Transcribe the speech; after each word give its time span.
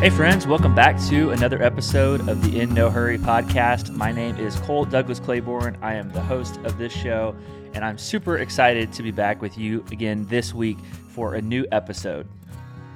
Hey, 0.00 0.08
friends, 0.08 0.46
welcome 0.46 0.74
back 0.74 0.98
to 1.10 1.28
another 1.28 1.62
episode 1.62 2.26
of 2.26 2.42
the 2.42 2.58
In 2.58 2.72
No 2.72 2.88
Hurry 2.88 3.18
podcast. 3.18 3.90
My 3.90 4.10
name 4.10 4.34
is 4.38 4.56
Cole 4.60 4.86
Douglas 4.86 5.20
Claiborne. 5.20 5.76
I 5.82 5.92
am 5.92 6.10
the 6.10 6.22
host 6.22 6.56
of 6.64 6.78
this 6.78 6.90
show, 6.90 7.36
and 7.74 7.84
I'm 7.84 7.98
super 7.98 8.38
excited 8.38 8.94
to 8.94 9.02
be 9.02 9.10
back 9.10 9.42
with 9.42 9.58
you 9.58 9.84
again 9.92 10.24
this 10.24 10.54
week 10.54 10.78
for 11.08 11.34
a 11.34 11.42
new 11.42 11.66
episode. 11.70 12.26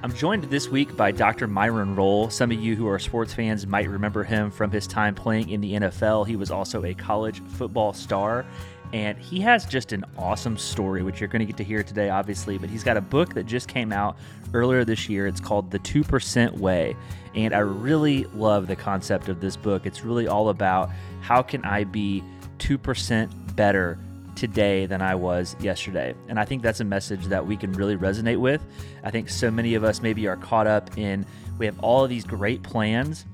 I'm 0.03 0.14
joined 0.14 0.45
this 0.45 0.71
week 0.71 0.96
by 0.96 1.12
Dr. 1.12 1.46
Myron 1.46 1.95
Rolle. 1.95 2.30
Some 2.30 2.50
of 2.50 2.59
you 2.59 2.75
who 2.75 2.89
are 2.89 2.98
sports 2.98 3.34
fans 3.34 3.66
might 3.66 3.86
remember 3.91 4.25
him 4.25 4.50
from 4.50 4.71
his 4.71 4.86
time 4.86 5.14
playing 5.14 5.50
in 5.50 5.61
the 5.61 5.75
NFL. 5.75 6.27
He 6.27 6.36
was 6.36 6.50
also 6.50 6.86
a 6.86 6.95
college 6.95 7.43
football 7.43 7.93
star, 7.93 8.46
and 8.95 9.18
he 9.18 9.40
has 9.40 9.66
just 9.66 9.92
an 9.92 10.04
awesome 10.16 10.57
story, 10.57 11.02
which 11.02 11.18
you're 11.18 11.29
going 11.29 11.40
to 11.40 11.46
get 11.46 11.57
to 11.57 11.64
hear 11.64 11.82
today, 11.82 12.11
obviously. 12.11 12.58
But 12.58 12.71
he's 12.71 12.85
got 12.85 12.96
a 12.96 13.00
book 13.00 13.35
that 13.35 13.44
just 13.44 13.66
came 13.66 13.93
out 13.93 14.16
earlier 14.52 14.85
this 14.85 15.08
year. 15.08 15.26
It's 15.26 15.40
called 15.40 15.72
The 15.72 15.80
2% 15.80 16.57
Way. 16.58 16.94
And 17.35 17.52
I 17.52 17.58
really 17.58 18.22
love 18.36 18.68
the 18.68 18.76
concept 18.76 19.29
of 19.29 19.40
this 19.40 19.57
book. 19.57 19.85
It's 19.85 20.04
really 20.04 20.29
all 20.29 20.49
about 20.49 20.90
how 21.22 21.43
can 21.43 21.64
I 21.64 21.82
be 21.82 22.22
2% 22.58 23.57
better 23.57 23.99
today 24.36 24.86
than 24.86 25.02
I 25.02 25.16
was 25.16 25.57
yesterday. 25.58 26.14
And 26.29 26.38
I 26.38 26.44
think 26.44 26.63
that's 26.63 26.79
a 26.79 26.85
message 26.85 27.24
that 27.24 27.44
we 27.44 27.57
can 27.57 27.72
really 27.72 27.96
resonate 27.96 28.38
with. 28.38 28.64
I 29.02 29.11
think 29.11 29.29
so 29.29 29.50
many 29.50 29.74
of 29.74 29.82
us 29.82 30.02
maybe 30.02 30.29
are 30.29 30.36
caught 30.36 30.68
up 30.68 30.96
in 30.96 31.26
we 31.58 31.66
have 31.66 31.80
all 31.80 32.05
of 32.05 32.11
these 32.11 32.24
great 32.24 32.62
plans. 32.62 33.27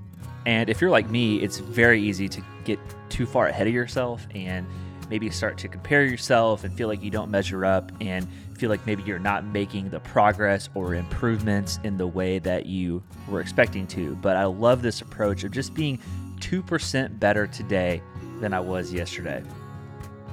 And 0.46 0.70
if 0.70 0.80
you're 0.80 0.88
like 0.88 1.10
me, 1.10 1.37
it's 1.42 1.59
very 1.59 2.01
easy 2.01 2.30
to 2.30 2.42
get 2.65 2.79
too 3.10 3.27
far 3.27 3.48
ahead 3.48 3.66
of 3.66 3.74
yourself 3.74 4.27
and 4.34 4.66
maybe 5.10 5.28
start 5.28 5.59
to 5.59 5.69
compare 5.69 6.05
yourself 6.05 6.64
and 6.64 6.73
feel 6.73 6.88
like 6.88 7.02
you 7.02 7.10
don't 7.10 7.30
measure 7.30 7.66
up 7.66 7.92
and 8.01 8.27
feel 8.56 8.71
like 8.71 8.85
maybe 8.87 9.02
you're 9.02 9.18
not 9.18 9.45
making 9.45 9.90
the 9.90 10.01
progress 10.01 10.71
or 10.74 10.95
improvements 10.95 11.80
in 11.82 11.98
the 11.98 12.07
way 12.07 12.38
that 12.38 12.66
you 12.66 13.02
were 13.29 13.40
expecting 13.40 13.87
to. 13.88 14.15
But 14.16 14.37
I 14.37 14.45
love 14.45 14.80
this 14.80 15.01
approach 15.01 15.45
of 15.45 15.51
just 15.51 15.74
being 15.74 15.98
2% 16.38 17.18
better 17.18 17.46
today 17.46 18.01
than 18.40 18.54
I 18.54 18.60
was 18.60 18.93
yesterday. 18.93 19.43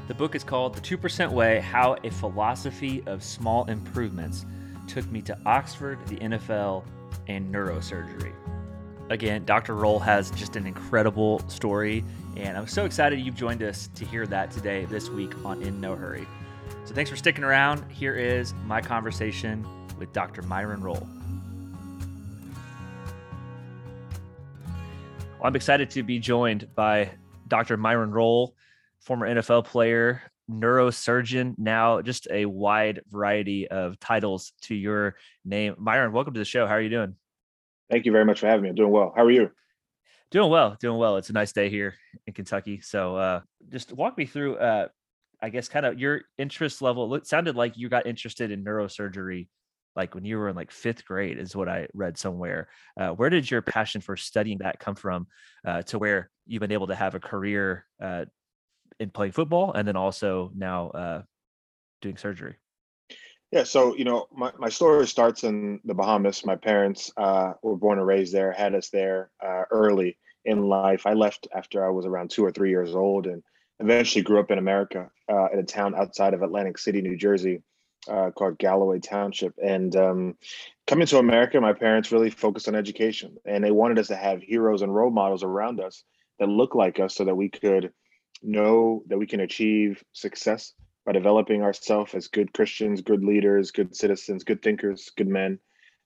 The 0.08 0.14
book 0.14 0.36
is 0.36 0.44
called 0.44 0.76
The 0.76 0.82
2% 0.82 1.32
Way 1.32 1.60
How 1.60 1.98
a 2.04 2.10
Philosophy 2.10 3.04
of 3.08 3.24
Small 3.24 3.66
Improvements 3.66 4.46
Took 4.88 5.10
Me 5.12 5.22
to 5.24 5.38
Oxford, 5.46 6.00
the 6.08 6.16
NFL, 6.16 6.86
and 7.28 7.54
Neurosurgery. 7.54 8.34
Again, 9.10 9.46
Dr. 9.46 9.74
Rolle 9.74 10.00
has 10.00 10.32
just 10.32 10.58
an 10.58 10.68
incredible 10.68 11.40
story 11.48 12.04
and 12.36 12.58
I'm 12.58 12.68
so 12.68 12.86
excited 12.86 13.20
you've 13.20 13.36
joined 13.36 13.64
us 13.64 13.90
to 13.96 14.06
hear 14.06 14.28
that 14.28 14.52
today, 14.52 14.86
this 14.86 15.10
week 15.10 15.34
on 15.44 15.62
In 15.64 15.80
No 15.82 15.96
Hurry. 15.96 16.28
So 16.86 16.94
thanks 16.94 17.10
for 17.10 17.16
sticking 17.16 17.44
around. 17.44 17.90
Here 17.90 18.16
is 18.16 18.54
my 18.66 18.82
conversation 18.82 19.66
with 19.98 20.12
Dr. 20.14 20.42
Myron 20.44 20.82
Rolle. 20.82 21.08
Well, 25.40 25.46
I'm 25.46 25.56
excited 25.56 25.90
to 25.92 26.04
be 26.04 26.20
joined 26.20 26.68
by 26.76 27.12
Dr. 27.48 27.78
Myron 27.78 28.12
Rolle, 28.12 28.56
former 29.00 29.28
NFL 29.28 29.66
player, 29.66 30.22
neurosurgeon, 30.52 31.56
now 31.58 32.02
just 32.02 32.28
a 32.30 32.46
wide 32.46 33.02
variety 33.10 33.68
of 33.68 34.00
titles 34.00 34.52
to 34.64 34.76
your 34.76 35.16
name. 35.46 35.76
Myron, 35.78 36.12
welcome 36.12 36.34
to 36.34 36.40
the 36.40 36.46
show. 36.46 36.68
How 36.68 36.74
are 36.74 36.82
you 36.82 36.90
doing? 36.90 37.16
Thank 37.90 38.06
you 38.06 38.12
very 38.12 38.26
much 38.26 38.40
for 38.40 38.48
having 38.48 38.64
me. 38.64 38.70
I'm 38.70 38.76
doing 38.76 38.92
well. 38.92 39.14
How 39.16 39.24
are 39.24 39.32
you? 39.32 39.52
Doing 40.30 40.52
well, 40.52 40.76
doing 40.80 40.98
well. 40.98 41.18
It's 41.18 41.30
a 41.30 41.34
nice 41.34 41.54
day 41.54 41.70
here 41.70 41.96
in 42.26 42.34
Kentucky. 42.34 42.82
So 42.82 43.16
uh, 43.16 43.42
just 43.70 43.94
walk 43.94 44.18
me 44.18 44.26
through, 44.26 44.58
uh, 44.58 44.88
I 45.42 45.50
guess, 45.50 45.70
kind 45.70 45.86
of 45.86 45.98
your 45.98 46.22
interest 46.38 46.82
level. 46.82 47.14
It 47.16 47.28
sounded 47.28 47.56
like 47.56 47.78
you 47.78 47.88
got 47.88 48.06
interested 48.06 48.52
in 48.52 48.64
neurosurgery 48.64 49.48
like 49.98 50.14
when 50.14 50.24
you 50.24 50.38
were 50.38 50.48
in 50.48 50.56
like 50.56 50.72
fifth 50.72 51.04
grade, 51.04 51.40
is 51.40 51.56
what 51.56 51.68
I 51.68 51.88
read 51.94 52.18
somewhere. 52.18 52.70
Uh, 52.98 53.10
where 53.10 53.32
did 53.32 53.50
your 53.50 53.64
passion 53.64 54.00
for 54.00 54.16
studying 54.16 54.60
that 54.60 54.80
come 54.80 54.96
from 54.96 55.26
uh, 55.66 55.82
to 55.84 55.98
where 55.98 56.30
you've 56.46 56.62
been 56.62 56.72
able 56.72 56.88
to 56.88 56.96
have 56.96 57.16
a 57.16 57.20
career 57.20 57.86
uh, 58.00 58.26
in 59.00 59.10
playing 59.10 59.32
football 59.32 59.74
and 59.74 59.88
then 59.88 59.96
also 59.96 60.52
now 60.56 60.90
uh, 60.90 61.22
doing 62.02 62.16
surgery? 62.16 62.58
Yeah, 63.52 63.64
so 63.64 63.96
you 63.96 64.04
know, 64.04 64.28
my, 64.36 64.52
my 64.58 64.70
story 64.70 65.08
starts 65.08 65.44
in 65.44 65.80
the 65.86 65.94
Bahamas. 65.94 66.46
My 66.46 66.58
parents 66.58 67.12
uh, 67.16 67.54
were 67.62 67.78
born 67.78 67.98
and 67.98 68.08
raised 68.08 68.34
there, 68.34 68.52
had 68.52 68.76
us 68.76 68.90
there 68.90 69.32
uh, 69.44 69.64
early 69.72 70.18
in 70.44 70.64
life. 70.64 71.06
I 71.06 71.14
left 71.14 71.48
after 71.56 71.86
I 71.86 71.90
was 71.90 72.06
around 72.06 72.30
two 72.30 72.44
or 72.44 72.52
three 72.52 72.70
years 72.70 72.94
old, 72.94 73.26
and 73.26 73.42
eventually 73.80 74.24
grew 74.24 74.40
up 74.40 74.52
in 74.52 74.58
America 74.58 75.10
uh, 75.32 75.48
in 75.54 75.60
a 75.60 75.64
town 75.64 75.96
outside 75.96 76.34
of 76.34 76.42
Atlantic 76.42 76.78
City, 76.78 77.02
New 77.02 77.16
Jersey, 77.16 77.62
uh, 78.10 78.32
called 78.32 78.58
Galloway 78.58 79.00
Township. 79.00 79.54
And 79.64 79.96
um, 79.96 80.38
coming 80.86 81.08
to 81.08 81.20
America, 81.20 81.62
my 81.62 81.74
parents 81.74 82.12
really 82.12 82.30
focused 82.30 82.68
on 82.68 82.76
education, 82.76 83.38
and 83.46 83.64
they 83.64 83.72
wanted 83.72 83.98
us 83.98 84.08
to 84.08 84.18
have 84.18 84.42
heroes 84.42 84.82
and 84.82 84.94
role 84.94 85.12
models 85.12 85.44
around 85.44 85.80
us 85.80 86.04
that 86.40 86.50
look 86.50 86.76
like 86.76 87.00
us, 87.00 87.16
so 87.16 87.24
that 87.24 87.36
we 87.36 87.48
could 87.48 87.94
know 88.44 89.04
that 89.08 89.18
we 89.18 89.26
can 89.26 89.40
achieve 89.40 90.04
success 90.12 90.74
by 91.08 91.14
developing 91.14 91.64
ourselves 91.64 92.14
as 92.14 92.28
good 92.28 92.52
Christians, 92.52 93.02
good 93.02 93.24
leaders, 93.24 93.72
good 93.72 93.96
citizens, 93.96 94.44
good 94.44 94.62
thinkers, 94.62 95.10
good 95.16 95.30
men. 95.30 95.58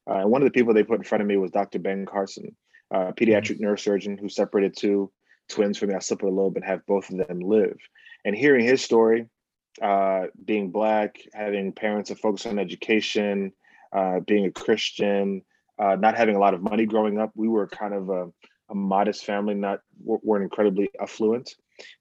Uh, 0.07 0.19
and 0.19 0.29
one 0.29 0.43
of 0.43 0.45
the 0.45 0.51
people 0.51 0.75
they 0.75 0.83
put 0.83 0.99
in 0.99 1.03
front 1.03 1.23
of 1.23 1.27
me 1.27 1.37
was 1.37 1.49
Dr. 1.49 1.79
Ben 1.79 2.05
Carson, 2.05 2.55
a 2.91 3.11
pediatric 3.11 3.59
mm-hmm. 3.59 3.65
neurosurgeon 3.65 4.19
who 4.19 4.29
separated 4.29 4.77
two 4.77 5.11
twins 5.49 5.79
from 5.79 5.89
the 5.89 5.95
occipital 5.95 6.35
lobe 6.35 6.55
and 6.55 6.63
have 6.63 6.85
both 6.85 7.09
of 7.09 7.17
them 7.17 7.39
live. 7.39 7.77
And 8.25 8.35
hearing 8.35 8.63
his 8.63 8.83
story, 8.83 9.25
uh, 9.81 10.27
being 10.45 10.69
black, 10.69 11.17
having 11.33 11.73
parents 11.73 12.09
that 12.09 12.19
focus 12.19 12.45
on 12.45 12.59
education, 12.59 13.53
uh, 13.91 14.19
being 14.19 14.45
a 14.45 14.51
Christian, 14.51 15.41
uh, 15.79 15.95
not 15.95 16.15
having 16.15 16.35
a 16.35 16.39
lot 16.39 16.53
of 16.53 16.61
money 16.61 16.85
growing 16.85 17.17
up, 17.17 17.31
we 17.33 17.47
were 17.47 17.67
kind 17.67 17.95
of 17.95 18.09
a, 18.09 18.27
a 18.69 18.75
modest 18.75 19.25
family, 19.25 19.55
not 19.55 19.79
weren't 20.03 20.43
incredibly 20.43 20.91
affluent. 21.01 21.55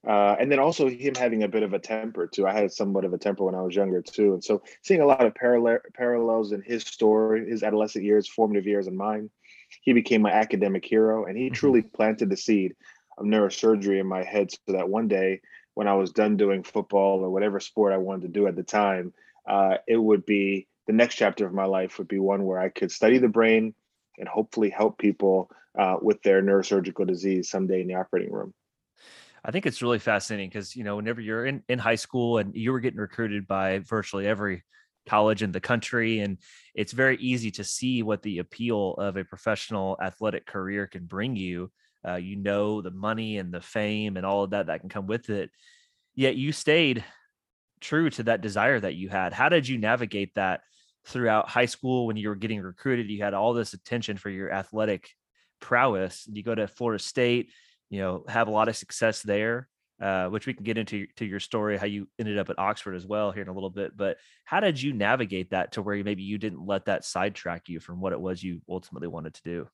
Uh, 0.06 0.36
and 0.38 0.50
then 0.50 0.58
also 0.58 0.88
him 0.88 1.14
having 1.14 1.42
a 1.42 1.48
bit 1.48 1.62
of 1.62 1.72
a 1.72 1.78
temper 1.78 2.26
too. 2.26 2.46
I 2.46 2.52
had 2.52 2.72
somewhat 2.72 3.04
of 3.04 3.12
a 3.12 3.18
temper 3.18 3.44
when 3.44 3.54
I 3.54 3.62
was 3.62 3.74
younger 3.74 4.02
too, 4.02 4.34
and 4.34 4.44
so 4.44 4.62
seeing 4.82 5.00
a 5.00 5.06
lot 5.06 5.24
of 5.24 5.34
parallel 5.34 5.78
parallels 5.94 6.52
in 6.52 6.62
his 6.62 6.82
story, 6.82 7.48
his 7.48 7.62
adolescent 7.62 8.04
years, 8.04 8.28
formative 8.28 8.66
years, 8.66 8.86
and 8.86 8.96
mine. 8.96 9.30
He 9.82 9.92
became 9.92 10.22
my 10.22 10.32
academic 10.32 10.84
hero, 10.84 11.26
and 11.26 11.36
he 11.36 11.46
mm-hmm. 11.46 11.54
truly 11.54 11.82
planted 11.82 12.28
the 12.28 12.36
seed 12.36 12.74
of 13.18 13.24
neurosurgery 13.24 14.00
in 14.00 14.06
my 14.06 14.24
head, 14.24 14.50
so 14.50 14.72
that 14.72 14.88
one 14.88 15.08
day 15.08 15.40
when 15.74 15.88
I 15.88 15.94
was 15.94 16.12
done 16.12 16.36
doing 16.36 16.62
football 16.62 17.20
or 17.20 17.30
whatever 17.30 17.60
sport 17.60 17.92
I 17.92 17.98
wanted 17.98 18.22
to 18.22 18.28
do 18.28 18.46
at 18.46 18.56
the 18.56 18.62
time, 18.62 19.12
uh, 19.48 19.76
it 19.86 19.96
would 19.96 20.26
be 20.26 20.66
the 20.86 20.92
next 20.92 21.14
chapter 21.16 21.46
of 21.46 21.54
my 21.54 21.64
life 21.64 21.98
would 21.98 22.08
be 22.08 22.18
one 22.18 22.44
where 22.44 22.58
I 22.58 22.68
could 22.68 22.90
study 22.90 23.18
the 23.18 23.28
brain 23.28 23.74
and 24.18 24.28
hopefully 24.28 24.70
help 24.70 24.98
people 24.98 25.50
uh, 25.78 25.96
with 26.02 26.22
their 26.22 26.42
neurosurgical 26.42 27.06
disease 27.06 27.48
someday 27.48 27.80
in 27.80 27.86
the 27.86 27.94
operating 27.94 28.32
room. 28.32 28.52
I 29.44 29.50
think 29.50 29.66
it's 29.66 29.82
really 29.82 29.98
fascinating 29.98 30.48
because 30.48 30.76
you 30.76 30.84
know 30.84 30.96
whenever 30.96 31.20
you're 31.20 31.46
in 31.46 31.62
in 31.68 31.78
high 31.78 31.96
school 31.96 32.38
and 32.38 32.54
you 32.54 32.72
were 32.72 32.80
getting 32.80 33.00
recruited 33.00 33.46
by 33.46 33.78
virtually 33.80 34.26
every 34.26 34.64
college 35.06 35.42
in 35.42 35.50
the 35.50 35.60
country 35.60 36.20
and 36.20 36.38
it's 36.74 36.92
very 36.92 37.16
easy 37.16 37.50
to 37.50 37.64
see 37.64 38.02
what 38.02 38.22
the 38.22 38.38
appeal 38.38 38.94
of 38.94 39.16
a 39.16 39.24
professional 39.24 39.96
athletic 40.00 40.46
career 40.46 40.86
can 40.86 41.06
bring 41.06 41.34
you 41.34 41.70
uh, 42.06 42.16
you 42.16 42.36
know 42.36 42.82
the 42.82 42.90
money 42.90 43.38
and 43.38 43.52
the 43.52 43.62
fame 43.62 44.18
and 44.18 44.26
all 44.26 44.44
of 44.44 44.50
that 44.50 44.66
that 44.66 44.80
can 44.80 44.90
come 44.90 45.06
with 45.06 45.30
it 45.30 45.50
yet 46.14 46.36
you 46.36 46.52
stayed 46.52 47.02
true 47.80 48.10
to 48.10 48.24
that 48.24 48.40
desire 48.40 48.78
that 48.78 48.94
you 48.94 49.08
had. 49.08 49.32
How 49.32 49.48
did 49.48 49.66
you 49.66 49.78
navigate 49.78 50.34
that 50.34 50.60
throughout 51.06 51.48
high 51.48 51.66
school 51.66 52.06
when 52.06 52.16
you 52.16 52.28
were 52.28 52.36
getting 52.36 52.60
recruited? 52.60 53.10
You 53.10 53.22
had 53.22 53.34
all 53.34 53.54
this 53.54 53.74
attention 53.74 54.16
for 54.16 54.30
your 54.30 54.52
athletic 54.52 55.08
prowess. 55.60 56.26
You 56.30 56.42
go 56.42 56.54
to 56.54 56.66
florida 56.66 57.02
state 57.02 57.50
you 57.90 58.00
know, 58.00 58.24
have 58.28 58.48
a 58.48 58.52
lot 58.52 58.68
of 58.68 58.76
success 58.76 59.22
there, 59.22 59.68
uh, 60.00 60.28
which 60.28 60.46
we 60.46 60.54
can 60.54 60.64
get 60.64 60.78
into 60.78 61.06
to 61.16 61.26
your 61.26 61.40
story, 61.40 61.76
how 61.76 61.86
you 61.86 62.08
ended 62.18 62.38
up 62.38 62.48
at 62.48 62.58
Oxford 62.58 62.94
as 62.94 63.06
well 63.06 63.32
here 63.32 63.42
in 63.42 63.48
a 63.48 63.52
little 63.52 63.70
bit. 63.70 63.96
But 63.96 64.16
how 64.44 64.60
did 64.60 64.80
you 64.80 64.92
navigate 64.92 65.50
that 65.50 65.72
to 65.72 65.82
where 65.82 66.02
maybe 66.02 66.22
you 66.22 66.38
didn't 66.38 66.64
let 66.64 66.86
that 66.86 67.04
sidetrack 67.04 67.68
you 67.68 67.80
from 67.80 68.00
what 68.00 68.12
it 68.12 68.20
was 68.20 68.42
you 68.42 68.62
ultimately 68.68 69.08
wanted 69.08 69.34
to 69.34 69.42
do? 69.42 69.68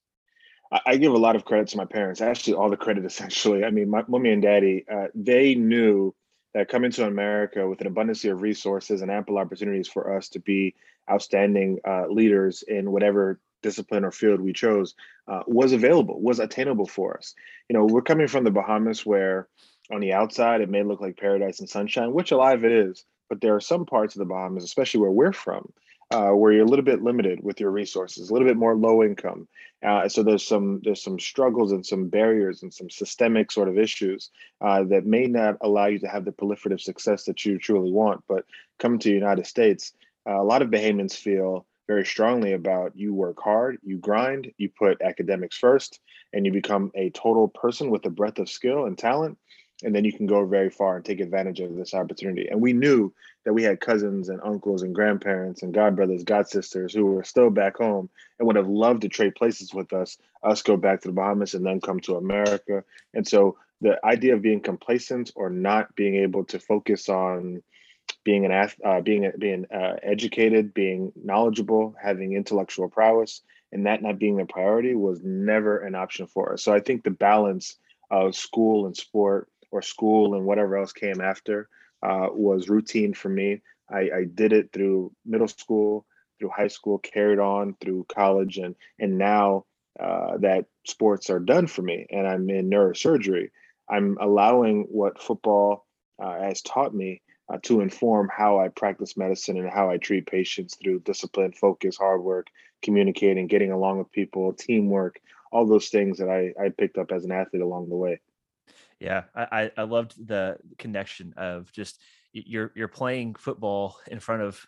I 0.85 0.97
give 0.97 1.13
a 1.13 1.19
lot 1.19 1.37
of 1.37 1.45
credit 1.45 1.69
to 1.69 1.77
my 1.77 1.85
parents. 1.85 2.21
Actually, 2.21 2.55
all 2.55 2.71
the 2.71 2.77
credit 2.77 3.05
essentially. 3.05 3.65
I 3.65 3.71
mean, 3.71 3.89
my 3.89 4.03
mommy 4.09 4.33
and 4.33 4.43
daddy, 4.43 4.85
uh, 4.93 5.07
they 5.15 5.55
knew 5.55 6.13
that 6.55 6.69
coming 6.69 6.91
to 6.93 7.07
America 7.07 7.69
with 7.69 7.81
an 7.83 7.87
abundance 7.87 8.25
of 8.25 8.43
resources 8.43 9.03
and 9.03 9.11
ample 9.11 9.39
opportunities 9.39 9.87
for 9.87 10.17
us 10.17 10.29
to 10.31 10.41
be 10.41 10.75
outstanding 11.11 11.79
uh, 11.87 12.07
leaders 12.09 12.65
in 12.67 12.91
whatever 12.91 13.39
discipline 13.67 14.05
or 14.05 14.13
field 14.13 14.41
we 14.41 14.53
chose 14.53 14.95
uh, 15.27 15.43
was 15.47 15.73
available, 15.73 16.21
was 16.21 16.39
attainable 16.39 16.87
for 16.87 17.17
us. 17.19 17.35
You 17.69 17.75
know, 17.75 17.85
we're 17.85 18.11
coming 18.11 18.29
from 18.29 18.45
the 18.45 18.57
Bahamas 18.61 19.05
where 19.05 19.49
on 19.91 20.01
the 20.01 20.13
outside 20.13 20.61
it 20.61 20.71
may 20.71 20.85
look 20.85 21.01
like 21.01 21.17
paradise 21.17 21.59
and 21.61 21.69
sunshine, 21.69 22.13
which 22.13 22.33
a 22.33 22.37
lot 22.37 22.55
of 22.55 22.65
it 22.65 22.73
is, 22.73 23.05
but 23.29 23.41
there 23.41 23.55
are 23.57 23.61
some 23.61 23.85
parts 23.85 24.15
of 24.15 24.21
the 24.21 24.33
Bahamas, 24.33 24.65
especially 24.65 25.01
where 25.01 25.11
we're 25.11 25.33
from, 25.33 25.73
uh, 26.13 26.31
where 26.31 26.53
you're 26.53 26.65
a 26.65 26.73
little 26.73 26.85
bit 26.85 27.03
limited 27.03 27.43
with 27.43 27.59
your 27.59 27.73
resources, 27.73 28.31
a 28.31 28.33
little 28.33 28.49
bit 28.49 28.57
more 28.57 28.77
low 28.77 29.03
income. 29.03 29.49
Uh, 29.85 30.09
so 30.09 30.23
there's 30.23 30.47
some 30.47 30.81
there's 30.85 31.03
some 31.03 31.19
struggles 31.19 31.73
and 31.73 31.85
some 31.85 32.09
barriers 32.09 32.63
and 32.63 32.73
some 32.73 32.89
systemic 32.89 33.53
sort 33.53 33.69
of 33.69 33.79
issues 33.79 34.31
uh, 34.61 34.83
that 34.85 35.05
may 35.05 35.27
not 35.27 35.57
allow 35.61 35.87
you 35.87 35.99
to 35.99 36.09
have 36.09 36.25
the 36.25 36.33
proliferative 36.33 36.81
success 36.81 37.25
that 37.25 37.45
you 37.45 37.59
truly 37.59 37.93
want. 37.93 38.23
But 38.29 38.45
coming 38.79 39.01
to 39.01 39.09
the 39.09 39.23
United 39.25 39.47
States, 39.47 39.93
uh, 40.29 40.41
a 40.41 40.49
lot 40.53 40.63
of 40.63 40.71
Bahamians 40.71 41.17
feel 41.17 41.67
very 41.87 42.05
strongly 42.05 42.53
about 42.53 42.97
you 42.97 43.15
work 43.15 43.41
hard, 43.43 43.79
you 43.83 43.99
grind, 43.99 44.51
you 44.59 44.69
put 44.69 45.01
academics 45.03 45.57
first, 45.57 46.01
and 46.33 46.45
you 46.45 46.53
become 46.53 46.91
a 46.95 47.11
total 47.11 47.49
person 47.49 47.91
with 47.91 48.05
a 48.07 48.11
breadth 48.11 48.39
of 48.39 48.49
skill 48.49 48.87
and 48.87 48.99
talent. 48.99 49.39
And 49.85 49.95
then 49.95 50.07
you 50.07 50.13
can 50.13 50.27
go 50.27 50.47
very 50.47 50.71
far 50.71 50.97
and 50.97 51.05
take 51.05 51.21
advantage 51.21 51.61
of 51.61 51.77
this 51.77 51.93
opportunity. 51.93 52.49
And 52.49 52.63
we 52.63 52.73
knew 52.73 53.13
that 53.45 53.53
we 53.53 53.63
had 53.63 53.79
cousins 53.79 54.31
and 54.31 54.41
uncles 54.43 54.83
and 54.83 54.95
grandparents 54.95 55.63
and 55.63 55.75
godbrothers, 55.75 56.25
god 56.25 56.49
sisters 56.49 56.95
who 56.95 57.05
were 57.05 57.25
still 57.25 57.51
back 57.51 57.77
home 57.77 58.09
and 58.39 58.47
would 58.47 58.57
have 58.57 58.69
loved 58.69 59.03
to 59.03 59.09
trade 59.09 59.35
places 59.35 59.75
with 59.75 59.93
us, 59.93 60.17
us 60.43 60.63
go 60.63 60.79
back 60.79 61.03
to 61.03 61.09
the 61.09 61.15
Bahamas 61.15 61.53
and 61.53 61.65
then 61.65 61.83
come 61.83 62.01
to 62.01 62.17
America. 62.17 62.85
And 63.13 63.29
so 63.29 63.59
the 63.83 64.05
idea 64.05 64.35
of 64.35 64.41
being 64.41 64.61
complacent 64.61 65.31
or 65.37 65.51
not 65.51 65.95
being 65.95 66.17
able 66.17 66.45
to 66.45 66.59
focus 66.59 67.11
on 67.11 67.63
being 68.27 68.45
an 68.45 68.69
uh, 68.85 69.01
being 69.03 69.31
being 69.39 69.67
uh, 69.73 69.95
educated, 70.03 70.75
being 70.75 71.13
knowledgeable, 71.15 71.95
having 72.03 72.33
intellectual 72.35 72.89
prowess, 72.89 73.41
and 73.71 73.87
that 73.87 74.03
not 74.03 74.19
being 74.19 74.41
a 74.41 74.45
priority 74.45 74.97
was 74.97 75.21
never 75.23 75.79
an 75.79 75.95
option 75.95 76.27
for 76.27 76.53
us. 76.53 76.65
So 76.65 76.75
I 76.75 76.81
think 76.81 77.05
the 77.05 77.13
balance 77.13 77.79
of 78.11 78.35
school 78.35 78.87
and 78.87 78.97
sport, 78.97 79.49
or 79.71 79.81
school 79.81 80.35
and 80.35 80.45
whatever 80.45 80.77
else 80.77 80.93
came 80.93 81.21
after, 81.21 81.69
uh, 82.03 82.27
was 82.33 82.69
routine 82.69 83.15
for 83.15 83.29
me. 83.29 83.63
I, 83.89 84.01
I 84.19 84.25
did 84.35 84.53
it 84.53 84.73
through 84.73 85.13
middle 85.25 85.47
school, 85.47 86.05
through 86.41 86.51
high 86.51 86.67
school, 86.67 86.99
carried 86.99 87.39
on 87.39 87.77
through 87.81 88.07
college, 88.09 88.59
and 88.59 88.75
and 88.99 89.19
now 89.19 89.67
uh, 90.01 90.37
that 90.39 90.67
sports 90.85 91.31
are 91.31 91.39
done 91.39 91.69
for 91.69 91.83
me, 91.83 92.09
and 92.11 92.27
I'm 92.27 92.51
in 92.51 92.69
neurosurgery. 92.69 93.51
I'm 93.89 94.19
allowing 94.21 94.87
what 94.91 95.23
football 95.23 95.87
uh, 96.21 96.41
has 96.41 96.61
taught 96.63 96.93
me 96.93 97.23
uh, 97.49 97.59
to 97.63 97.81
inform 97.81 98.29
how 98.35 98.59
I 98.59 98.69
practice 98.69 99.17
medicine 99.17 99.57
and 99.59 99.71
how 99.71 99.91
I 99.91 99.99
treat 99.99 100.27
patients 100.27 100.77
through 100.77 101.01
discipline, 101.01 101.53
focus, 101.53 101.97
hard 101.97 102.23
work, 102.23 102.49
communicating, 102.83 103.47
getting 103.47 103.73
along 103.73 103.99
with 103.99 104.11
people, 104.13 104.53
teamwork, 104.53 105.21
all 105.53 105.67
those 105.67 105.89
things 105.89 106.19
that 106.19 106.29
I, 106.29 106.53
I 106.63 106.71
picked 106.71 106.99
up 106.99 107.13
as 107.13 107.25
an 107.25 107.33
athlete 107.33 107.63
along 107.63 107.89
the 107.89 107.97
way. 107.97 108.21
Yeah, 108.99 109.25
I, 109.35 109.71
I 109.77 109.83
loved 109.83 110.27
the 110.27 110.57
connection 110.79 111.35
of 111.37 111.71
just 111.73 112.01
you're 112.33 112.73
you're 112.75 112.89
playing 112.89 113.35
football 113.35 113.99
in 114.09 114.21
front 114.21 114.43
of 114.43 114.67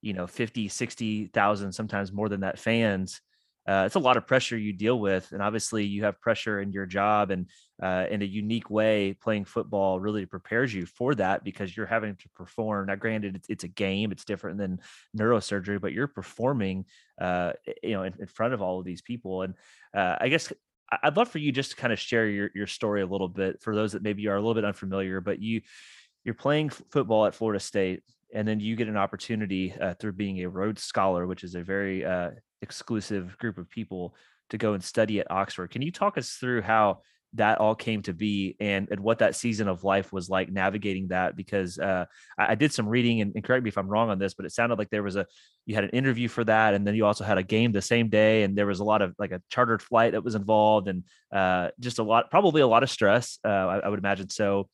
you 0.00 0.12
know 0.12 0.26
50 0.26 0.68
60,000 0.68 1.72
sometimes 1.72 2.12
more 2.12 2.28
than 2.28 2.40
that 2.40 2.58
fans 2.58 3.20
uh, 3.66 3.84
it's 3.86 3.94
a 3.94 4.00
lot 4.00 4.16
of 4.16 4.26
pressure 4.26 4.56
you 4.56 4.72
deal 4.72 4.98
with 4.98 5.32
and 5.32 5.42
obviously 5.42 5.84
you 5.84 6.04
have 6.04 6.20
pressure 6.20 6.60
in 6.60 6.72
your 6.72 6.86
job 6.86 7.30
and 7.30 7.48
uh, 7.82 8.06
in 8.10 8.22
a 8.22 8.24
unique 8.24 8.70
way 8.70 9.14
playing 9.20 9.44
football 9.44 9.98
really 9.98 10.26
prepares 10.26 10.72
you 10.72 10.86
for 10.86 11.14
that 11.14 11.42
because 11.44 11.76
you're 11.76 11.86
having 11.86 12.14
to 12.16 12.28
perform. 12.30 12.86
Now 12.86 12.94
granted 12.94 13.36
it's, 13.36 13.48
it's 13.48 13.64
a 13.64 13.68
game 13.68 14.12
it's 14.12 14.24
different 14.24 14.58
than 14.58 14.80
neurosurgery 15.16 15.80
but 15.80 15.92
you're 15.92 16.06
performing 16.08 16.84
uh, 17.20 17.52
you 17.82 17.92
know 17.92 18.02
in, 18.02 18.14
in, 18.18 18.26
front 18.26 18.54
of 18.54 18.62
all 18.62 18.78
of 18.78 18.84
these 18.84 19.02
people 19.02 19.42
and 19.42 19.54
uh, 19.94 20.16
i 20.20 20.28
guess 20.28 20.52
i'd 21.02 21.16
love 21.16 21.28
for 21.28 21.38
you 21.38 21.52
just 21.52 21.70
to 21.70 21.76
kind 21.76 21.92
of 21.92 21.98
share 21.98 22.26
your, 22.26 22.50
your 22.54 22.66
story 22.66 23.02
a 23.02 23.06
little 23.06 23.28
bit 23.28 23.62
for 23.62 23.74
those 23.74 23.92
that 23.92 24.02
maybe 24.02 24.26
are 24.26 24.36
a 24.36 24.40
little 24.40 24.54
bit 24.54 24.64
unfamiliar 24.64 25.20
but 25.20 25.40
you 25.40 25.60
you're 26.24 26.34
playing 26.34 26.68
football 26.68 27.26
at 27.26 27.34
florida 27.34 27.60
state 27.60 28.02
and 28.34 28.46
then 28.46 28.58
you 28.58 28.74
get 28.74 28.88
an 28.88 28.96
opportunity 28.96 29.72
uh, 29.80 29.94
through 29.94 30.12
being 30.12 30.42
a 30.42 30.48
Rhodes 30.48 30.82
Scholar, 30.82 31.26
which 31.26 31.44
is 31.44 31.54
a 31.54 31.62
very 31.62 32.04
uh, 32.04 32.32
exclusive 32.64 33.38
group 33.38 33.58
of 33.58 33.70
people 33.70 34.16
to 34.50 34.58
go 34.58 34.72
and 34.74 34.82
study 34.82 35.20
at 35.20 35.30
Oxford. 35.30 35.70
Can 35.70 35.82
you 35.82 35.92
talk 35.92 36.18
us 36.18 36.30
through 36.30 36.62
how 36.62 37.00
that 37.34 37.58
all 37.58 37.74
came 37.74 38.00
to 38.02 38.12
be 38.12 38.56
and, 38.60 38.88
and 38.90 39.00
what 39.00 39.18
that 39.18 39.34
season 39.34 39.66
of 39.66 39.82
life 39.82 40.12
was 40.12 40.28
like 40.28 40.50
navigating 40.50 41.08
that? 41.08 41.36
Because 41.36 41.78
uh, 41.78 42.06
I, 42.38 42.52
I, 42.52 42.54
did 42.54 42.72
some 42.72 42.88
reading 42.88 43.20
and, 43.20 43.32
and, 43.34 43.42
correct 43.44 43.64
me 43.64 43.68
if 43.68 43.78
I'm 43.78 43.88
wrong 43.88 44.10
on 44.10 44.18
this, 44.18 44.34
but 44.34 44.46
it 44.46 44.52
sounded 44.52 44.78
like 44.78 44.90
there 44.90 45.02
was 45.02 45.16
a 45.16 45.26
you 45.66 45.74
had 45.74 45.84
an 45.84 45.90
interview 45.90 46.28
for 46.28 46.44
that, 46.44 46.74
and 46.74 46.86
then 46.86 46.94
you 46.94 47.06
also 47.06 47.24
had 47.24 47.38
a 47.38 47.42
game 47.42 47.72
the 47.72 47.82
same 47.82 48.08
day, 48.08 48.42
and 48.42 48.56
there 48.56 48.66
was 48.66 48.80
a 48.80 48.84
lot 48.84 49.02
of 49.02 49.14
like 49.18 49.32
a 49.32 49.42
chartered 49.48 49.82
flight 49.82 50.12
that 50.12 50.24
was 50.24 50.34
involved, 50.34 50.88
and 50.88 51.04
uh, 51.32 51.70
just 51.80 51.98
a 51.98 52.02
lot, 52.02 52.30
probably 52.30 52.62
a 52.62 52.66
lot 52.66 52.82
of 52.82 52.90
stress. 52.90 53.38
Uh, 53.44 53.48
I, 53.48 53.78
I 53.78 53.88
would 53.88 53.98
imagine 53.98 54.28
so 54.28 54.68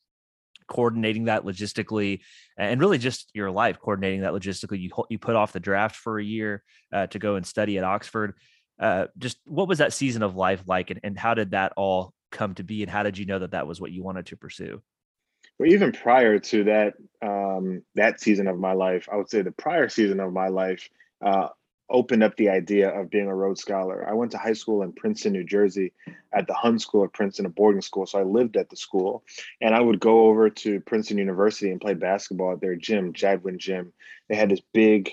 coordinating 0.70 1.24
that 1.24 1.44
logistically 1.44 2.20
and 2.56 2.80
really 2.80 2.96
just 2.96 3.30
your 3.34 3.50
life 3.50 3.78
coordinating 3.78 4.22
that 4.22 4.32
logistically. 4.32 4.80
You 4.80 4.90
you 5.10 5.18
put 5.18 5.36
off 5.36 5.52
the 5.52 5.60
draft 5.60 5.96
for 5.96 6.18
a 6.18 6.24
year 6.24 6.62
uh, 6.92 7.08
to 7.08 7.18
go 7.18 7.34
and 7.34 7.44
study 7.44 7.76
at 7.76 7.84
oxford. 7.84 8.34
Uh, 8.78 9.06
just 9.18 9.38
what 9.44 9.68
was 9.68 9.78
that 9.78 9.92
season 9.92 10.22
of 10.22 10.36
life 10.36 10.62
like 10.66 10.90
and, 10.90 11.00
and 11.04 11.18
how 11.18 11.34
did 11.34 11.50
that 11.50 11.72
all 11.76 12.14
come 12.32 12.54
to 12.54 12.62
be 12.62 12.82
and 12.82 12.90
how 12.90 13.02
did 13.02 13.18
you 13.18 13.26
know 13.26 13.38
that 13.38 13.50
that 13.50 13.66
was 13.66 13.80
what 13.80 13.92
you 13.92 14.02
wanted 14.02 14.24
to 14.26 14.36
pursue? 14.36 14.80
Well 15.58 15.70
even 15.70 15.92
prior 15.92 16.38
to 16.38 16.64
that 16.64 16.94
um, 17.20 17.82
that 17.94 18.20
season 18.20 18.46
of 18.46 18.58
my 18.58 18.72
life 18.72 19.08
i 19.12 19.16
would 19.16 19.28
say 19.28 19.42
the 19.42 19.52
prior 19.52 19.88
season 19.90 20.20
of 20.20 20.32
my 20.32 20.48
life 20.48 20.88
uh, 21.22 21.48
opened 21.90 22.22
up 22.22 22.36
the 22.36 22.48
idea 22.48 22.88
of 22.88 23.10
being 23.10 23.26
a 23.26 23.34
Rhodes 23.34 23.60
Scholar. 23.60 24.08
I 24.08 24.14
went 24.14 24.32
to 24.32 24.38
high 24.38 24.52
school 24.52 24.82
in 24.82 24.92
Princeton, 24.92 25.32
New 25.32 25.44
Jersey, 25.44 25.92
at 26.32 26.46
the 26.46 26.54
Hun 26.54 26.78
School 26.78 27.04
of 27.04 27.12
Princeton, 27.12 27.46
a 27.46 27.50
boarding 27.50 27.82
school. 27.82 28.06
So 28.06 28.18
I 28.18 28.22
lived 28.22 28.56
at 28.56 28.70
the 28.70 28.76
school, 28.76 29.24
and 29.60 29.74
I 29.74 29.80
would 29.80 30.00
go 30.00 30.26
over 30.26 30.48
to 30.48 30.80
Princeton 30.80 31.18
University 31.18 31.70
and 31.70 31.80
play 31.80 31.94
basketball 31.94 32.52
at 32.52 32.60
their 32.60 32.76
gym, 32.76 33.12
Jadwin 33.12 33.58
Gym. 33.58 33.92
They 34.28 34.36
had 34.36 34.50
this 34.50 34.62
big 34.72 35.10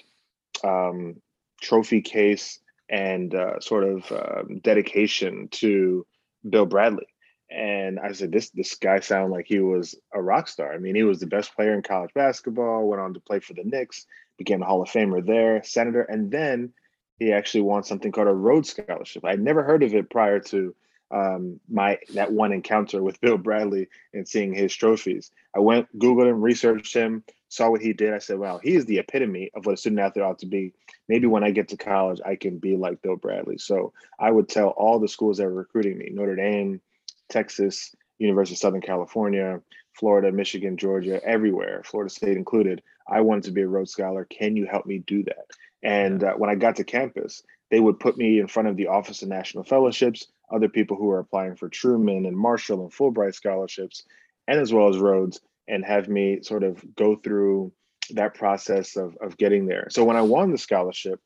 um, 0.64 1.22
trophy 1.62 2.02
case 2.02 2.60
and 2.90 3.34
uh, 3.34 3.60
sort 3.60 3.84
of 3.84 4.12
um, 4.12 4.60
dedication 4.60 5.50
to 5.52 6.06
Bill 6.48 6.66
Bradley. 6.66 7.08
And 7.50 7.98
I 8.00 8.12
said, 8.12 8.32
this 8.32 8.50
this 8.50 8.76
guy 8.76 9.00
sounded 9.00 9.34
like 9.34 9.46
he 9.48 9.60
was 9.60 9.96
a 10.14 10.22
rock 10.22 10.50
star. 10.50 10.74
I 10.74 10.80
mean, 10.80 10.96
he 10.96 11.04
was 11.04 11.20
the 11.20 11.28
best 11.28 11.56
player 11.56 11.74
in 11.74 11.82
college 11.82 12.14
basketball. 12.14 12.88
Went 12.88 13.02
on 13.02 13.14
to 13.14 13.22
play 13.22 13.40
for 13.40 13.54
the 13.54 13.64
Knicks 13.64 14.06
became 14.38 14.62
a 14.62 14.66
Hall 14.66 14.82
of 14.82 14.90
Famer 14.90 15.26
there, 15.26 15.64
senator, 15.64 16.02
and 16.02 16.32
then 16.32 16.74
he 17.20 17.32
actually 17.32 17.62
won 17.62 17.84
something 17.84 18.12
called 18.12 18.28
a 18.28 18.34
Rhodes 18.34 18.70
Scholarship. 18.70 19.26
I'd 19.26 19.42
never 19.42 19.64
heard 19.64 19.84
of 19.84 19.94
it 19.94 20.10
prior 20.10 20.40
to 20.40 20.76
um, 21.10 21.60
my 21.70 22.00
that 22.14 22.32
one 22.32 22.52
encounter 22.52 23.02
with 23.02 23.22
Bill 23.22 23.38
Bradley 23.38 23.88
and 24.14 24.28
seeing 24.28 24.54
his 24.54 24.76
trophies. 24.76 25.32
I 25.56 25.60
went, 25.60 25.88
Googled 25.98 26.30
him, 26.30 26.42
researched 26.42 26.94
him, 26.94 27.24
saw 27.50 27.70
what 27.70 27.82
he 27.82 27.94
did. 27.94 28.14
I 28.14 28.20
said, 28.20 28.40
wow, 28.40 28.60
he 28.62 28.76
is 28.76 28.86
the 28.86 29.00
epitome 29.00 29.50
of 29.56 29.66
what 29.66 29.74
a 29.74 29.78
student 29.78 30.02
athlete 30.02 30.26
ought 30.26 30.40
to 30.40 30.46
be. 30.46 30.74
Maybe 31.08 31.28
when 31.28 31.44
I 31.44 31.52
get 31.52 31.70
to 31.70 31.78
college, 31.78 32.20
I 32.26 32.36
can 32.36 32.58
be 32.58 32.76
like 32.76 33.02
Bill 33.02 33.16
Bradley. 33.16 33.58
So 33.58 33.94
I 34.20 34.32
would 34.32 34.50
tell 34.50 34.70
all 34.70 35.00
the 35.00 35.08
schools 35.08 35.38
that 35.38 35.46
were 35.46 35.54
recruiting 35.54 35.98
me, 35.98 36.10
Notre 36.12 36.36
Dame, 36.36 36.82
Texas, 37.30 37.96
University 38.20 38.56
of 38.56 38.60
Southern 38.60 38.82
California, 38.82 39.62
Florida, 39.94 40.32
Michigan, 40.32 40.78
Georgia, 40.78 41.24
everywhere, 41.24 41.82
Florida 41.86 42.14
State 42.14 42.38
included. 42.38 42.82
I 43.10 43.22
wanted 43.22 43.46
to 43.46 43.52
be 43.52 43.62
a 43.62 43.68
Rhodes 43.68 43.92
Scholar. 43.92 44.26
Can 44.26 44.56
you 44.56 44.66
help 44.66 44.86
me 44.86 45.00
do 45.00 45.24
that? 45.24 45.46
And 45.84 46.24
uh, 46.24 46.34
when 46.34 46.50
I 46.50 46.56
got 46.56 46.78
to 46.78 46.84
campus, 46.84 47.44
they 47.70 47.80
would 47.80 48.00
put 48.00 48.18
me 48.18 48.40
in 48.40 48.48
front 48.48 48.70
of 48.70 48.78
the 48.78 48.88
Office 48.88 49.22
of 49.22 49.30
National 49.30 49.64
Fellowships, 49.64 50.28
other 50.52 50.70
people 50.70 50.98
who 50.98 51.10
are 51.12 51.20
applying 51.20 51.56
for 51.56 51.70
Truman 51.70 52.26
and 52.26 52.38
Marshall 52.38 52.82
and 52.82 52.92
Fulbright 52.92 53.36
scholarships, 53.36 54.04
and 54.48 54.60
as 54.60 54.74
well 54.74 54.90
as 54.90 54.98
Rhodes, 54.98 55.40
and 55.68 55.84
have 55.86 56.08
me 56.08 56.42
sort 56.42 56.64
of 56.64 56.84
go 56.96 57.16
through 57.16 57.74
that 58.12 58.36
process 58.36 58.96
of, 58.96 59.18
of 59.22 59.38
getting 59.38 59.66
there. 59.66 59.88
So 59.90 60.06
when 60.06 60.16
I 60.16 60.22
won 60.22 60.52
the 60.52 60.58
scholarship, 60.58 61.20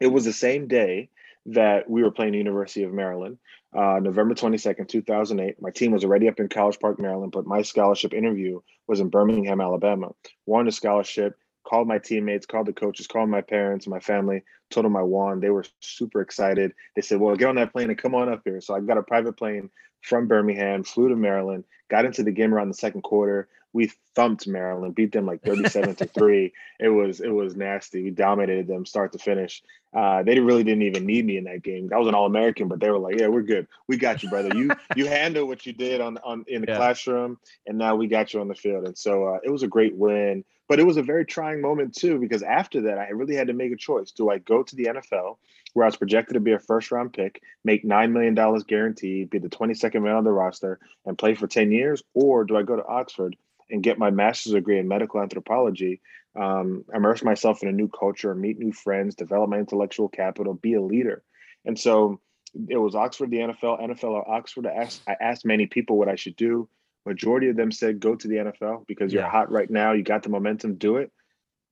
it 0.00 0.08
was 0.08 0.24
the 0.24 0.32
same 0.32 0.66
day 0.66 1.10
that 1.46 1.88
we 1.88 2.02
were 2.02 2.10
playing 2.10 2.34
University 2.34 2.84
of 2.84 2.92
Maryland, 2.92 3.38
uh, 3.76 3.98
November 4.00 4.34
22nd, 4.34 4.88
2008. 4.88 5.60
My 5.60 5.70
team 5.70 5.92
was 5.92 6.04
already 6.04 6.28
up 6.28 6.38
in 6.38 6.48
College 6.48 6.78
Park, 6.78 7.00
Maryland, 7.00 7.32
but 7.32 7.46
my 7.46 7.62
scholarship 7.62 8.12
interview 8.12 8.60
was 8.86 9.00
in 9.00 9.08
Birmingham, 9.08 9.60
Alabama. 9.60 10.10
Won 10.46 10.66
the 10.66 10.72
scholarship, 10.72 11.36
called 11.64 11.88
my 11.88 11.98
teammates, 11.98 12.46
called 12.46 12.66
the 12.66 12.72
coaches, 12.72 13.06
called 13.06 13.28
my 13.28 13.40
parents, 13.40 13.86
my 13.86 14.00
family, 14.00 14.42
told 14.70 14.86
them 14.86 14.96
I 14.96 15.02
won. 15.02 15.40
They 15.40 15.50
were 15.50 15.64
super 15.80 16.20
excited. 16.20 16.72
They 16.94 17.02
said, 17.02 17.20
Well, 17.20 17.36
get 17.36 17.48
on 17.48 17.56
that 17.56 17.72
plane 17.72 17.90
and 17.90 17.98
come 17.98 18.14
on 18.14 18.28
up 18.28 18.42
here. 18.44 18.60
So 18.60 18.74
I 18.74 18.80
got 18.80 18.98
a 18.98 19.02
private 19.02 19.36
plane 19.36 19.70
from 20.02 20.26
Birmingham, 20.26 20.84
flew 20.84 21.08
to 21.08 21.16
Maryland, 21.16 21.64
got 21.90 22.04
into 22.04 22.22
the 22.22 22.32
game 22.32 22.54
around 22.54 22.68
the 22.68 22.74
second 22.74 23.02
quarter. 23.02 23.48
We 23.72 23.90
thumped 24.14 24.46
Maryland, 24.46 24.94
beat 24.94 25.12
them 25.12 25.26
like 25.26 25.42
37 25.42 25.94
to 25.96 26.06
3. 26.06 26.52
It 26.80 26.88
was 26.88 27.20
it 27.20 27.30
was 27.30 27.56
nasty. 27.56 28.02
We 28.02 28.10
dominated 28.10 28.66
them 28.66 28.84
start 28.84 29.12
to 29.12 29.18
finish. 29.18 29.62
Uh, 29.94 30.22
they 30.22 30.40
really 30.40 30.64
didn't 30.64 30.82
even 30.82 31.04
need 31.04 31.24
me 31.24 31.36
in 31.36 31.44
that 31.44 31.62
game. 31.62 31.90
I 31.94 31.98
was 31.98 32.08
an 32.08 32.14
all-American, 32.14 32.68
but 32.68 32.80
they 32.80 32.90
were 32.90 32.98
like, 32.98 33.18
"Yeah, 33.18 33.28
we're 33.28 33.42
good. 33.42 33.66
We 33.88 33.98
got 33.98 34.22
you, 34.22 34.30
brother. 34.30 34.50
You 34.54 34.70
you 34.96 35.06
handle 35.06 35.46
what 35.46 35.66
you 35.66 35.72
did 35.72 36.00
on 36.00 36.18
on 36.18 36.44
in 36.48 36.62
the 36.62 36.68
yeah. 36.68 36.76
classroom, 36.76 37.38
and 37.66 37.76
now 37.76 37.94
we 37.94 38.06
got 38.06 38.32
you 38.32 38.40
on 38.40 38.48
the 38.48 38.54
field." 38.54 38.86
And 38.86 38.96
so 38.96 39.26
uh, 39.26 39.38
it 39.44 39.50
was 39.50 39.62
a 39.62 39.68
great 39.68 39.94
win, 39.94 40.44
but 40.68 40.80
it 40.80 40.86
was 40.86 40.96
a 40.96 41.02
very 41.02 41.26
trying 41.26 41.60
moment 41.60 41.94
too 41.94 42.18
because 42.18 42.42
after 42.42 42.80
that, 42.82 42.98
I 42.98 43.08
really 43.08 43.34
had 43.34 43.48
to 43.48 43.52
make 43.52 43.72
a 43.72 43.76
choice. 43.76 44.10
Do 44.10 44.30
I 44.30 44.38
go 44.38 44.62
to 44.62 44.76
the 44.76 44.84
NFL, 44.84 45.36
where 45.74 45.84
I 45.84 45.88
was 45.88 45.96
projected 45.96 46.34
to 46.34 46.40
be 46.40 46.52
a 46.52 46.58
first-round 46.58 47.12
pick, 47.12 47.42
make 47.64 47.84
nine 47.84 48.12
million 48.12 48.34
dollars 48.34 48.64
guaranteed, 48.64 49.28
be 49.28 49.38
the 49.38 49.50
22nd 49.50 50.02
man 50.02 50.16
on 50.16 50.24
the 50.24 50.32
roster, 50.32 50.78
and 51.04 51.18
play 51.18 51.34
for 51.34 51.46
10 51.46 51.72
years, 51.72 52.02
or 52.14 52.44
do 52.44 52.56
I 52.56 52.62
go 52.62 52.76
to 52.76 52.86
Oxford? 52.86 53.36
And 53.72 53.82
get 53.82 53.98
my 53.98 54.10
master's 54.10 54.52
degree 54.52 54.78
in 54.78 54.86
medical 54.86 55.20
anthropology, 55.20 56.00
um, 56.36 56.84
immerse 56.94 57.24
myself 57.24 57.62
in 57.62 57.68
a 57.68 57.72
new 57.72 57.88
culture, 57.88 58.34
meet 58.34 58.58
new 58.58 58.72
friends, 58.72 59.14
develop 59.14 59.50
my 59.50 59.58
intellectual 59.58 60.08
capital, 60.08 60.54
be 60.54 60.74
a 60.74 60.80
leader. 60.80 61.22
And 61.64 61.78
so 61.78 62.20
it 62.68 62.76
was 62.76 62.94
Oxford, 62.94 63.30
the 63.30 63.38
NFL, 63.38 63.80
NFL 63.80 64.10
or 64.10 64.30
Oxford. 64.30 64.66
I 64.66 64.74
asked, 64.74 65.02
I 65.08 65.16
asked 65.20 65.46
many 65.46 65.66
people 65.66 65.96
what 65.96 66.08
I 66.08 66.16
should 66.16 66.36
do. 66.36 66.68
Majority 67.06 67.48
of 67.48 67.56
them 67.56 67.72
said, 67.72 67.98
go 67.98 68.14
to 68.14 68.28
the 68.28 68.36
NFL 68.36 68.86
because 68.86 69.12
you're 69.12 69.22
yeah. 69.22 69.30
hot 69.30 69.50
right 69.50 69.68
now. 69.68 69.92
You 69.92 70.02
got 70.02 70.22
the 70.22 70.28
momentum, 70.28 70.76
do 70.76 70.98
it. 70.98 71.10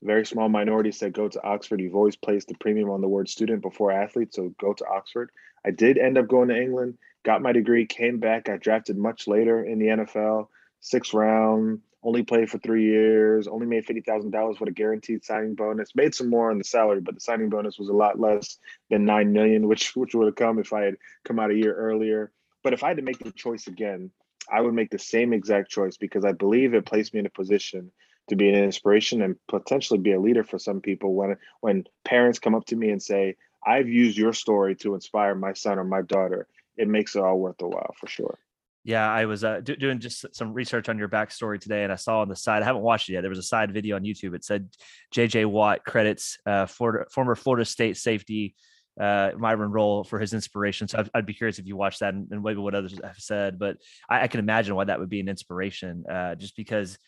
very 0.02 0.26
small 0.26 0.49
minority 0.49 0.90
said 0.90 1.12
go 1.12 1.28
to 1.28 1.42
Oxford. 1.45 1.80
You've 1.80 1.95
always 1.95 2.16
placed 2.16 2.49
the 2.49 2.54
premium 2.61 2.90
on 2.90 3.00
the 3.00 3.09
word 3.09 3.28
student 3.28 3.62
before 3.62 3.92
athlete, 3.92 4.35
so 4.35 4.52
go 4.59 4.73
to 4.73 4.87
Oxford. 4.87 5.30
I 5.64 5.71
did 5.71 5.99
end 5.99 6.16
up 6.19 6.26
going 6.26 6.49
to 6.49 6.61
England, 6.61 6.97
got 7.23 7.42
my 7.42 7.52
degree, 7.52 7.87
came 7.87 8.19
back, 8.19 8.45
got 8.45 8.61
drafted 8.61 8.97
much 8.97 9.28
later 9.28 9.62
in 9.62 9.78
the 9.78 9.87
NFL, 9.87 10.49
sixth 10.80 11.14
round, 11.14 11.80
only 12.02 12.23
played 12.23 12.50
for 12.50 12.59
three 12.59 12.85
years, 12.85 13.47
only 13.47 13.66
made 13.66 13.85
fifty 13.85 14.00
thousand 14.00 14.30
dollars 14.30 14.59
with 14.59 14.69
a 14.69 14.73
guaranteed 14.73 15.25
signing 15.25 15.54
bonus. 15.54 15.95
Made 15.95 16.14
some 16.14 16.30
more 16.30 16.50
on 16.50 16.59
the 16.59 16.64
salary, 16.64 17.00
but 17.00 17.14
the 17.14 17.21
signing 17.21 17.50
bonus 17.50 17.78
was 17.78 17.88
a 17.88 17.95
lot 17.95 18.19
less 18.19 18.59
than 18.88 19.04
nine 19.04 19.33
million, 19.33 19.69
which 19.69 19.95
which 19.97 20.14
would 20.14 20.26
have 20.26 20.37
come 20.37 20.59
if 20.59 20.73
I 20.73 20.83
had 20.83 20.97
come 21.25 21.38
out 21.38 21.50
a 21.50 21.57
year 21.57 21.75
earlier. 21.75 22.33
But 22.62 22.73
if 22.73 22.83
I 22.83 22.88
had 22.88 22.97
to 22.99 23.02
make 23.02 23.19
the 23.19 23.33
choice 23.33 23.66
again, 23.66 24.11
I 24.50 24.61
would 24.61 24.75
make 24.75 24.90
the 24.90 24.99
same 24.99 25.33
exact 25.33 25.71
choice 25.71 25.97
because 25.97 26.25
I 26.25 26.33
believe 26.33 26.75
it 26.75 26.87
placed 26.87 27.14
me 27.14 27.21
in 27.21 27.26
a 27.26 27.30
position 27.30 27.92
to 28.28 28.37
be 28.37 28.49
an 28.49 28.64
inspiration 28.64 29.23
and 29.23 29.37
potentially 29.49 29.99
be 29.99 30.12
a 30.12 30.21
leader 30.21 30.45
for 30.45 30.59
some 30.59 30.80
people 30.80 31.14
when 31.14 31.37
when 31.61 31.85
parents 32.04 32.38
come 32.38 32.54
up 32.54 32.64
to 32.66 32.76
me 32.76 32.90
and 32.90 33.02
say, 33.02 33.37
I've 33.66 33.88
used 33.88 34.16
your 34.16 34.33
story 34.33 34.75
to 34.76 34.95
inspire 34.95 35.35
my 35.35 35.52
son 35.52 35.78
or 35.78 35.85
my 35.85 36.02
daughter, 36.02 36.47
it 36.76 36.88
makes 36.88 37.14
it 37.14 37.23
all 37.23 37.38
worth 37.38 37.59
the 37.59 37.69
while 37.69 37.95
for 37.99 38.07
sure. 38.07 38.38
Yeah, 38.83 39.11
I 39.11 39.27
was 39.27 39.45
uh, 39.45 39.61
do- 39.61 39.77
doing 39.77 39.99
just 39.99 40.25
some 40.35 40.55
research 40.55 40.89
on 40.89 40.99
your 40.99 41.09
backstory 41.09 41.61
today, 41.61 41.85
and 41.85 41.93
I 41.93 41.97
saw 41.97 42.21
on 42.21 42.29
the 42.29 42.37
side. 42.37 42.63
I 42.63 42.67
haven't 42.67 42.83
watched 42.83 43.09
it 43.09 43.13
yet. 43.13 43.21
There 43.21 43.31
was 43.31 43.39
a 43.39 43.43
side 43.43 43.73
video 43.73 43.97
on 43.97 44.03
YouTube. 44.03 44.35
It 44.35 44.45
said 44.45 44.71
J.J. 45.11 45.45
Watt 45.45 45.85
credits 45.85 46.39
uh, 46.47 46.67
Florida, 46.67 47.05
former 47.11 47.35
Florida 47.35 47.65
State 47.65 47.99
safety 47.99 48.55
uh, 48.99 49.31
Myron 49.37 49.71
Rolle 49.71 50.05
for 50.05 50.19
his 50.19 50.35
inspiration. 50.35 50.89
So 50.89 50.99
I'd, 50.99 51.11
I'd, 51.15 51.27
be 51.27 51.35
curious 51.35 51.59
if 51.59 51.67
you 51.67 51.77
watched 51.77 52.01
that 52.01 52.15
and, 52.15 52.27
and 52.31 52.43
maybe 52.43 52.59
what 52.59 52.75
others 52.75 52.99
have 53.03 53.17
said. 53.19 53.59
But 53.59 53.77
I, 54.09 54.23
I, 54.23 54.29
can 54.29 54.41
imagine 54.41 54.75
why 54.75 54.85
that 54.85 55.01
would 55.01 55.09
be 55.09 55.21
an 55.21 55.29
inspiration, 55.29 56.05
uh, 56.11 56.35
just 56.35 56.57
because 56.57 56.99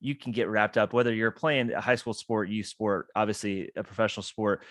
you 0.00 0.14
can 0.14 0.32
get 0.32 0.48
wrapped 0.48 0.78
up 0.78 0.92
whether 0.92 1.12
you're 1.12 1.30
playing 1.30 1.72
a 1.72 1.80
high 1.80 1.94
school 1.94 2.14
sport, 2.14 2.48
youth 2.48 2.66
sport, 2.66 3.08
obviously 3.14 3.70
a 3.76 3.84
professional 3.84 4.22
sport. 4.22 4.62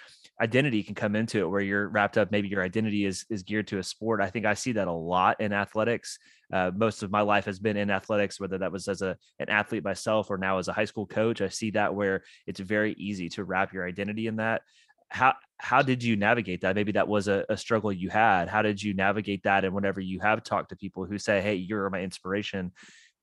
Identity 0.41 0.83
can 0.83 0.95
come 0.95 1.15
into 1.15 1.39
it 1.39 1.50
where 1.50 1.62
you're 1.62 1.88
wrapped 1.88 2.17
up. 2.17 2.31
Maybe 2.31 2.48
your 2.48 2.63
identity 2.63 3.05
is 3.05 3.25
is 3.29 3.43
geared 3.43 3.67
to 3.67 3.77
a 3.77 3.83
sport. 3.83 4.21
I 4.21 4.29
think 4.29 4.45
I 4.45 4.53
see 4.55 4.71
that 4.74 4.88
a 4.88 4.91
lot 4.91 5.39
in 5.39 5.53
athletics. 5.53 6.17
Uh, 6.51 6.71
most 6.75 7.03
of 7.03 7.12
my 7.12 7.21
life 7.21 7.45
has 7.45 7.59
been 7.59 7.77
in 7.77 7.91
athletics, 7.91 8.39
whether 8.39 8.57
that 8.57 8.71
was 8.71 8.88
as 8.88 9.01
a 9.01 9.17
an 9.39 9.50
athlete 9.50 9.83
myself 9.83 10.29
or 10.29 10.38
now 10.38 10.57
as 10.57 10.67
a 10.67 10.74
high 10.74 10.86
school 10.86 11.05
coach. 11.05 11.41
I 11.41 11.50
see 11.50 11.71
that 11.71 11.93
where 11.93 12.24
it's 12.48 12.59
very 12.59 12.93
easy 12.93 13.29
to 13.29 13.43
wrap 13.43 13.71
your 13.74 13.88
identity 13.88 14.27
in 14.27 14.38
that 14.38 14.63
how 15.09 15.33
how 15.57 15.81
did 15.81 16.03
you 16.03 16.15
navigate 16.15 16.62
that 16.62 16.75
maybe 16.75 16.91
that 16.91 17.07
was 17.07 17.27
a, 17.27 17.43
a, 17.50 17.57
struggle 17.57 17.91
you 17.91 18.09
had 18.09 18.48
how 18.48 18.62
did 18.62 18.81
you 18.81 18.93
navigate 18.93 19.43
that 19.43 19.65
and 19.65 19.74
whenever 19.74 20.00
you 20.00 20.19
have 20.19 20.43
talked 20.43 20.69
to 20.69 20.75
people 20.75 21.03
who 21.03 21.17
say 21.17 21.41
hey 21.41 21.55
you're 21.55 21.89
my 21.89 22.01
inspiration 22.01 22.71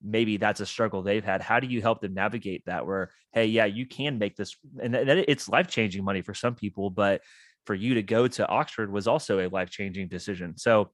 maybe 0.03 0.37
that's 0.37 0.61
a 0.61 0.67
struggle 0.67 1.03
they've 1.03 1.25
had 1.25 1.41
how 1.41 1.59
do 1.59 1.67
you 1.67 1.81
help 1.81 2.01
them 2.01 2.15
navigate 2.15 2.63
that 2.67 2.87
where 2.87 3.11
hey 3.33 3.47
yeah 3.47 3.65
you 3.65 3.87
can 3.87 4.19
make 4.19 4.37
this 4.37 4.57
and 4.83 4.95
it's 4.95 5.49
life 5.49 5.69
changing 5.69 6.05
money 6.05 6.23
for 6.23 6.35
some 6.35 6.55
people 6.55 6.91
but 6.91 7.23
for 7.65 7.75
you 7.75 7.95
to 7.95 8.03
go 8.03 8.29
to 8.29 8.47
oxford 8.47 8.93
was 8.93 9.09
also 9.09 9.41
a 9.41 9.49
life 9.49 9.71
changing 9.71 10.07
decision 10.09 10.57
so 10.57 10.91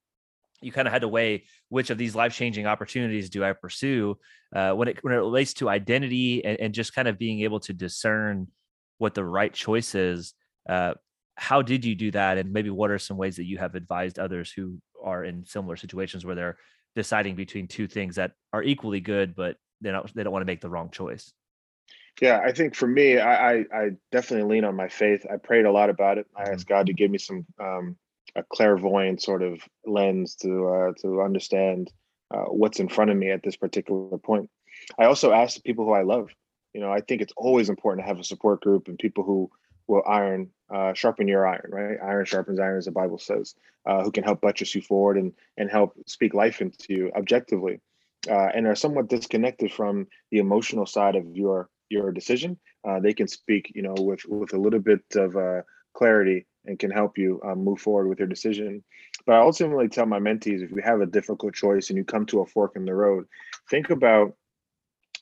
you 0.62 0.72
kind 0.72 0.86
of 0.86 0.92
had 0.92 1.02
to 1.02 1.08
weigh 1.08 1.44
which 1.68 1.90
of 1.90 1.98
these 1.98 2.14
life 2.14 2.34
changing 2.34 2.66
opportunities 2.66 3.28
do 3.28 3.44
I 3.44 3.52
pursue 3.52 4.16
uh, 4.54 4.72
when 4.72 4.88
it 4.88 4.98
when 5.02 5.12
it 5.12 5.18
relates 5.18 5.54
to 5.54 5.68
identity 5.68 6.44
and, 6.44 6.58
and, 6.60 6.74
just 6.74 6.94
kind 6.94 7.08
of 7.08 7.18
being 7.18 7.40
able 7.42 7.60
to 7.60 7.72
discern 7.72 8.46
what 8.98 9.14
the 9.14 9.24
right 9.24 9.52
choice 9.52 9.94
is. 9.94 10.34
Uh, 10.68 10.94
how 11.34 11.62
did 11.62 11.84
you 11.84 11.94
do 11.94 12.10
that, 12.12 12.38
and 12.38 12.52
maybe 12.52 12.70
what 12.70 12.90
are 12.90 12.98
some 12.98 13.16
ways 13.16 13.36
that 13.36 13.46
you 13.46 13.58
have 13.58 13.74
advised 13.74 14.18
others 14.18 14.52
who 14.52 14.78
are 15.02 15.24
in 15.24 15.44
similar 15.44 15.76
situations 15.76 16.24
where 16.24 16.34
they're 16.34 16.58
deciding 16.94 17.34
between 17.34 17.66
two 17.66 17.86
things 17.86 18.16
that 18.16 18.32
are 18.52 18.62
equally 18.62 19.00
good, 19.00 19.34
but 19.34 19.56
they 19.80 19.90
don't 19.90 20.14
they 20.14 20.22
don't 20.22 20.32
want 20.32 20.42
to 20.42 20.46
make 20.46 20.60
the 20.60 20.70
wrong 20.70 20.90
choice. 20.90 21.32
Yeah, 22.20 22.40
I 22.44 22.52
think 22.52 22.74
for 22.74 22.86
me, 22.86 23.18
I, 23.18 23.52
I, 23.52 23.64
I 23.72 23.90
definitely 24.10 24.54
lean 24.54 24.64
on 24.64 24.76
my 24.76 24.88
faith. 24.88 25.24
I 25.32 25.38
prayed 25.38 25.64
a 25.64 25.72
lot 25.72 25.88
about 25.88 26.18
it. 26.18 26.26
I 26.36 26.42
asked 26.50 26.66
God 26.66 26.86
to 26.86 26.92
give 26.92 27.10
me 27.10 27.18
some 27.18 27.46
um, 27.58 27.96
a 28.36 28.42
clairvoyant 28.42 29.22
sort 29.22 29.42
of 29.42 29.60
lens 29.86 30.36
to 30.36 30.68
uh, 30.68 30.92
to 31.02 31.22
understand 31.22 31.90
uh, 32.32 32.44
what's 32.44 32.80
in 32.80 32.88
front 32.88 33.10
of 33.10 33.16
me 33.16 33.30
at 33.30 33.42
this 33.42 33.56
particular 33.56 34.18
point. 34.18 34.50
I 34.98 35.04
also 35.04 35.32
asked 35.32 35.56
the 35.56 35.62
people 35.62 35.84
who 35.84 35.92
I 35.92 36.02
love. 36.02 36.30
You 36.74 36.80
know, 36.80 36.92
I 36.92 37.00
think 37.00 37.20
it's 37.20 37.34
always 37.36 37.68
important 37.68 38.04
to 38.04 38.08
have 38.08 38.18
a 38.18 38.24
support 38.24 38.62
group 38.62 38.88
and 38.88 38.98
people 38.98 39.24
who 39.24 39.50
iron 40.00 40.50
uh, 40.72 40.94
sharpen 40.94 41.28
your 41.28 41.46
iron, 41.46 41.68
right? 41.68 41.98
Iron 42.02 42.24
sharpens 42.24 42.58
iron, 42.58 42.78
as 42.78 42.86
the 42.86 42.92
Bible 42.92 43.18
says, 43.18 43.54
uh, 43.84 44.02
who 44.02 44.10
can 44.10 44.24
help 44.24 44.40
buttress 44.40 44.74
you 44.74 44.80
forward 44.80 45.18
and 45.18 45.32
and 45.56 45.70
help 45.70 45.94
speak 46.06 46.34
life 46.34 46.60
into 46.60 46.86
you 46.88 47.12
objectively, 47.14 47.80
uh, 48.28 48.48
and 48.54 48.66
are 48.66 48.74
somewhat 48.74 49.08
disconnected 49.08 49.72
from 49.72 50.06
the 50.30 50.38
emotional 50.38 50.86
side 50.86 51.16
of 51.16 51.26
your 51.36 51.68
your 51.90 52.10
decision. 52.10 52.58
Uh, 52.88 53.00
they 53.00 53.12
can 53.12 53.28
speak, 53.28 53.72
you 53.74 53.82
know, 53.82 53.94
with 53.98 54.24
with 54.26 54.54
a 54.54 54.58
little 54.58 54.80
bit 54.80 55.04
of 55.14 55.36
uh, 55.36 55.62
clarity 55.94 56.46
and 56.64 56.78
can 56.78 56.90
help 56.90 57.18
you 57.18 57.40
um, 57.44 57.64
move 57.64 57.80
forward 57.80 58.08
with 58.08 58.18
your 58.18 58.28
decision. 58.28 58.82
But 59.26 59.34
I 59.34 59.40
ultimately 59.40 59.88
tell 59.88 60.06
my 60.06 60.18
mentees 60.18 60.62
if 60.62 60.70
you 60.70 60.80
have 60.82 61.00
a 61.00 61.06
difficult 61.06 61.54
choice 61.54 61.90
and 61.90 61.96
you 61.96 62.04
come 62.04 62.26
to 62.26 62.40
a 62.40 62.46
fork 62.46 62.76
in 62.76 62.84
the 62.84 62.94
road, 62.94 63.26
think 63.68 63.90
about 63.90 64.34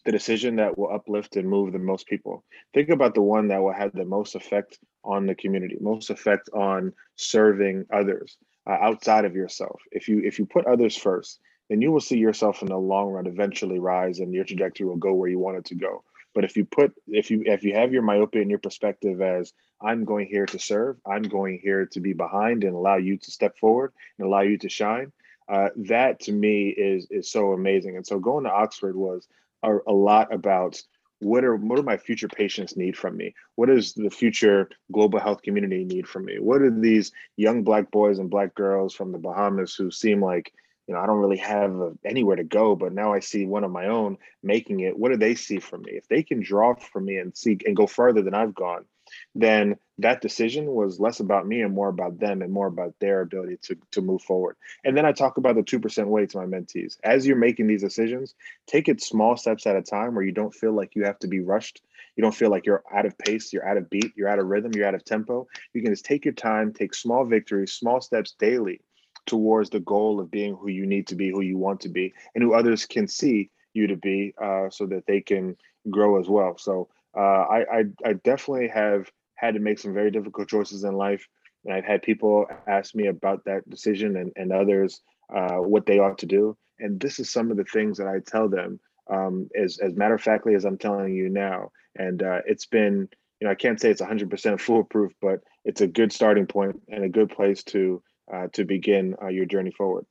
the 0.04 0.12
decision 0.12 0.56
that 0.56 0.78
will 0.78 0.92
uplift 0.92 1.36
and 1.36 1.48
move 1.48 1.72
the 1.72 1.78
most 1.78 2.06
people. 2.06 2.44
Think 2.72 2.88
about 2.88 3.14
the 3.14 3.22
one 3.22 3.48
that 3.48 3.62
will 3.62 3.72
have 3.72 3.92
the 3.92 4.04
most 4.04 4.34
effect 4.34 4.78
on 5.04 5.26
the 5.26 5.34
community, 5.34 5.76
most 5.80 6.10
effect 6.10 6.48
on 6.52 6.92
serving 7.16 7.86
others 7.92 8.36
uh, 8.66 8.76
outside 8.80 9.24
of 9.24 9.34
yourself. 9.34 9.80
If 9.90 10.08
you 10.08 10.20
if 10.24 10.38
you 10.38 10.46
put 10.46 10.66
others 10.66 10.96
first, 10.96 11.40
then 11.68 11.80
you 11.80 11.92
will 11.92 12.00
see 12.00 12.18
yourself 12.18 12.62
in 12.62 12.68
the 12.68 12.76
long 12.76 13.10
run 13.10 13.26
eventually 13.26 13.78
rise 13.78 14.20
and 14.20 14.32
your 14.32 14.44
trajectory 14.44 14.86
will 14.86 14.96
go 14.96 15.12
where 15.14 15.30
you 15.30 15.38
want 15.38 15.58
it 15.58 15.64
to 15.66 15.74
go. 15.74 16.04
But 16.34 16.44
if 16.44 16.56
you 16.56 16.64
put 16.64 16.94
if 17.06 17.30
you 17.30 17.42
if 17.46 17.64
you 17.64 17.74
have 17.74 17.92
your 17.92 18.02
myopia 18.02 18.42
and 18.42 18.50
your 18.50 18.58
perspective 18.58 19.20
as 19.20 19.52
I'm 19.80 20.04
going 20.04 20.26
here 20.26 20.46
to 20.46 20.58
serve, 20.58 20.98
I'm 21.06 21.22
going 21.22 21.58
here 21.62 21.86
to 21.86 22.00
be 22.00 22.12
behind 22.12 22.64
and 22.64 22.74
allow 22.74 22.96
you 22.96 23.16
to 23.18 23.30
step 23.30 23.58
forward 23.58 23.92
and 24.18 24.26
allow 24.26 24.42
you 24.42 24.58
to 24.58 24.68
shine. 24.68 25.12
Uh, 25.48 25.70
that 25.76 26.20
to 26.20 26.32
me 26.32 26.68
is 26.68 27.06
is 27.10 27.30
so 27.30 27.52
amazing. 27.52 27.96
And 27.96 28.06
so 28.06 28.18
going 28.18 28.44
to 28.44 28.50
Oxford 28.50 28.94
was 28.94 29.26
a, 29.62 29.78
a 29.86 29.92
lot 29.92 30.32
about 30.32 30.80
what 31.20 31.44
are 31.44 31.54
what 31.54 31.76
do 31.76 31.82
my 31.82 31.98
future 31.98 32.28
patients 32.28 32.76
need 32.76 32.96
from 32.96 33.16
me? 33.16 33.34
What 33.56 33.66
does 33.66 33.92
the 33.92 34.10
future 34.10 34.70
global 34.90 35.20
health 35.20 35.42
community 35.42 35.84
need 35.84 36.08
from 36.08 36.24
me? 36.24 36.38
What 36.38 36.62
are 36.62 36.70
these 36.70 37.12
young 37.36 37.62
black 37.62 37.90
boys 37.90 38.18
and 38.18 38.30
black 38.30 38.54
girls 38.54 38.94
from 38.94 39.12
the 39.12 39.18
bahamas 39.18 39.74
who 39.74 39.90
seem 39.90 40.22
like 40.22 40.52
you 40.86 40.94
know 40.94 41.00
i 41.00 41.06
don't 41.06 41.18
really 41.18 41.36
have 41.36 41.72
anywhere 42.04 42.34
to 42.34 42.42
go 42.42 42.74
but 42.74 42.92
now 42.92 43.12
i 43.12 43.20
see 43.20 43.46
one 43.46 43.62
of 43.62 43.70
my 43.70 43.86
own 43.86 44.16
making 44.42 44.80
it 44.80 44.98
what 44.98 45.12
do 45.12 45.16
they 45.16 45.34
see 45.36 45.60
from 45.60 45.82
me? 45.82 45.92
If 45.92 46.08
they 46.08 46.22
can 46.24 46.40
draw 46.40 46.74
from 46.74 47.04
me 47.04 47.16
and 47.16 47.36
see 47.36 47.58
and 47.64 47.76
go 47.76 47.86
further 47.86 48.22
than 48.22 48.34
i've 48.34 48.54
gone 48.54 48.86
then 49.34 49.76
that 49.98 50.20
decision 50.20 50.66
was 50.66 51.00
less 51.00 51.20
about 51.20 51.46
me 51.46 51.60
and 51.60 51.74
more 51.74 51.88
about 51.88 52.18
them 52.18 52.42
and 52.42 52.52
more 52.52 52.66
about 52.66 52.94
their 53.00 53.20
ability 53.20 53.58
to, 53.62 53.76
to 53.92 54.00
move 54.00 54.22
forward. 54.22 54.56
And 54.84 54.96
then 54.96 55.04
I 55.04 55.12
talk 55.12 55.36
about 55.36 55.56
the 55.56 55.62
2% 55.62 56.06
way 56.06 56.26
to 56.26 56.38
my 56.38 56.46
mentees. 56.46 56.96
As 57.04 57.26
you're 57.26 57.36
making 57.36 57.66
these 57.66 57.82
decisions, 57.82 58.34
take 58.66 58.88
it 58.88 59.02
small 59.02 59.36
steps 59.36 59.66
at 59.66 59.76
a 59.76 59.82
time 59.82 60.14
where 60.14 60.24
you 60.24 60.32
don't 60.32 60.54
feel 60.54 60.72
like 60.72 60.94
you 60.94 61.04
have 61.04 61.18
to 61.20 61.28
be 61.28 61.40
rushed. 61.40 61.82
You 62.16 62.22
don't 62.22 62.34
feel 62.34 62.50
like 62.50 62.66
you're 62.66 62.84
out 62.92 63.06
of 63.06 63.16
pace, 63.18 63.52
you're 63.52 63.66
out 63.66 63.76
of 63.76 63.88
beat, 63.90 64.12
you're 64.16 64.28
out 64.28 64.38
of 64.38 64.46
rhythm, 64.46 64.72
you're 64.74 64.86
out 64.86 64.94
of 64.94 65.04
tempo. 65.04 65.46
You 65.74 65.82
can 65.82 65.92
just 65.92 66.04
take 66.04 66.24
your 66.24 66.34
time, 66.34 66.72
take 66.72 66.94
small 66.94 67.24
victories, 67.24 67.72
small 67.72 68.00
steps 68.00 68.34
daily 68.38 68.80
towards 69.26 69.70
the 69.70 69.80
goal 69.80 70.20
of 70.20 70.30
being 70.30 70.56
who 70.56 70.68
you 70.68 70.86
need 70.86 71.06
to 71.08 71.14
be, 71.14 71.30
who 71.30 71.40
you 71.40 71.58
want 71.58 71.80
to 71.80 71.88
be, 71.88 72.12
and 72.34 72.42
who 72.42 72.54
others 72.54 72.86
can 72.86 73.06
see 73.06 73.50
you 73.74 73.86
to 73.86 73.96
be 73.96 74.34
uh, 74.42 74.68
so 74.70 74.86
that 74.86 75.06
they 75.06 75.20
can 75.20 75.56
grow 75.88 76.18
as 76.18 76.28
well. 76.28 76.56
So 76.58 76.88
uh, 77.16 77.20
I, 77.20 77.58
I, 77.60 77.84
I 78.04 78.12
definitely 78.12 78.68
have 78.68 79.10
had 79.34 79.54
to 79.54 79.60
make 79.60 79.78
some 79.78 79.94
very 79.94 80.10
difficult 80.10 80.48
choices 80.48 80.84
in 80.84 80.94
life, 80.94 81.26
and 81.64 81.74
I've 81.74 81.84
had 81.84 82.02
people 82.02 82.46
ask 82.66 82.94
me 82.94 83.06
about 83.06 83.44
that 83.44 83.68
decision 83.68 84.16
and 84.16 84.32
and 84.36 84.52
others 84.52 85.00
uh, 85.34 85.56
what 85.56 85.86
they 85.86 85.98
ought 85.98 86.18
to 86.18 86.26
do. 86.26 86.56
And 86.78 86.98
this 87.00 87.18
is 87.18 87.30
some 87.30 87.50
of 87.50 87.56
the 87.56 87.64
things 87.64 87.98
that 87.98 88.06
I 88.06 88.20
tell 88.26 88.48
them 88.48 88.80
um, 89.10 89.48
as 89.60 89.78
as 89.78 89.94
matter 89.94 90.14
of 90.14 90.22
factly 90.22 90.54
as 90.54 90.64
I'm 90.64 90.78
telling 90.78 91.14
you 91.14 91.28
now. 91.28 91.70
And 91.96 92.22
uh, 92.22 92.40
it's 92.46 92.66
been 92.66 93.08
you 93.40 93.46
know 93.46 93.50
I 93.50 93.56
can't 93.56 93.80
say 93.80 93.90
it's 93.90 94.02
100% 94.02 94.60
foolproof, 94.66 95.12
but 95.20 95.40
it's 95.64 95.80
a 95.80 95.86
good 95.86 96.12
starting 96.12 96.46
point 96.46 96.80
and 96.88 97.04
a 97.04 97.08
good 97.08 97.30
place 97.30 97.62
to 97.64 98.02
uh, 98.32 98.46
to 98.52 98.64
begin 98.64 99.16
uh, 99.22 99.28
your 99.28 99.46
journey 99.46 99.72
forward 99.72 100.06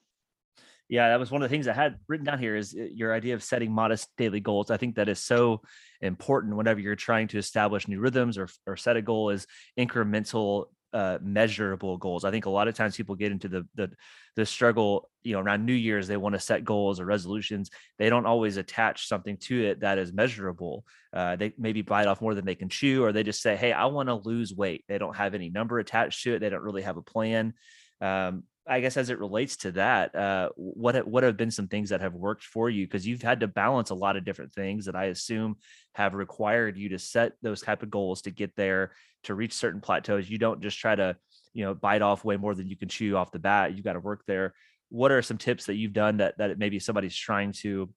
yeah, 0.90 1.10
that 1.10 1.20
was 1.20 1.30
one 1.30 1.44
of 1.44 1.50
the 1.50 1.54
things 1.54 1.68
I 1.68 1.74
had 1.74 2.00
written 2.08 2.26
down 2.26 2.40
here 2.40 2.56
is 2.56 2.76
uh, 2.78 2.84
your 2.92 3.14
idea 3.14 3.36
of 3.36 3.44
setting 3.44 3.72
modest 3.72 4.10
daily 4.18 4.40
goals. 4.40 4.72
I 4.72 4.78
think 4.78 4.96
that 4.96 5.08
is 5.08 5.20
so 5.20 5.62
important 6.02 6.56
whenever 6.56 6.80
you're 6.80 6.96
trying 6.96 7.28
to 7.30 7.38
establish 7.38 7.88
new 7.88 8.00
rhythms 8.00 8.38
or, 8.38 8.50
or 8.66 8.76
set 8.76 8.98
a 8.98 9.02
goal 9.02 9.30
is 9.30 9.46
incremental 9.78 10.66
uh, 10.92 11.20
measurable 11.22 11.98
goals. 11.98 12.26
I 12.26 12.32
think 12.32 12.48
a 12.48 12.50
lot 12.50 12.68
of 12.68 12.74
times 12.74 12.98
people 12.98 13.14
get 13.14 13.32
into 13.32 13.48
the 13.48 13.68
the 13.76 13.92
the 14.36 14.46
struggle, 14.46 15.12
you 15.22 15.34
know, 15.34 15.42
around 15.42 15.64
New 15.64 15.74
Year's 15.74 16.08
they 16.08 16.18
want 16.18 16.34
to 16.34 16.40
set 16.40 16.64
goals 16.64 17.00
or 17.00 17.06
resolutions. 17.06 17.70
They 18.00 18.10
don't 18.10 18.26
always 18.26 18.58
attach 18.58 19.08
something 19.08 19.38
to 19.42 19.66
it 19.66 19.82
that 19.82 20.00
is 20.00 20.12
measurable. 20.12 20.86
Uh, 21.14 21.36
they 21.36 21.54
maybe 21.60 21.84
bite 21.84 22.08
off 22.08 22.22
more 22.22 22.34
than 22.34 22.46
they 22.46 22.56
can 22.56 22.70
chew, 22.70 23.04
or 23.04 23.12
they 23.12 23.22
just 23.22 23.44
say, 23.44 23.56
"Hey, 23.56 23.72
I 23.72 23.86
want 23.86 24.10
to 24.10 24.16
lose 24.16 24.56
weight." 24.56 24.84
They 24.88 24.98
don't 24.98 25.16
have 25.16 25.36
any 25.36 25.52
number 25.52 25.78
attached 25.78 26.24
to 26.24 26.34
it. 26.34 26.40
They 26.40 26.50
don't 26.50 26.64
really 26.64 26.82
have 26.82 26.98
a 26.98 27.04
plan. 27.04 27.54
Um, 28.02 28.44
I 28.70 28.82
guess 28.82 28.98
as 28.98 29.10
it 29.10 29.20
relates 29.20 29.58
to 29.58 29.72
that, 29.74 30.14
uh, 30.14 30.50
what 30.56 31.08
what 31.08 31.24
have 31.24 31.38
been 31.38 31.50
some 31.50 31.68
things 31.68 31.90
that 31.90 32.02
have 32.02 32.14
worked 32.14 32.44
for 32.44 32.70
you? 32.70 32.86
Because 32.86 33.06
you've 33.06 33.24
had 33.24 33.40
to 33.40 33.48
balance 33.48 33.90
a 33.90 33.96
lot 33.96 34.16
of 34.16 34.24
different 34.24 34.54
things 34.54 34.86
that 34.86 34.96
I 34.96 35.06
assume 35.06 35.58
have 35.96 36.14
required 36.14 36.78
you 36.78 36.90
to 36.90 37.00
set 37.00 37.34
those 37.42 37.62
type 37.62 37.82
of 37.82 37.90
goals 37.90 38.22
to 38.22 38.32
get 38.32 38.56
there 38.56 38.92
to 39.24 39.34
reach 39.34 39.54
certain 39.54 39.82
plateaus. 39.82 40.30
You 40.30 40.38
don't 40.38 40.62
just 40.62 40.78
try 40.78 40.96
to 40.96 41.18
you 41.54 41.66
know 41.66 41.74
bite 41.74 42.04
off 42.04 42.24
way 42.24 42.38
more 42.38 42.54
than 42.54 42.68
you 42.68 42.78
can 42.78 42.90
chew 42.90 43.18
off 43.18 43.32
the 43.32 43.40
bat. 43.40 43.76
You've 43.76 43.86
got 43.86 43.94
to 43.94 44.00
work 44.00 44.22
there. 44.28 44.54
What 44.90 45.12
are 45.12 45.24
some 45.24 45.38
tips 45.38 45.66
that 45.66 45.76
you've 45.76 45.94
done 45.94 46.18
that 46.18 46.38
that 46.38 46.60
maybe 46.60 46.80
somebody's 46.80 47.18
trying 47.18 47.54
to 47.64 47.90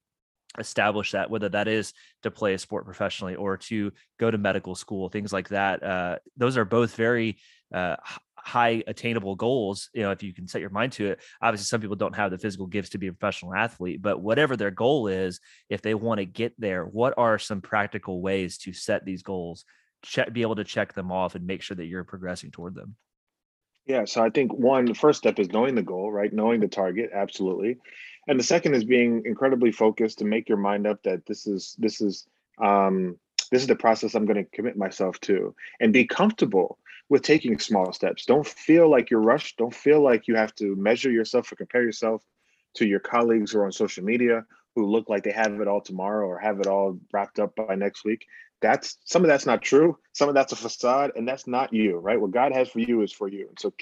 establish 0.58 1.12
that 1.12 1.30
whether 1.30 1.48
that 1.48 1.68
is 1.68 1.92
to 2.22 2.30
play 2.30 2.54
a 2.54 2.58
sport 2.58 2.84
professionally 2.84 3.34
or 3.34 3.56
to 3.56 3.90
go 4.18 4.30
to 4.30 4.36
medical 4.36 4.74
school 4.74 5.08
things 5.08 5.32
like 5.32 5.48
that 5.48 5.82
uh, 5.82 6.18
those 6.36 6.58
are 6.58 6.66
both 6.66 6.94
very 6.94 7.38
uh, 7.72 7.96
high 8.44 8.82
attainable 8.86 9.36
goals 9.36 9.88
you 9.94 10.02
know 10.02 10.10
if 10.10 10.22
you 10.22 10.34
can 10.34 10.48
set 10.48 10.60
your 10.60 10.70
mind 10.70 10.92
to 10.92 11.06
it. 11.06 11.20
Obviously 11.40 11.64
some 11.64 11.80
people 11.80 11.96
don't 11.96 12.16
have 12.16 12.30
the 12.30 12.38
physical 12.38 12.66
gifts 12.66 12.90
to 12.90 12.98
be 12.98 13.06
a 13.06 13.12
professional 13.12 13.54
athlete 13.54 14.02
but 14.02 14.20
whatever 14.20 14.56
their 14.56 14.70
goal 14.70 15.06
is 15.06 15.40
if 15.68 15.80
they 15.82 15.94
want 15.94 16.18
to 16.18 16.24
get 16.24 16.52
there 16.58 16.84
what 16.84 17.14
are 17.16 17.38
some 17.38 17.60
practical 17.60 18.20
ways 18.20 18.58
to 18.58 18.72
set 18.72 19.04
these 19.04 19.22
goals 19.22 19.64
check 20.02 20.32
be 20.32 20.42
able 20.42 20.56
to 20.56 20.64
check 20.64 20.92
them 20.92 21.12
off 21.12 21.34
and 21.34 21.46
make 21.46 21.62
sure 21.62 21.76
that 21.76 21.86
you're 21.86 22.04
progressing 22.04 22.50
toward 22.50 22.74
them? 22.74 22.96
Yeah 23.86 24.04
so 24.04 24.22
i 24.22 24.30
think 24.30 24.52
one 24.52 24.86
the 24.86 24.94
first 24.94 25.18
step 25.18 25.38
is 25.38 25.50
knowing 25.50 25.74
the 25.74 25.82
goal 25.82 26.10
right? 26.10 26.32
Knowing 26.32 26.60
the 26.60 26.68
target 26.68 27.10
absolutely. 27.14 27.78
And 28.28 28.38
the 28.38 28.44
second 28.44 28.74
is 28.74 28.84
being 28.84 29.22
incredibly 29.24 29.72
focused 29.72 30.18
to 30.18 30.24
make 30.24 30.48
your 30.48 30.58
mind 30.58 30.86
up 30.86 31.02
that 31.04 31.26
this 31.26 31.46
is 31.46 31.76
this 31.78 32.00
is 32.00 32.26
um 32.62 33.18
this 33.50 33.62
is 33.62 33.68
the 33.68 33.76
process 33.76 34.14
i'm 34.14 34.26
going 34.26 34.42
to 34.42 34.50
commit 34.56 34.76
myself 34.76 35.20
to 35.20 35.54
and 35.80 35.92
be 35.92 36.06
comfortable 36.06 36.78
with 37.12 37.20
taking 37.20 37.58
small 37.58 37.92
steps. 37.92 38.24
Don't 38.24 38.46
feel 38.46 38.90
like 38.90 39.10
you're 39.10 39.20
rushed. 39.20 39.58
Don't 39.58 39.74
feel 39.74 40.00
like 40.00 40.26
you 40.26 40.34
have 40.34 40.54
to 40.54 40.74
measure 40.76 41.10
yourself 41.10 41.52
or 41.52 41.56
compare 41.56 41.82
yourself 41.82 42.24
to 42.76 42.86
your 42.86 43.00
colleagues 43.00 43.52
who 43.52 43.58
are 43.58 43.66
on 43.66 43.72
social 43.72 44.02
media 44.02 44.46
who 44.74 44.86
look 44.86 45.10
like 45.10 45.22
they 45.22 45.30
have 45.30 45.60
it 45.60 45.68
all 45.68 45.82
tomorrow 45.82 46.26
or 46.26 46.38
have 46.38 46.58
it 46.58 46.66
all 46.66 46.98
wrapped 47.12 47.38
up 47.38 47.54
by 47.54 47.74
next 47.74 48.06
week. 48.06 48.24
That's 48.62 48.96
some 49.04 49.20
of 49.20 49.28
that's 49.28 49.44
not 49.44 49.60
true. 49.60 49.98
Some 50.14 50.30
of 50.30 50.34
that's 50.34 50.52
a 50.52 50.56
facade, 50.56 51.10
and 51.14 51.28
that's 51.28 51.46
not 51.46 51.74
you, 51.74 51.98
right? 51.98 52.18
What 52.18 52.30
God 52.30 52.54
has 52.54 52.70
for 52.70 52.78
you 52.78 53.02
is 53.02 53.12
for 53.12 53.28
you. 53.28 53.46
And 53.46 53.58
so 53.60 53.74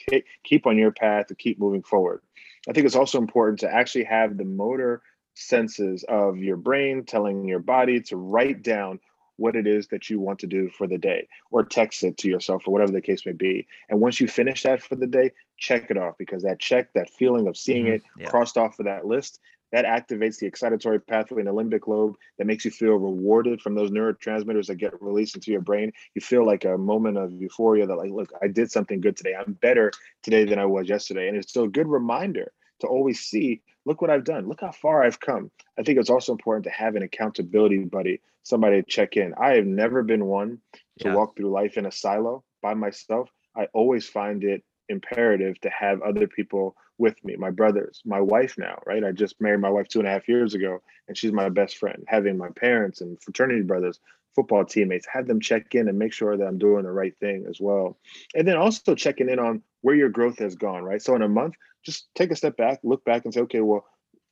keep 0.42 0.66
on 0.66 0.76
your 0.76 0.90
path 0.90 1.26
and 1.28 1.38
keep 1.38 1.60
moving 1.60 1.84
forward. 1.84 2.22
I 2.68 2.72
think 2.72 2.84
it's 2.84 2.96
also 2.96 3.18
important 3.18 3.60
to 3.60 3.72
actually 3.72 4.06
have 4.06 4.38
the 4.38 4.44
motor 4.44 5.02
senses 5.34 6.04
of 6.08 6.38
your 6.38 6.56
brain 6.56 7.04
telling 7.04 7.46
your 7.46 7.60
body 7.60 8.00
to 8.00 8.16
write 8.16 8.62
down 8.62 8.98
what 9.40 9.56
it 9.56 9.66
is 9.66 9.88
that 9.88 10.10
you 10.10 10.20
want 10.20 10.38
to 10.40 10.46
do 10.46 10.68
for 10.68 10.86
the 10.86 10.98
day 10.98 11.26
or 11.50 11.64
text 11.64 12.04
it 12.04 12.16
to 12.18 12.28
yourself 12.28 12.66
or 12.66 12.72
whatever 12.72 12.92
the 12.92 13.00
case 13.00 13.24
may 13.24 13.32
be. 13.32 13.66
And 13.88 14.00
once 14.00 14.20
you 14.20 14.28
finish 14.28 14.62
that 14.64 14.82
for 14.82 14.96
the 14.96 15.06
day, 15.06 15.32
check 15.56 15.90
it 15.90 15.96
off 15.96 16.16
because 16.18 16.42
that 16.42 16.58
check, 16.58 16.92
that 16.92 17.10
feeling 17.10 17.48
of 17.48 17.56
seeing 17.56 17.86
mm-hmm. 17.86 17.94
it 17.94 18.02
yeah. 18.18 18.28
crossed 18.28 18.56
off 18.56 18.78
of 18.78 18.84
that 18.84 19.06
list, 19.06 19.40
that 19.72 19.84
activates 19.84 20.38
the 20.38 20.50
excitatory 20.50 21.00
pathway 21.04 21.40
in 21.40 21.46
the 21.46 21.52
limbic 21.52 21.86
lobe 21.86 22.16
that 22.38 22.46
makes 22.46 22.64
you 22.64 22.70
feel 22.70 22.94
rewarded 22.94 23.60
from 23.60 23.74
those 23.74 23.90
neurotransmitters 23.90 24.66
that 24.66 24.76
get 24.76 25.00
released 25.00 25.36
into 25.36 25.52
your 25.52 25.60
brain. 25.60 25.92
You 26.14 26.20
feel 26.20 26.44
like 26.44 26.64
a 26.64 26.76
moment 26.76 27.16
of 27.16 27.32
euphoria 27.32 27.86
that, 27.86 27.94
like, 27.94 28.10
look, 28.10 28.32
I 28.42 28.48
did 28.48 28.70
something 28.70 29.00
good 29.00 29.16
today. 29.16 29.34
I'm 29.34 29.52
better 29.52 29.92
today 30.22 30.44
than 30.44 30.58
I 30.58 30.66
was 30.66 30.88
yesterday. 30.88 31.28
And 31.28 31.36
it's 31.36 31.50
still 31.50 31.64
a 31.64 31.68
good 31.68 31.86
reminder 31.86 32.52
to 32.80 32.88
always 32.88 33.20
see 33.20 33.62
look 33.84 34.00
what 34.00 34.10
I've 34.10 34.24
done. 34.24 34.48
Look 34.48 34.60
how 34.60 34.72
far 34.72 35.02
I've 35.02 35.20
come. 35.20 35.50
I 35.78 35.82
think 35.82 35.98
it's 35.98 36.10
also 36.10 36.32
important 36.32 36.64
to 36.64 36.70
have 36.70 36.96
an 36.96 37.02
accountability 37.02 37.78
buddy, 37.84 38.20
somebody 38.42 38.82
to 38.82 38.88
check 38.88 39.16
in. 39.16 39.34
I 39.34 39.54
have 39.54 39.66
never 39.66 40.02
been 40.02 40.26
one 40.26 40.58
to 41.00 41.08
yeah. 41.08 41.14
walk 41.14 41.36
through 41.36 41.50
life 41.50 41.76
in 41.76 41.86
a 41.86 41.92
silo 41.92 42.44
by 42.62 42.74
myself. 42.74 43.30
I 43.56 43.66
always 43.72 44.08
find 44.08 44.44
it 44.44 44.62
imperative 44.88 45.60
to 45.60 45.70
have 45.70 46.02
other 46.02 46.26
people 46.26 46.76
with 46.98 47.16
me, 47.24 47.34
my 47.36 47.50
brothers, 47.50 48.02
my 48.04 48.20
wife 48.20 48.56
now, 48.58 48.78
right? 48.84 49.02
I 49.02 49.12
just 49.12 49.40
married 49.40 49.60
my 49.60 49.70
wife 49.70 49.88
two 49.88 50.00
and 50.00 50.08
a 50.08 50.10
half 50.10 50.28
years 50.28 50.54
ago, 50.54 50.82
and 51.08 51.16
she's 51.16 51.32
my 51.32 51.48
best 51.48 51.78
friend. 51.78 52.04
Having 52.06 52.36
my 52.36 52.50
parents 52.50 53.00
and 53.00 53.20
fraternity 53.22 53.62
brothers, 53.62 53.98
football 54.34 54.64
teammates, 54.64 55.06
have 55.12 55.26
them 55.26 55.40
check 55.40 55.74
in 55.74 55.88
and 55.88 55.98
make 55.98 56.12
sure 56.12 56.36
that 56.36 56.46
I'm 56.46 56.58
doing 56.58 56.84
the 56.84 56.92
right 56.92 57.16
thing 57.18 57.46
as 57.48 57.58
well. 57.60 57.98
And 58.34 58.46
then 58.46 58.56
also 58.56 58.94
checking 58.94 59.28
in 59.28 59.38
on 59.38 59.62
where 59.82 59.94
your 59.94 60.08
growth 60.08 60.38
has 60.38 60.54
gone, 60.54 60.84
right? 60.84 61.02
So 61.02 61.14
in 61.14 61.22
a 61.22 61.28
month, 61.28 61.54
just 61.84 62.08
take 62.14 62.30
a 62.30 62.36
step 62.36 62.56
back, 62.56 62.80
look 62.82 63.04
back 63.04 63.24
and 63.24 63.34
say, 63.34 63.40
okay, 63.42 63.60
well, 63.60 63.84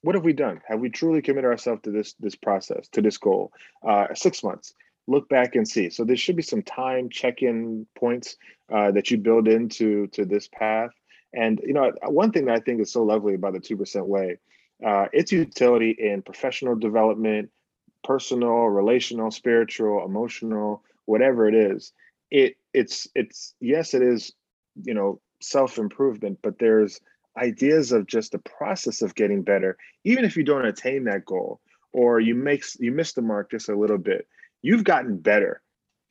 what 0.02 0.14
have 0.14 0.24
we 0.24 0.32
done? 0.32 0.60
Have 0.68 0.80
we 0.80 0.90
truly 0.90 1.22
committed 1.22 1.50
ourselves 1.50 1.82
to 1.82 1.90
this 1.90 2.14
this 2.20 2.36
process, 2.36 2.88
to 2.92 3.02
this 3.02 3.18
goal? 3.18 3.52
Uh, 3.86 4.06
six 4.14 4.44
months, 4.44 4.74
look 5.08 5.28
back 5.28 5.56
and 5.56 5.66
see. 5.66 5.90
So 5.90 6.04
there 6.04 6.16
should 6.16 6.36
be 6.36 6.42
some 6.42 6.62
time 6.62 7.08
check-in 7.08 7.86
points 7.98 8.36
uh, 8.72 8.92
that 8.92 9.10
you 9.10 9.18
build 9.18 9.48
into 9.48 10.06
to 10.08 10.24
this 10.24 10.48
path. 10.48 10.90
And 11.34 11.60
you 11.64 11.72
know, 11.72 11.92
one 12.06 12.30
thing 12.30 12.44
that 12.44 12.54
I 12.54 12.60
think 12.60 12.80
is 12.80 12.92
so 12.92 13.02
lovely 13.02 13.34
about 13.34 13.54
the 13.54 13.60
two 13.60 13.76
percent 13.76 14.06
way, 14.06 14.38
uh, 14.86 15.06
its 15.12 15.32
utility 15.32 15.96
in 15.98 16.22
professional 16.22 16.76
development, 16.76 17.50
personal, 18.08 18.64
relational, 18.64 19.30
spiritual, 19.30 20.02
emotional, 20.02 20.82
whatever 21.04 21.46
it 21.46 21.54
is. 21.54 21.92
It 22.30 22.56
it's 22.72 23.06
it's 23.14 23.54
yes, 23.60 23.92
it 23.92 24.02
is 24.02 24.32
you 24.82 24.94
know 24.94 25.20
self 25.40 25.78
improvement, 25.78 26.38
but 26.42 26.58
there's 26.58 27.00
ideas 27.36 27.92
of 27.92 28.06
just 28.06 28.32
the 28.32 28.38
process 28.38 29.02
of 29.02 29.14
getting 29.14 29.42
better, 29.42 29.76
even 30.04 30.24
if 30.24 30.36
you 30.36 30.42
don't 30.42 30.64
attain 30.64 31.04
that 31.04 31.26
goal 31.26 31.60
or 31.92 32.18
you 32.18 32.34
make 32.34 32.64
you 32.80 32.90
miss 32.90 33.12
the 33.12 33.22
mark 33.22 33.50
just 33.50 33.68
a 33.68 33.76
little 33.76 33.98
bit, 33.98 34.26
you've 34.62 34.84
gotten 34.84 35.18
better 35.18 35.62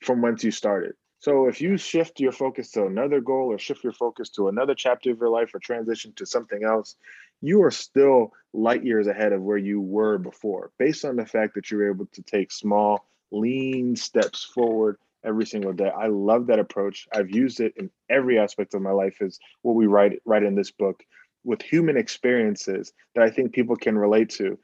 from 0.02 0.22
whence 0.22 0.44
you 0.44 0.52
started. 0.52 0.94
So 1.20 1.48
if 1.48 1.60
you 1.60 1.78
shift 1.78 2.20
your 2.20 2.32
focus 2.32 2.70
to 2.72 2.86
another 2.86 3.22
goal 3.22 3.52
or 3.52 3.58
shift 3.58 3.84
your 3.84 3.94
focus 3.94 4.30
to 4.32 4.50
another 4.50 4.76
chapter 4.76 5.10
of 5.12 5.20
your 5.20 5.30
life 5.30 5.54
or 5.56 5.60
transition 5.60 6.14
to 6.18 6.28
something 6.28 6.64
else, 6.64 6.96
you 7.42 7.64
are 7.64 7.72
still 7.72 8.32
light 8.54 8.84
years 8.84 9.08
ahead 9.08 9.34
of 9.34 9.42
where 9.42 9.58
you 9.58 9.80
were 9.80 10.18
before, 10.18 10.72
based 10.80 11.06
on 11.06 11.16
the 11.16 11.26
fact 11.26 11.56
that 11.56 11.70
you're 11.70 11.92
able 11.92 12.08
to 12.08 12.22
take 12.24 12.52
small, 12.52 13.08
lean 13.32 13.96
steps 13.96 14.44
forward 14.44 14.98
every 15.24 15.46
single 15.46 15.74
day. 15.74 15.90
I 15.90 16.08
love 16.08 16.48
that 16.48 16.60
approach. 16.60 17.08
I've 17.14 17.30
used 17.30 17.60
it 17.60 17.74
in 17.78 17.90
every 18.10 18.40
aspect 18.40 18.74
of 18.74 18.82
my 18.82 18.92
life 18.92 19.18
is 19.22 19.40
what 19.62 19.76
we 19.76 19.86
write 19.86 20.22
write 20.26 20.44
in 20.44 20.56
this 20.56 20.72
book 20.72 21.04
with 21.44 21.62
human 21.62 21.98
experiences 21.98 22.94
that 23.16 23.24
I 23.24 23.30
think 23.30 23.54
people 23.54 23.76
can 23.76 23.98
relate 23.98 24.30
to. 24.32 24.58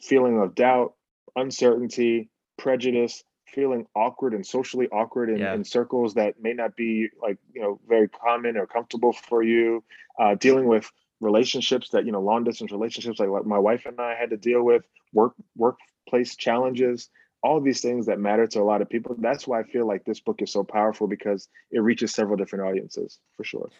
Feeling 0.00 0.40
of 0.40 0.54
doubt, 0.54 0.94
uncertainty, 1.36 2.30
prejudice, 2.56 3.24
feeling 3.46 3.86
awkward 3.94 4.34
and 4.34 4.46
socially 4.46 4.88
awkward 4.88 5.30
in, 5.30 5.38
yeah. 5.38 5.54
in, 5.54 5.64
circles 5.64 6.14
that 6.14 6.34
may 6.40 6.52
not 6.52 6.76
be 6.76 7.08
like 7.20 7.38
you 7.54 7.62
know 7.62 7.80
very 7.88 8.08
common 8.08 8.56
or 8.56 8.66
comfortable 8.66 9.12
for 9.12 9.42
you 9.42 9.82
uh, 10.18 10.34
dealing 10.34 10.66
with 10.66 10.90
relationships 11.20 11.90
that 11.90 12.06
you 12.06 12.12
know 12.12 12.20
long 12.20 12.44
distance 12.44 12.70
relationships 12.70 13.18
like, 13.18 13.44
my 13.44 13.58
wife 13.58 13.86
and 13.86 14.00
i 14.00 14.14
had 14.14 14.30
to 14.30 14.36
deal 14.36 14.62
with 14.62 14.82
work 15.12 15.34
workplace 15.56 16.36
challenges 16.36 17.10
all 17.42 17.60
these 17.60 17.80
things 17.80 18.06
that 18.06 18.18
matter 18.18 18.46
to 18.46 18.60
a 18.60 18.64
lot 18.64 18.82
of 18.82 18.88
people. 18.88 19.14
That's 19.18 19.46
why 19.46 19.60
I 19.60 19.62
feel 19.62 19.86
like 19.86 20.04
this 20.04 20.20
book 20.20 20.42
is 20.42 20.52
so 20.52 20.64
powerful 20.64 21.06
because 21.06 21.48
it 21.70 21.80
reaches 21.80 22.12
several 22.12 22.36
different 22.36 22.64
audiences 22.64 23.18
for 23.36 23.44
sure. 23.44 23.70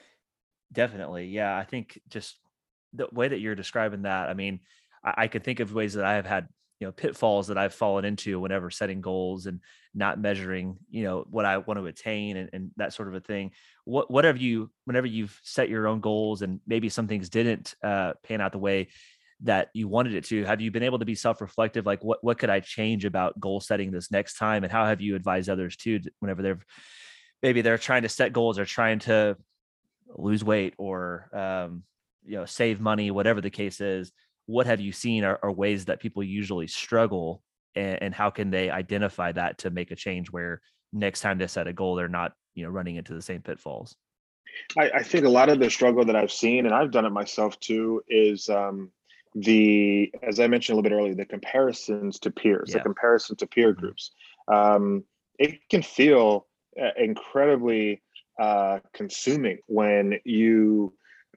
Definitely. 0.73 1.27
Yeah. 1.27 1.57
I 1.57 1.65
think 1.65 2.01
just 2.09 2.37
the 2.93 3.09
way 3.13 3.29
that 3.29 3.41
you're 3.41 3.55
describing 3.55 4.03
that, 4.03 4.29
I 4.29 4.35
mean, 4.35 4.61
I, 5.03 5.15
I 5.17 5.29
can 5.29 5.43
think 5.43 5.61
of 5.61 5.75
ways 5.75 5.95
that 5.95 6.05
I 6.05 6.15
have 6.15 6.27
had, 6.27 6.49
you 6.81 6.87
know, 6.87 6.93
pitfalls 6.93 7.49
that 7.49 7.59
I've 7.59 7.75
fallen 7.75 8.05
into 8.05 8.39
whenever 8.39 8.71
setting 8.71 9.01
goals 9.01 9.47
and 9.47 9.61
not 9.95 10.21
measuring, 10.21 10.77
you 10.91 11.03
know, 11.03 11.27
what 11.29 11.45
I 11.45 11.59
want 11.59 11.79
to 11.79 11.87
attain 11.87 12.37
and, 12.37 12.51
and 12.53 12.71
that 12.77 12.93
sort 12.93 13.09
of 13.09 13.15
a 13.15 13.21
thing. 13.21 13.51
What, 13.85 14.11
what 14.11 14.25
have 14.25 14.39
you, 14.39 14.71
whenever 14.85 15.07
you've 15.07 15.39
set 15.43 15.69
your 15.69 15.89
own 15.89 16.01
goals 16.01 16.43
and 16.43 16.61
maybe 16.67 16.89
some 16.89 17.09
things 17.09 17.29
didn't 17.29 17.75
uh, 17.83 18.13
pan 18.23 18.41
out 18.41 18.53
the 18.53 18.59
way 18.59 18.89
that 19.43 19.69
you 19.73 19.87
wanted 19.87 20.15
it 20.15 20.25
to 20.25 20.45
have 20.45 20.61
you 20.61 20.71
been 20.71 20.83
able 20.83 20.99
to 20.99 21.05
be 21.05 21.15
self-reflective 21.15 21.87
like 21.87 22.03
what 22.03 22.19
what 22.25 22.39
could 22.39 22.51
i 22.51 22.59
change 22.59 23.05
about 23.05 23.39
goal 23.39 23.61
setting 23.61 23.93
this 23.93 24.11
next 24.11 24.37
time 24.37 24.65
and 24.65 24.73
how 24.73 24.85
have 24.85 25.01
you 25.01 25.15
advised 25.15 25.49
others 25.49 25.77
too 25.77 26.01
whenever 26.19 26.43
they're 26.43 26.59
maybe 27.41 27.63
they're 27.63 27.79
trying 27.79 28.03
to 28.03 28.09
set 28.09 28.33
goals 28.33 28.59
or 28.59 28.65
trying 28.65 28.99
to 28.99 29.37
lose 30.17 30.43
weight 30.43 30.75
or 30.77 31.29
um, 31.33 31.83
you 32.25 32.37
know 32.37 32.45
save 32.47 32.81
money 32.81 33.11
whatever 33.11 33.41
the 33.41 33.51
case 33.51 33.81
is 33.81 34.11
what 34.49 34.67
have 34.67 34.81
you 34.81 34.93
seen 34.93 35.25
are, 35.25 35.39
are 35.43 35.53
ways 35.53 35.85
that 35.85 36.01
people 36.01 36.23
usually 36.25 36.67
struggle 36.67 37.43
and, 37.77 38.03
and, 38.03 38.15
how 38.15 38.31
can 38.31 38.51
they 38.51 38.71
identify 38.71 39.31
that 39.31 39.59
to 39.59 39.71
make 39.71 39.91
a 39.91 39.97
change 39.97 40.33
where 40.33 40.63
next 40.93 41.21
time 41.21 41.37
they 41.37 41.47
set 41.47 41.69
a 41.69 41.73
goal 41.73 41.95
they're 41.95 42.09
not 42.09 42.33
you 42.55 42.65
know 42.65 42.71
running 42.71 42.97
into 42.97 43.13
the 43.15 43.23
same 43.23 43.43
pitfalls 43.43 43.95
I, 44.79 44.91
I 44.91 45.03
think 45.03 45.27
a 45.27 45.29
lot 45.29 45.51
of 45.51 45.61
the 45.61 45.71
struggle 45.71 46.05
that 46.07 46.17
i've 46.17 46.33
seen 46.33 46.65
and 46.65 46.75
i've 46.75 46.91
done 46.91 47.05
it 47.05 47.11
myself 47.11 47.61
too 47.61 48.03
is 48.09 48.49
um, 48.49 48.91
the 49.35 50.11
as 50.23 50.41
i 50.41 50.47
mentioned 50.47 50.75
a 50.75 50.77
little 50.77 50.91
bit 50.91 50.97
earlier 50.97 51.15
the 51.15 51.27
comparisons 51.27 52.19
to 52.21 52.31
peers 52.31 52.71
yeah. 52.71 52.79
the 52.79 52.83
comparison 52.83 53.37
to 53.37 53.47
peer 53.47 53.73
mm-hmm. 53.73 53.81
groups 53.81 54.13
um, 54.49 55.05
it 55.39 55.61
can 55.69 55.83
feel 55.83 56.47
uh, 56.83 56.89
incredibly 56.97 58.03
uh, 58.41 58.79
consuming 58.95 59.59
when 59.67 60.19
you 60.25 60.95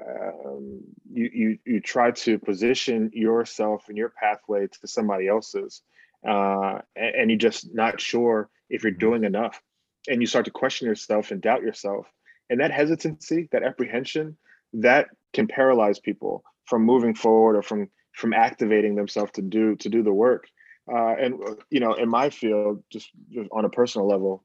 um, 0.07 0.81
you, 1.11 1.29
you 1.33 1.57
you 1.65 1.79
try 1.79 2.11
to 2.11 2.39
position 2.39 3.11
yourself 3.13 3.85
and 3.87 3.97
your 3.97 4.09
pathway 4.09 4.67
to 4.67 4.87
somebody 4.87 5.27
else's 5.27 5.81
uh, 6.27 6.79
and, 6.95 7.15
and, 7.15 7.31
you're 7.31 7.37
just 7.37 7.73
not 7.73 7.99
sure 7.99 8.49
if 8.69 8.83
you're 8.83 8.91
mm-hmm. 8.91 8.99
doing 8.99 9.23
enough 9.23 9.61
and 10.07 10.21
you 10.21 10.27
start 10.27 10.45
to 10.45 10.51
question 10.51 10.87
yourself 10.87 11.31
and 11.31 11.41
doubt 11.41 11.61
yourself 11.61 12.07
and 12.49 12.59
that 12.59 12.71
hesitancy 12.71 13.47
that 13.51 13.63
apprehension 13.63 14.37
that 14.73 15.07
can 15.33 15.47
paralyze 15.47 15.99
people 15.99 16.43
from 16.65 16.83
moving 16.83 17.15
forward 17.15 17.55
or 17.55 17.61
from 17.61 17.89
from 18.13 18.33
activating 18.33 18.95
themselves 18.95 19.31
to 19.33 19.41
do 19.41 19.75
to 19.77 19.89
do 19.89 20.03
the 20.03 20.13
work. 20.13 20.47
Uh, 20.91 21.15
and 21.19 21.39
you 21.69 21.79
know, 21.79 21.93
in 21.93 22.09
my 22.09 22.29
field, 22.29 22.83
just, 22.91 23.09
just 23.29 23.49
on 23.51 23.65
a 23.65 23.69
personal 23.69 24.07
level, 24.07 24.43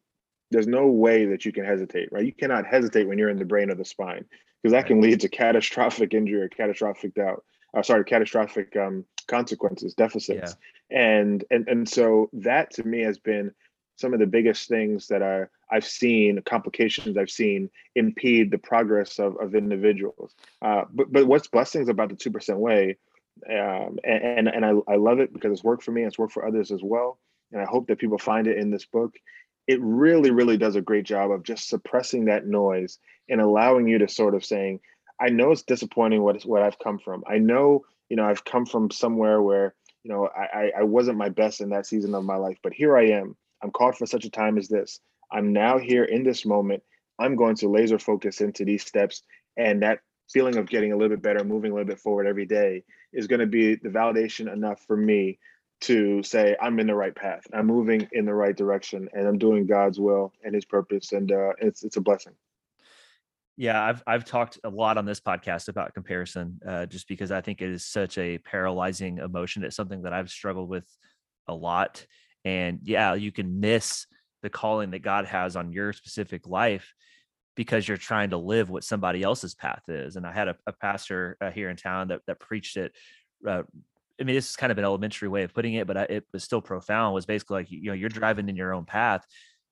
there's 0.51 0.67
no 0.67 0.87
way 0.87 1.27
that 1.27 1.45
you 1.45 1.53
can 1.53 1.65
hesitate, 1.65 2.09
right? 2.13 2.25
You 2.25 2.33
cannot 2.33 2.67
hesitate 2.67 3.09
when 3.09 3.19
you're 3.19 3.31
in 3.31 3.39
the 3.39 3.45
brain 3.45 3.71
or 3.71 3.75
the 3.75 3.85
spine 3.85 4.25
because 4.67 4.83
that 4.83 4.89
can 4.89 5.01
lead 5.01 5.21
to 5.21 5.29
catastrophic 5.29 6.13
injury 6.13 6.43
or 6.43 6.49
catastrophic 6.49 7.15
doubt. 7.15 7.45
Uh, 7.73 7.83
sorry, 7.83 8.03
catastrophic 8.03 8.75
um, 8.75 9.05
consequences, 9.29 9.95
deficits, 9.95 10.57
yeah. 10.91 10.99
and 10.99 11.45
and 11.53 11.69
and 11.69 11.89
so 11.89 12.29
that 12.33 12.73
to 12.73 12.83
me 12.83 13.01
has 13.01 13.17
been 13.17 13.53
some 13.95 14.13
of 14.13 14.19
the 14.19 14.27
biggest 14.27 14.69
things 14.69 15.07
that 15.07 15.23
I 15.23 15.45
I've 15.71 15.85
seen 15.85 16.43
complications 16.43 17.17
I've 17.17 17.31
seen 17.31 17.71
impede 17.95 18.51
the 18.51 18.59
progress 18.59 19.21
of 19.21 19.37
of 19.37 19.55
individuals. 19.55 20.35
Uh, 20.61 20.83
but 20.93 21.13
but 21.13 21.29
what's 21.29 21.47
blessings 21.47 21.89
about 21.89 22.09
the 22.09 22.17
two 22.17 22.33
percent 22.33 22.59
way, 22.59 22.97
um, 23.49 24.01
and 24.03 24.49
and 24.49 24.65
I 24.65 24.73
I 24.89 24.97
love 24.97 25.21
it 25.21 25.33
because 25.33 25.53
it's 25.53 25.63
worked 25.63 25.85
for 25.85 25.93
me. 25.93 26.03
It's 26.03 26.19
worked 26.19 26.33
for 26.33 26.45
others 26.45 26.73
as 26.73 26.81
well, 26.83 27.21
and 27.53 27.63
I 27.63 27.67
hope 27.67 27.87
that 27.87 28.01
people 28.01 28.19
find 28.19 28.49
it 28.49 28.59
in 28.59 28.73
this 28.73 28.85
book. 28.85 29.15
It 29.67 29.81
really 29.81 30.31
really 30.31 30.57
does 30.57 30.77
a 30.77 30.81
great 30.81 31.05
job 31.05 31.31
of 31.31 31.43
just 31.43 31.69
suppressing 31.69 32.27
that 32.27 32.47
noise 32.47 32.99
and 33.29 33.41
allowing 33.41 33.89
you 33.89 33.99
to 33.99 34.09
sort 34.09 34.35
of 34.35 34.45
saying, 34.45 34.81
I 35.21 35.29
know 35.29 35.51
it's 35.51 35.63
disappointing 35.63 36.23
what 36.23 36.43
what 36.43 36.63
I've 36.63 36.79
come 36.79 36.99
from. 36.99 37.25
I 37.29 37.39
know 37.39 37.85
you 38.09 38.17
know 38.17 38.25
I've 38.25 38.45
come 38.45 38.67
from 38.67 38.91
somewhere 38.91 39.43
where 39.43 39.75
you 40.05 40.13
know 40.13 40.29
I 40.37 40.73
I 40.79 40.83
wasn't 40.83 41.19
my 41.19 41.29
best 41.29 41.61
in 41.61 41.71
that 41.71 41.87
season 41.87 42.15
of 42.15 42.25
my 42.25 42.37
life, 42.37 42.59
but 42.63 42.73
here 42.73 42.97
I 42.97 43.07
am 43.09 43.37
I'm 43.63 43.71
called 43.71 43.97
for 43.97 44.07
such 44.07 44.25
a 44.25 44.31
time 44.31 44.59
as 44.59 44.69
this. 44.69 45.01
I'm 45.33 45.53
now 45.53 45.79
here 45.79 46.05
in 46.05 46.23
this 46.23 46.45
moment. 46.45 46.83
I'm 47.19 47.37
going 47.37 47.57
to 47.57 47.69
laser 47.69 47.99
focus 47.99 48.41
into 48.41 48.65
these 48.65 48.85
steps. 48.85 49.23
And 49.57 49.83
that 49.83 50.01
feeling 50.33 50.57
of 50.57 50.69
getting 50.69 50.93
a 50.93 50.97
little 50.97 51.17
bit 51.17 51.23
better, 51.23 51.45
moving 51.45 51.73
a 51.73 51.75
little 51.75 51.89
bit 51.89 51.99
forward 51.99 52.27
every 52.27 52.47
day 52.47 52.85
is 53.13 53.27
going 53.27 53.41
to 53.41 53.47
be 53.47 53.77
the 53.77 53.89
validation 53.89 54.53
enough 54.53 54.81
for 54.87 54.97
me 54.97 55.39
to 55.83 56.23
say 56.23 56.57
I'm 56.61 56.79
in 56.81 56.87
the 56.87 56.95
right 56.95 57.15
path. 57.15 57.43
I'm 57.53 57.67
moving 57.67 58.09
in 58.13 58.25
the 58.25 58.35
right 58.35 58.57
direction 58.57 59.09
and 59.13 59.27
I'm 59.27 59.39
doing 59.39 59.67
God's 59.67 60.01
will 60.01 60.33
and 60.43 60.55
his 60.55 60.65
purpose. 60.65 61.13
And 61.13 61.31
uh, 61.31 61.53
it's, 61.59 61.85
it's 61.85 61.97
a 61.97 62.01
blessing. 62.01 62.35
Yeah, 63.59 63.83
I've 63.83 64.03
I've 64.07 64.27
talked 64.27 64.59
a 64.65 64.69
lot 64.69 64.99
on 64.99 65.07
this 65.07 65.21
podcast 65.21 65.69
about 65.69 65.95
comparison, 65.95 66.61
uh, 66.67 66.85
just 66.85 67.09
because 67.09 67.33
I 67.33 67.41
think 67.41 67.63
it 67.63 67.71
is 67.71 67.87
such 67.87 68.19
a 68.19 68.37
paralyzing 68.37 69.17
emotion. 69.17 69.65
It's 69.65 69.77
something 69.77 70.03
that 70.03 70.13
I've 70.13 70.29
struggled 70.29 70.69
with 70.69 70.85
a 71.49 71.55
lot, 71.55 72.05
and 72.45 72.81
yeah, 72.83 73.15
you 73.15 73.33
can 73.33 73.59
miss 73.61 74.07
the 74.43 74.51
calling 74.51 74.91
that 74.91 74.99
God 74.99 75.25
has 75.25 75.57
on 75.57 75.73
your 75.73 75.95
specific 75.95 76.47
life 76.47 76.93
because 77.55 77.89
you're 77.89 77.97
trying 77.97 78.31
to 78.31 78.37
live 78.37 78.69
what 78.69 78.85
somebody 78.85 79.23
else's 79.23 79.55
path 79.55 79.85
is. 79.89 80.17
And 80.17 80.27
I 80.27 80.33
had 80.33 80.49
a, 80.49 80.57
a 80.67 80.73
pastor 80.75 81.39
uh, 81.41 81.51
here 81.51 81.71
in 81.71 81.77
town 81.77 82.09
that 82.09 82.21
that 82.27 82.39
preached 82.39 82.77
it. 82.77 82.93
Uh, 83.49 83.63
I 84.21 84.25
mean, 84.25 84.35
this 84.35 84.49
is 84.49 84.57
kind 84.57 84.73
of 84.73 84.79
an 84.79 84.85
elementary 84.85 85.29
way 85.29 85.43
of 85.43 85.55
putting 85.55 85.75
it, 85.75 85.87
but 85.87 86.11
it 86.11 86.25
was 86.33 86.43
still 86.43 86.61
profound. 86.61 87.15
Was 87.15 87.27
basically 87.27 87.59
like 87.59 87.71
you 87.71 87.89
know 87.89 87.93
you're 87.93 88.09
driving 88.09 88.49
in 88.49 88.57
your 88.57 88.75
own 88.75 88.85
path. 88.85 89.25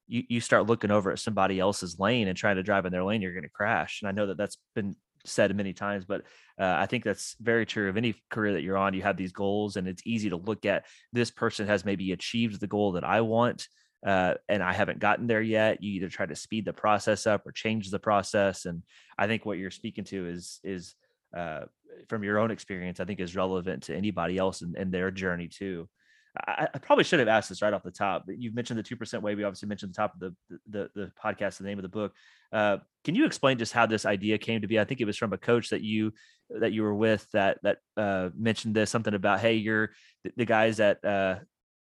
You 0.07 0.23
you 0.29 0.41
start 0.41 0.67
looking 0.67 0.91
over 0.91 1.11
at 1.11 1.19
somebody 1.19 1.59
else's 1.59 1.99
lane 1.99 2.29
and 2.29 2.37
trying 2.37 2.57
to 2.57 2.63
drive 2.63 2.85
in 2.87 2.93
their 2.93 3.05
lane, 3.05 3.23
you're 3.23 3.33
going 3.33 3.45
to 3.45 3.49
crash. 3.49 4.01
And 4.03 4.09
I 4.09 4.13
know 4.13 4.27
that 4.27 4.37
that's 4.37 4.59
been 4.75 4.97
said 5.25 5.57
many 5.57 5.73
times, 5.73 6.05
but 6.05 6.23
uh, 6.61 6.77
I 6.79 6.87
think 6.87 7.05
that's 7.05 7.37
very 7.41 7.65
true 7.65 7.89
of 7.89 7.97
any 7.97 8.15
career 8.31 8.53
that 8.53 8.63
you're 8.63 8.77
on. 8.77 8.95
You 8.95 9.03
have 9.03 9.17
these 9.17 9.33
goals, 9.33 9.77
and 9.77 9.89
it's 9.89 10.03
easy 10.05 10.31
to 10.31 10.37
look 10.37 10.67
at 10.67 10.85
this 11.13 11.31
person 11.31 11.67
has 11.67 11.85
maybe 11.85 12.13
achieved 12.13 12.61
the 12.61 12.67
goal 12.67 12.93
that 12.93 13.05
I 13.05 13.23
want, 13.23 13.67
uh, 14.07 14.35
and 14.49 14.63
I 14.63 14.73
haven't 14.73 14.99
gotten 14.99 15.27
there 15.27 15.41
yet. 15.41 15.83
You 15.83 15.93
either 15.93 16.09
try 16.09 16.27
to 16.27 16.37
speed 16.37 16.67
the 16.67 16.73
process 16.73 17.27
up 17.27 17.47
or 17.47 17.53
change 17.53 17.91
the 17.91 17.99
process. 17.99 18.67
And 18.67 18.83
I 19.19 19.27
think 19.27 19.47
what 19.47 19.59
you're 19.59 19.71
speaking 19.71 20.05
to 20.05 20.29
is 20.29 20.61
is 20.63 20.95
uh, 21.35 21.63
from 22.09 22.25
your 22.25 22.39
own 22.39 22.51
experience. 22.51 23.01
I 23.01 23.05
think 23.05 23.21
is 23.21 23.37
relevant 23.37 23.85
to 23.85 23.97
anybody 23.97 24.39
else 24.39 24.63
and 24.63 24.93
their 24.93 25.11
journey 25.11 25.49
too. 25.49 25.89
I, 26.37 26.69
I, 26.75 26.79
probably 26.79 27.05
should 27.05 27.21
have 27.21 27.29
asked 27.29 27.49
this 27.49 27.63
right 27.63 27.73
off 27.73 27.85
the 27.85 27.93
top. 27.93 28.25
But 28.27 28.41
you've 28.41 28.55
mentioned 28.55 28.79
the 28.79 28.83
two 28.83 28.97
percent 28.97 29.23
way. 29.23 29.35
We 29.35 29.45
obviously 29.45 29.69
mentioned 29.69 29.93
the 29.93 29.97
top 29.97 30.15
of 30.15 30.21
the 30.21 30.59
the, 30.69 30.91
the 30.95 31.13
podcast, 31.23 31.59
the 31.59 31.65
name 31.65 31.79
of 31.79 31.83
the 31.83 31.89
book. 31.89 32.13
Uh, 32.53 32.79
can 33.05 33.15
you 33.15 33.25
explain 33.25 33.59
just 33.59 33.73
how 33.73 33.87
this 33.87 34.05
idea 34.05 34.39
came 34.39 34.61
to 34.63 34.67
be? 34.67 34.81
I 34.81 34.85
think 34.85 35.01
it 35.01 35.05
was 35.05 35.17
from 35.17 35.33
a 35.33 35.39
coach 35.39 35.71
that 35.71 35.83
you 35.83 36.13
that 36.51 36.73
you 36.73 36.83
were 36.83 36.95
with 36.95 37.27
that 37.33 37.59
that 37.63 37.79
uh, 37.97 38.31
mentioned 38.37 38.75
this 38.75 38.91
something 38.91 39.15
about 39.15 39.41
hey, 39.41 39.55
you're 39.55 39.91
the, 40.25 40.33
the 40.37 40.45
guys 40.45 40.81
at 40.81 41.05
uh, 41.05 41.37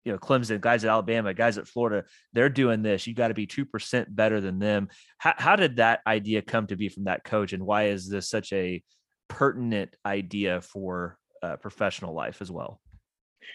you 0.05 0.11
know 0.11 0.19
Clemson, 0.19 0.61
guys 0.61 0.85
at 0.85 0.91
Alabama, 0.91 1.33
guys 1.35 1.57
at 1.57 1.69
Florida, 1.69 2.05
they're 2.33 2.49
doing 2.49 2.83
this. 2.83 3.07
You 3.07 3.15
got 3.15 3.29
to 3.29 3.35
be 3.35 3.47
two 3.47 3.65
percent 3.65 4.15
better 4.15 4.41
than 4.41 4.59
them. 4.59 4.89
How 5.19 5.55
did 5.55 5.77
that 5.77 6.01
idea 6.05 6.43
come 6.43 6.67
to 6.67 6.77
be 6.77 6.89
from 6.89 7.05
that 7.05 7.23
coach, 7.23 7.53
and 7.53 7.65
why 7.65 7.85
is 7.87 8.09
this 8.09 8.29
such 8.29 8.53
a 8.53 8.83
pertinent 9.29 9.97
idea 10.05 10.61
for 10.61 11.19
uh, 11.43 11.57
professional 11.57 12.15
life 12.15 12.41
as 12.41 12.51
well? 12.51 12.81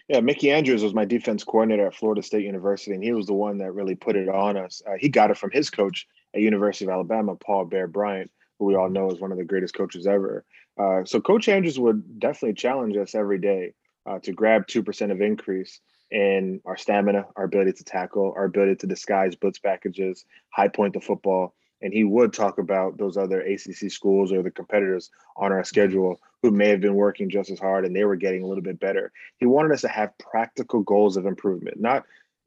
Yeah, 0.10 0.20
Mickey 0.22 0.52
Andrews 0.52 0.84
was 0.84 0.94
my 0.94 1.06
defense 1.06 1.44
coordinator 1.44 1.88
at 1.88 1.96
Florida 1.96 2.22
State 2.22 2.46
University, 2.46 2.94
and 2.94 3.04
he 3.04 3.12
was 3.12 3.26
the 3.26 3.34
one 3.34 3.58
that 3.60 3.74
really 3.74 3.96
put 3.96 4.16
it 4.16 4.30
on 4.30 4.58
us. 4.58 4.82
Uh, 4.88 4.94
he 4.98 5.10
got 5.10 5.32
it 5.32 5.38
from 5.38 5.52
his 5.52 5.70
coach 5.70 6.08
at 6.34 6.42
University 6.42 6.86
of 6.86 6.92
Alabama, 6.92 7.36
Paul 7.36 7.66
Bear 7.66 7.88
Bryant, 7.88 8.32
who 8.60 8.66
we 8.66 8.76
all 8.76 8.90
know 8.90 9.12
is 9.12 9.20
one 9.20 9.32
of 9.32 9.38
the 9.38 9.44
greatest 9.44 9.74
coaches 9.74 10.08
ever. 10.08 10.46
Uh, 10.80 11.04
so 11.06 11.20
Coach 11.20 11.48
Andrews 11.48 11.80
would 11.80 12.20
definitely 12.20 12.54
challenge 12.54 12.96
us 12.98 13.16
every 13.16 13.40
day 13.40 13.74
uh, 14.06 14.20
to 14.20 14.32
grab 14.32 14.68
two 14.68 14.84
percent 14.84 15.12
of 15.12 15.22
increase 15.22 15.80
in 16.12 16.62
our 16.66 16.78
stamina, 16.78 17.26
our 17.36 17.44
ability 17.44 17.74
to 17.74 17.84
tackle, 17.84 18.34
our 18.36 18.46
ability 18.46 18.76
to 18.78 18.88
disguise 18.88 19.36
blitz 19.36 19.60
packages, 19.60 20.26
high 20.50 20.70
point 20.70 20.94
the 20.94 21.02
football, 21.02 21.54
and 21.82 21.94
he 21.94 22.04
would 22.04 22.34
talk 22.34 22.58
about 22.58 22.98
those 22.98 23.18
other 23.18 23.42
ACC 23.42 23.92
schools 23.92 24.32
or 24.32 24.42
the 24.42 24.52
competitors 24.52 25.12
on 25.36 25.52
our 25.52 25.64
schedule 25.64 26.20
who 26.42 26.52
may 26.52 26.70
have 26.70 26.82
been 26.82 26.96
working 26.96 27.30
just 27.30 27.50
as 27.50 27.60
hard 27.60 27.86
and 27.86 27.96
they 27.96 28.04
were 28.04 28.16
getting 28.16 28.44
a 28.44 28.48
little 28.48 28.64
bit 28.64 28.80
better. 28.80 29.12
He 29.38 29.46
wanted 29.46 29.72
us 29.72 29.82
to 29.82 29.88
have 29.88 30.18
practical 30.18 30.82
goals 30.82 31.18
of 31.18 31.26
improvement, 31.26 31.80
not 31.80 32.06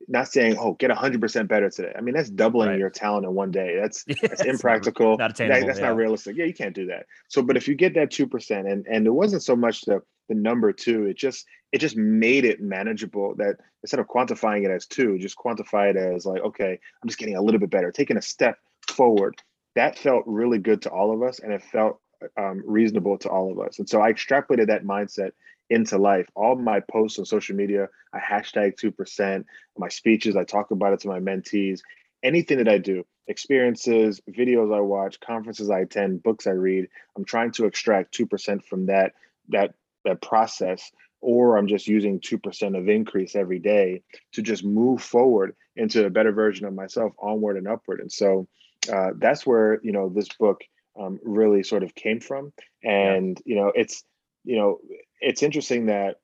not 0.08 0.28
saying, 0.28 0.56
"Oh, 0.58 0.74
get 0.74 0.90
100% 0.90 1.46
better 1.46 1.68
today." 1.68 1.92
I 1.96 2.00
mean, 2.00 2.14
that's 2.14 2.30
doubling 2.30 2.70
right. 2.70 2.78
your 2.78 2.90
talent 2.90 3.26
in 3.26 3.34
one 3.34 3.50
day. 3.50 3.76
That's 3.78 4.04
that's 4.22 4.42
impractical. 4.42 5.18
Not 5.18 5.32
attainable, 5.32 5.60
that, 5.60 5.66
that's 5.66 5.78
yeah. 5.78 5.88
not 5.88 5.96
realistic. 5.96 6.36
Yeah, 6.36 6.46
you 6.46 6.54
can't 6.54 6.74
do 6.74 6.86
that. 6.86 7.06
So, 7.28 7.42
but 7.42 7.56
if 7.56 7.68
you 7.68 7.74
get 7.74 7.94
that 7.94 8.10
2% 8.10 8.70
and 8.70 8.86
and 8.86 9.06
it 9.06 9.10
wasn't 9.10 9.42
so 9.42 9.54
much 9.54 9.82
the 9.82 10.00
the 10.28 10.34
number 10.34 10.72
2, 10.72 11.06
it 11.06 11.16
just 11.16 11.46
it 11.72 11.78
just 11.78 11.96
made 11.96 12.44
it 12.44 12.60
manageable 12.60 13.34
that 13.36 13.56
instead 13.82 14.00
of 14.00 14.06
quantifying 14.06 14.64
it 14.64 14.70
as 14.70 14.86
2, 14.86 15.18
just 15.18 15.36
quantify 15.36 15.90
it 15.90 15.96
as 15.96 16.24
like, 16.24 16.42
"Okay, 16.42 16.78
I'm 17.02 17.08
just 17.08 17.18
getting 17.18 17.36
a 17.36 17.42
little 17.42 17.60
bit 17.60 17.70
better, 17.70 17.92
taking 17.92 18.16
a 18.16 18.22
step 18.22 18.58
forward." 18.90 19.36
That 19.76 19.98
felt 19.98 20.24
really 20.26 20.58
good 20.58 20.82
to 20.82 20.90
all 20.90 21.12
of 21.12 21.22
us 21.22 21.38
and 21.38 21.52
it 21.52 21.62
felt 21.62 22.00
um, 22.36 22.62
reasonable 22.66 23.18
to 23.18 23.28
all 23.28 23.52
of 23.52 23.58
us. 23.58 23.78
And 23.78 23.88
so 23.88 24.00
I 24.00 24.12
extrapolated 24.12 24.66
that 24.66 24.84
mindset 24.84 25.32
into 25.68 25.98
life. 25.98 26.28
All 26.34 26.56
my 26.56 26.80
posts 26.80 27.18
on 27.18 27.24
social 27.24 27.56
media, 27.56 27.88
I 28.12 28.18
hashtag 28.18 28.74
2%. 28.76 29.44
My 29.78 29.88
speeches, 29.88 30.36
I 30.36 30.44
talk 30.44 30.70
about 30.70 30.92
it 30.92 31.00
to 31.00 31.08
my 31.08 31.20
mentees. 31.20 31.80
Anything 32.22 32.58
that 32.58 32.68
I 32.68 32.78
do, 32.78 33.06
experiences, 33.28 34.20
videos 34.28 34.74
I 34.76 34.80
watch, 34.80 35.20
conferences 35.20 35.70
I 35.70 35.80
attend, 35.80 36.22
books 36.22 36.46
I 36.46 36.50
read, 36.50 36.88
I'm 37.16 37.24
trying 37.24 37.52
to 37.52 37.66
extract 37.66 38.18
2% 38.18 38.64
from 38.64 38.86
that, 38.86 39.14
that, 39.48 39.74
that 40.04 40.20
process 40.20 40.90
or 41.22 41.56
I'm 41.56 41.68
just 41.68 41.86
using 41.86 42.18
2% 42.20 42.78
of 42.78 42.88
increase 42.88 43.36
every 43.36 43.58
day 43.58 44.02
to 44.32 44.42
just 44.42 44.64
move 44.64 45.02
forward 45.02 45.54
into 45.76 46.04
a 46.04 46.10
better 46.10 46.32
version 46.32 46.66
of 46.66 46.74
myself 46.74 47.12
onward 47.18 47.56
and 47.56 47.68
upward. 47.68 48.00
And 48.00 48.10
so 48.10 48.48
uh, 48.90 49.10
that's 49.16 49.46
where, 49.46 49.80
you 49.82 49.92
know, 49.92 50.08
this 50.08 50.28
book 50.28 50.62
um, 50.98 51.18
really 51.22 51.62
sort 51.62 51.82
of 51.82 51.94
came 51.94 52.20
from. 52.20 52.52
And 52.82 53.40
yeah. 53.44 53.54
you 53.54 53.60
know, 53.60 53.72
it's 53.74 54.04
you 54.44 54.56
know, 54.56 54.78
it's 55.20 55.42
interesting 55.42 55.86
that 55.86 56.16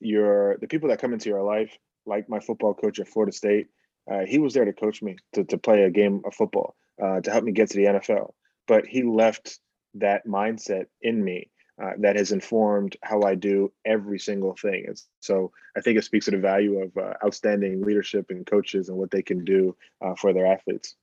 your 0.00 0.58
the 0.58 0.68
people 0.68 0.88
that 0.88 1.00
come 1.00 1.12
into 1.12 1.28
your 1.28 1.42
life, 1.42 1.76
like 2.06 2.28
my 2.28 2.40
football 2.40 2.74
coach 2.74 2.98
at 2.98 3.08
Florida 3.08 3.32
State, 3.32 3.68
uh, 4.10 4.20
he 4.26 4.38
was 4.38 4.54
there 4.54 4.64
to 4.64 4.72
coach 4.72 5.02
me 5.02 5.16
to 5.34 5.44
to 5.44 5.58
play 5.58 5.82
a 5.82 5.90
game 5.90 6.22
of 6.24 6.34
football 6.34 6.76
uh, 7.02 7.20
to 7.20 7.30
help 7.30 7.44
me 7.44 7.52
get 7.52 7.70
to 7.70 7.76
the 7.76 7.84
NFL. 7.84 8.32
But 8.66 8.86
he 8.86 9.02
left 9.02 9.58
that 9.94 10.26
mindset 10.26 10.86
in 11.02 11.22
me 11.22 11.50
uh, 11.82 11.92
that 11.98 12.16
has 12.16 12.32
informed 12.32 12.96
how 13.02 13.22
I 13.22 13.34
do 13.34 13.72
every 13.84 14.18
single 14.18 14.54
thing. 14.54 14.84
And 14.86 15.00
so 15.20 15.52
I 15.76 15.80
think 15.80 15.98
it 15.98 16.04
speaks 16.04 16.24
to 16.26 16.30
the 16.30 16.38
value 16.38 16.80
of 16.80 16.96
uh, 16.96 17.14
outstanding 17.24 17.82
leadership 17.82 18.26
and 18.30 18.46
coaches 18.46 18.88
and 18.88 18.96
what 18.96 19.10
they 19.10 19.22
can 19.22 19.44
do 19.44 19.76
uh, 20.00 20.14
for 20.14 20.32
their 20.32 20.46
athletes. 20.46 20.94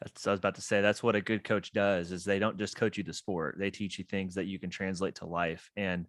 That's 0.00 0.26
I 0.26 0.30
was 0.30 0.38
about 0.38 0.54
to 0.56 0.62
say. 0.62 0.80
That's 0.80 1.02
what 1.02 1.16
a 1.16 1.20
good 1.20 1.44
coach 1.44 1.72
does. 1.72 2.12
Is 2.12 2.24
they 2.24 2.38
don't 2.38 2.58
just 2.58 2.76
coach 2.76 2.98
you 2.98 3.04
the 3.04 3.12
sport; 3.12 3.56
they 3.58 3.70
teach 3.70 3.98
you 3.98 4.04
things 4.04 4.34
that 4.36 4.46
you 4.46 4.58
can 4.58 4.70
translate 4.70 5.16
to 5.16 5.26
life. 5.26 5.70
And 5.76 6.06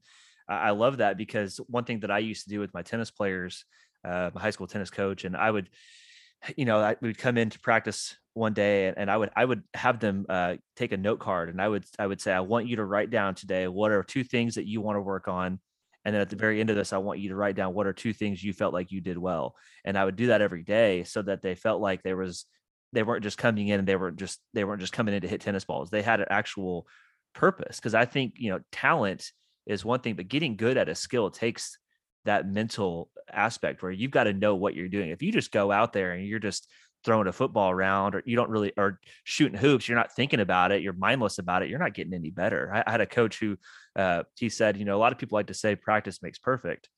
I, 0.47 0.71
love 0.71 0.97
that 0.97 1.17
because 1.17 1.58
one 1.67 1.84
thing 1.84 1.99
that 1.99 2.12
I 2.12 2.19
used 2.19 2.43
to 2.45 2.49
do 2.49 2.60
with 2.60 2.73
my 2.73 2.82
tennis 2.82 3.12
players, 3.12 3.65
uh, 4.04 4.32
my 4.34 4.41
high 4.41 4.49
school 4.49 4.67
tennis 4.67 4.89
coach, 4.89 5.23
and 5.23 5.38
I 5.38 5.52
would, 5.52 5.69
you 6.56 6.65
know, 6.65 6.80
I 6.80 6.95
would 7.02 7.17
come 7.17 7.38
into 7.38 7.60
practice 7.60 8.15
one 8.34 8.54
day 8.54 8.88
and, 8.88 8.97
and 8.97 9.12
I 9.12 9.17
would 9.17 9.30
I 9.36 9.45
would 9.45 9.63
have 9.73 9.99
them 9.99 10.25
uh, 10.30 10.56
take 10.75 10.91
a 10.91 10.97
note 10.97 11.19
card 11.19 11.49
and 11.49 11.62
I 11.62 11.67
would 11.67 11.86
I 11.99 12.08
would 12.08 12.21
say 12.21 12.32
I 12.32 12.39
want 12.39 12.67
you 12.67 12.78
to 12.78 12.86
write 12.86 13.10
down 13.10 13.36
today 13.36 13.67
what 13.67 13.91
are 13.91 14.04
two 14.04 14.23
things 14.23 14.56
that 14.56 14.65
you 14.65 14.82
want 14.82 14.95
to 14.95 15.02
work 15.02 15.28
on 15.28 15.60
and 16.06 16.15
then 16.15 16.21
at 16.21 16.30
the 16.30 16.38
very 16.38 16.62
end 16.62 16.69
of 16.69 16.78
this 16.78 16.93
I 16.93 16.99
want 16.99 17.19
you 17.19 17.30
to 17.30 17.36
write 17.36 17.56
down 17.56 17.73
what 17.73 17.86
are 17.86 17.93
two 17.93 18.13
things 18.13 18.43
you 18.43 18.54
felt 18.54 18.73
like 18.73 18.91
you 18.91 19.02
did 19.02 19.17
well 19.17 19.56
and 19.84 19.97
I 19.97 20.06
would 20.06 20.15
do 20.15 20.28
that 20.28 20.41
every 20.41 20.63
day 20.63 21.04
so 21.04 21.21
that 21.23 21.41
they 21.41 21.56
felt 21.56 21.82
like 21.82 22.02
there 22.02 22.15
was 22.15 22.45
they 22.93 23.04
weren't 23.04 23.23
just 23.23 23.38
coming 23.38 23.67
in 23.67 23.80
and 23.80 23.88
they 23.88 23.95
were 23.95 24.12
just 24.12 24.39
they 24.54 24.63
weren't 24.63 24.82
just 24.82 24.93
coming 24.93 25.13
in 25.13 25.21
to 25.21 25.28
hit 25.28 25.41
tennis 25.41 25.65
balls. 25.65 25.89
They 25.89 26.02
had 26.02 26.19
an 26.19 26.28
actual 26.30 26.88
purpose 27.34 27.78
because 27.78 27.93
I 27.93 28.06
think 28.06 28.34
you 28.38 28.52
know 28.52 28.60
talent 28.71 29.32
is 29.65 29.86
one 29.86 29.99
thing, 29.99 30.15
but 30.15 30.28
getting 30.28 30.56
good 30.56 30.78
at 30.78 30.89
a 30.89 30.95
skill 30.95 31.30
takes 31.30 31.78
that 32.25 32.47
mental 32.47 33.10
aspect 33.32 33.82
where 33.82 33.91
you've 33.91 34.12
got 34.12 34.25
to 34.25 34.34
know 34.34 34.56
what 34.56 34.75
you're 34.75 34.89
doing. 34.89 35.10
If 35.10 35.21
you 35.21 35.32
just 35.32 35.52
go 35.52 35.71
out 35.71 35.93
there 35.93 36.12
and 36.12 36.25
you're 36.25 36.39
just 36.39 36.67
throwing 37.04 37.28
a 37.28 37.32
football 37.32 37.69
around 37.69 38.15
or 38.15 38.23
you 38.25 38.36
don't 38.36 38.49
really 38.49 38.73
or 38.75 38.99
shooting 39.23 39.58
hoops 39.58 39.88
you're 39.88 39.97
not 39.97 40.13
thinking 40.13 40.41
about 40.41 40.71
it 40.71 40.82
you're 40.82 40.93
mindless 40.93 41.39
about 41.39 41.63
it 41.63 41.69
you're 41.69 41.80
not 41.80 41.93
getting 41.93 42.13
any 42.13 42.30
better 42.30 42.71
i, 42.73 42.84
I 42.86 42.91
had 42.91 43.02
a 43.02 43.06
coach 43.06 43.39
who 43.39 43.58
uh, 43.95 44.23
he 44.36 44.49
said 44.49 44.78
you 44.78 44.86
know 44.86 44.97
a 44.97 44.99
lot 44.99 45.13
of 45.13 45.17
people 45.17 45.38
like 45.38 45.47
to 45.47 45.54
say 45.54 45.75
practice 45.75 46.21
makes 46.21 46.38
perfect 46.38 46.89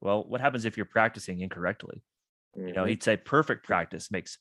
well 0.00 0.24
what 0.26 0.40
happens 0.40 0.64
if 0.64 0.76
you're 0.76 0.86
practicing 0.86 1.40
incorrectly 1.40 2.02
mm-hmm. 2.56 2.68
you 2.68 2.72
know 2.72 2.82
mm-hmm. 2.82 2.90
he'd 2.90 3.02
say 3.02 3.16
perfect 3.16 3.64
practice 3.64 4.10
makes 4.10 4.38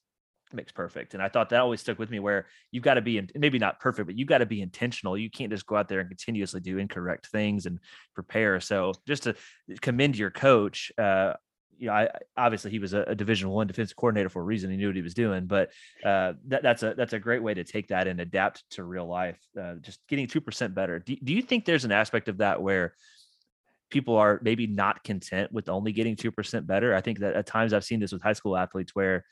makes 0.54 0.72
perfect 0.72 1.14
and 1.14 1.22
i 1.24 1.30
thought 1.30 1.50
that 1.50 1.62
always 1.62 1.82
stuck 1.82 2.00
with 2.00 2.10
me 2.10 2.20
where 2.20 2.46
you've 2.72 2.84
got 2.84 2.96
to 2.96 3.02
be 3.02 3.18
in, 3.18 3.30
maybe 3.36 3.60
not 3.60 3.80
perfect 3.80 4.06
but 4.08 4.18
you've 4.18 4.28
got 4.28 4.40
to 4.40 4.46
be 4.46 4.62
intentional 4.62 5.18
you 5.18 5.30
can't 5.30 5.52
just 5.52 5.66
go 5.66 5.76
out 5.76 5.88
there 5.88 6.00
and 6.00 6.10
continuously 6.10 6.60
do 6.60 6.78
incorrect 6.78 7.28
things 7.28 7.66
and 7.66 7.80
prepare 8.14 8.60
so 8.60 8.94
just 9.08 9.24
to 9.24 9.36
commend 9.82 10.18
your 10.18 10.32
coach 10.32 10.92
uh, 10.98 11.34
you 11.82 11.88
know, 11.88 11.94
I 11.94 12.10
obviously 12.38 12.70
he 12.70 12.78
was 12.78 12.94
a, 12.94 13.02
a 13.08 13.16
Division 13.16 13.50
One 13.50 13.66
defensive 13.66 13.98
coordinator 13.98 14.30
for 14.30 14.44
a 14.44 14.46
reason. 14.46 14.70
He 14.70 14.78
knew 14.78 14.88
what 14.88 14.96
he 14.96 15.02
was 15.02 15.16
doing, 15.16 15.48
but 15.48 15.72
uh, 16.06 16.34
that, 16.48 16.62
that's 16.62 16.84
a 16.84 16.94
that's 16.96 17.14
a 17.14 17.20
great 17.20 17.42
way 17.42 17.56
to 17.56 17.64
take 17.64 17.88
that 17.88 18.08
and 18.08 18.22
adapt 18.22 18.70
to 18.72 18.84
real 18.84 19.08
life. 19.08 19.40
Uh, 19.60 19.76
just 19.82 20.00
getting 20.08 20.28
two 20.28 20.42
percent 20.42 20.76
better. 20.76 21.00
Do, 21.00 21.16
do 21.24 21.34
you 21.34 21.42
think 21.42 21.66
there's 21.66 21.84
an 21.84 21.92
aspect 21.92 22.30
of 22.30 22.38
that 22.38 22.62
where 22.62 22.94
people 23.90 24.16
are 24.16 24.40
maybe 24.44 24.68
not 24.68 25.04
content 25.04 25.52
with 25.52 25.70
only 25.70 25.92
getting 25.92 26.16
two 26.16 26.32
percent 26.32 26.68
better? 26.68 26.94
I 26.94 27.02
think 27.02 27.18
that 27.20 27.34
at 27.34 27.48
times 27.48 27.74
I've 27.74 27.84
seen 27.84 28.00
this 28.00 28.12
with 28.12 28.22
high 28.22 28.34
school 28.34 28.56
athletes 28.56 28.94
where 28.94 29.26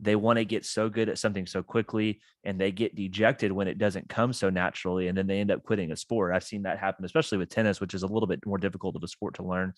they 0.00 0.16
want 0.16 0.38
to 0.38 0.44
get 0.44 0.64
so 0.64 0.88
good 0.88 1.08
at 1.08 1.18
something 1.18 1.46
so 1.46 1.62
quickly 1.62 2.20
and 2.44 2.60
they 2.60 2.70
get 2.70 2.94
dejected 2.94 3.50
when 3.50 3.66
it 3.66 3.78
doesn't 3.78 4.08
come 4.08 4.32
so 4.32 4.48
naturally 4.48 5.08
and 5.08 5.18
then 5.18 5.26
they 5.26 5.40
end 5.40 5.50
up 5.50 5.62
quitting 5.64 5.90
a 5.90 5.96
sport 5.96 6.34
i've 6.34 6.44
seen 6.44 6.62
that 6.62 6.78
happen 6.78 7.04
especially 7.04 7.38
with 7.38 7.48
tennis 7.48 7.80
which 7.80 7.94
is 7.94 8.02
a 8.02 8.06
little 8.06 8.26
bit 8.26 8.44
more 8.46 8.58
difficult 8.58 8.94
of 8.94 9.02
a 9.02 9.08
sport 9.08 9.34
to 9.34 9.42
learn 9.42 9.72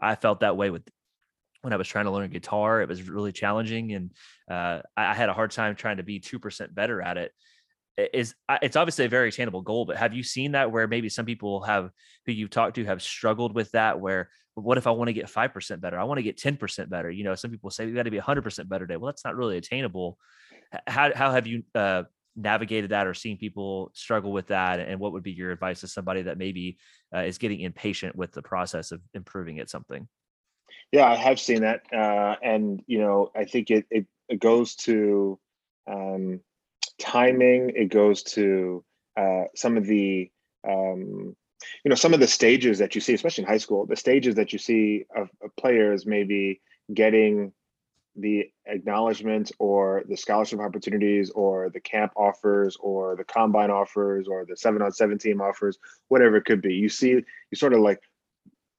i 0.00 0.14
felt 0.14 0.40
that 0.40 0.56
way 0.56 0.70
with 0.70 0.82
when 1.66 1.72
I 1.72 1.76
was 1.76 1.88
trying 1.88 2.04
to 2.04 2.12
learn 2.12 2.30
guitar. 2.30 2.80
It 2.80 2.88
was 2.88 3.08
really 3.08 3.32
challenging, 3.32 3.92
and 3.92 4.12
uh, 4.48 4.82
I, 4.96 5.06
I, 5.06 5.14
had 5.14 5.28
a 5.28 5.32
hard 5.32 5.50
time 5.50 5.74
trying 5.74 5.96
to 5.96 6.04
be 6.04 6.20
two 6.20 6.38
percent 6.38 6.72
better 6.72 7.02
at 7.02 7.16
it. 7.16 7.32
Is 8.12 8.36
it's 8.62 8.76
obviously 8.76 9.06
a 9.06 9.08
very 9.08 9.30
attainable 9.30 9.62
goal, 9.62 9.84
but 9.84 9.96
have 9.96 10.14
you 10.14 10.22
seen 10.22 10.52
that 10.52 10.70
where 10.70 10.86
maybe 10.86 11.08
some 11.08 11.26
people 11.26 11.62
have 11.62 11.90
who 12.24 12.32
you've 12.32 12.50
talked 12.50 12.76
to 12.76 12.84
have 12.84 13.02
struggled 13.02 13.52
with 13.52 13.72
that? 13.72 13.98
Where 13.98 14.30
what 14.62 14.78
if 14.78 14.86
I 14.86 14.90
want 14.90 15.08
to 15.08 15.12
get 15.12 15.28
five 15.28 15.52
percent 15.52 15.80
better? 15.80 15.98
I 15.98 16.04
want 16.04 16.18
to 16.18 16.22
get 16.22 16.38
ten 16.38 16.56
percent 16.56 16.88
better. 16.88 17.10
You 17.10 17.24
know, 17.24 17.34
some 17.34 17.50
people 17.50 17.70
say 17.70 17.84
we 17.84 17.92
got 17.92 18.04
to 18.04 18.10
be 18.10 18.18
hundred 18.18 18.42
percent 18.42 18.68
better 18.68 18.86
today. 18.86 18.96
Well, 18.96 19.06
that's 19.06 19.24
not 19.24 19.36
really 19.36 19.58
attainable. 19.58 20.18
How 20.86 21.14
how 21.14 21.30
have 21.30 21.46
you 21.46 21.62
uh, 21.74 22.04
navigated 22.34 22.90
that 22.90 23.06
or 23.06 23.14
seen 23.14 23.36
people 23.36 23.90
struggle 23.94 24.32
with 24.32 24.48
that? 24.48 24.80
And 24.80 24.98
what 24.98 25.12
would 25.12 25.22
be 25.22 25.32
your 25.32 25.50
advice 25.50 25.80
to 25.80 25.88
somebody 25.88 26.22
that 26.22 26.38
maybe 26.38 26.78
uh, 27.14 27.20
is 27.20 27.38
getting 27.38 27.60
impatient 27.60 28.16
with 28.16 28.32
the 28.32 28.42
process 28.42 28.92
of 28.92 29.00
improving 29.12 29.58
at 29.58 29.68
something? 29.68 30.08
Yeah, 30.90 31.06
I 31.06 31.16
have 31.16 31.38
seen 31.38 31.62
that, 31.62 31.82
uh, 31.92 32.36
and 32.42 32.82
you 32.86 32.98
know, 33.00 33.30
I 33.36 33.44
think 33.44 33.70
it 33.70 33.86
it, 33.90 34.06
it 34.28 34.40
goes 34.40 34.74
to 34.76 35.38
um, 35.86 36.40
timing. 36.98 37.72
It 37.74 37.90
goes 37.90 38.22
to 38.22 38.84
uh, 39.18 39.44
some 39.54 39.76
of 39.76 39.86
the 39.86 40.30
um, 40.66 41.36
you 41.84 41.88
know 41.88 41.94
some 41.94 42.14
of 42.14 42.20
the 42.20 42.26
stages 42.26 42.78
that 42.78 42.94
you 42.94 43.00
see, 43.00 43.14
especially 43.14 43.44
in 43.44 43.48
high 43.48 43.58
school. 43.58 43.86
The 43.86 43.96
stages 43.96 44.34
that 44.36 44.52
you 44.52 44.58
see 44.58 45.06
of, 45.14 45.30
of 45.42 45.54
players 45.56 46.06
maybe 46.06 46.60
getting 46.92 47.52
the 48.16 48.50
acknowledgement 48.66 49.52
or 49.58 50.02
the 50.08 50.16
scholarship 50.16 50.60
opportunities 50.60 51.30
or 51.30 51.68
the 51.70 51.80
camp 51.80 52.12
offers 52.16 52.76
or 52.80 53.14
the 53.14 53.24
combine 53.24 53.70
offers 53.70 54.26
or 54.26 54.46
the 54.46 54.56
seven 54.56 54.80
on 54.80 54.92
seven 54.92 55.18
team 55.18 55.40
offers, 55.40 55.78
whatever 56.08 56.36
it 56.36 56.44
could 56.44 56.62
be. 56.62 56.74
You 56.74 56.88
see, 56.88 57.10
you 57.10 57.24
sort 57.54 57.74
of 57.74 57.80
like 57.80 58.00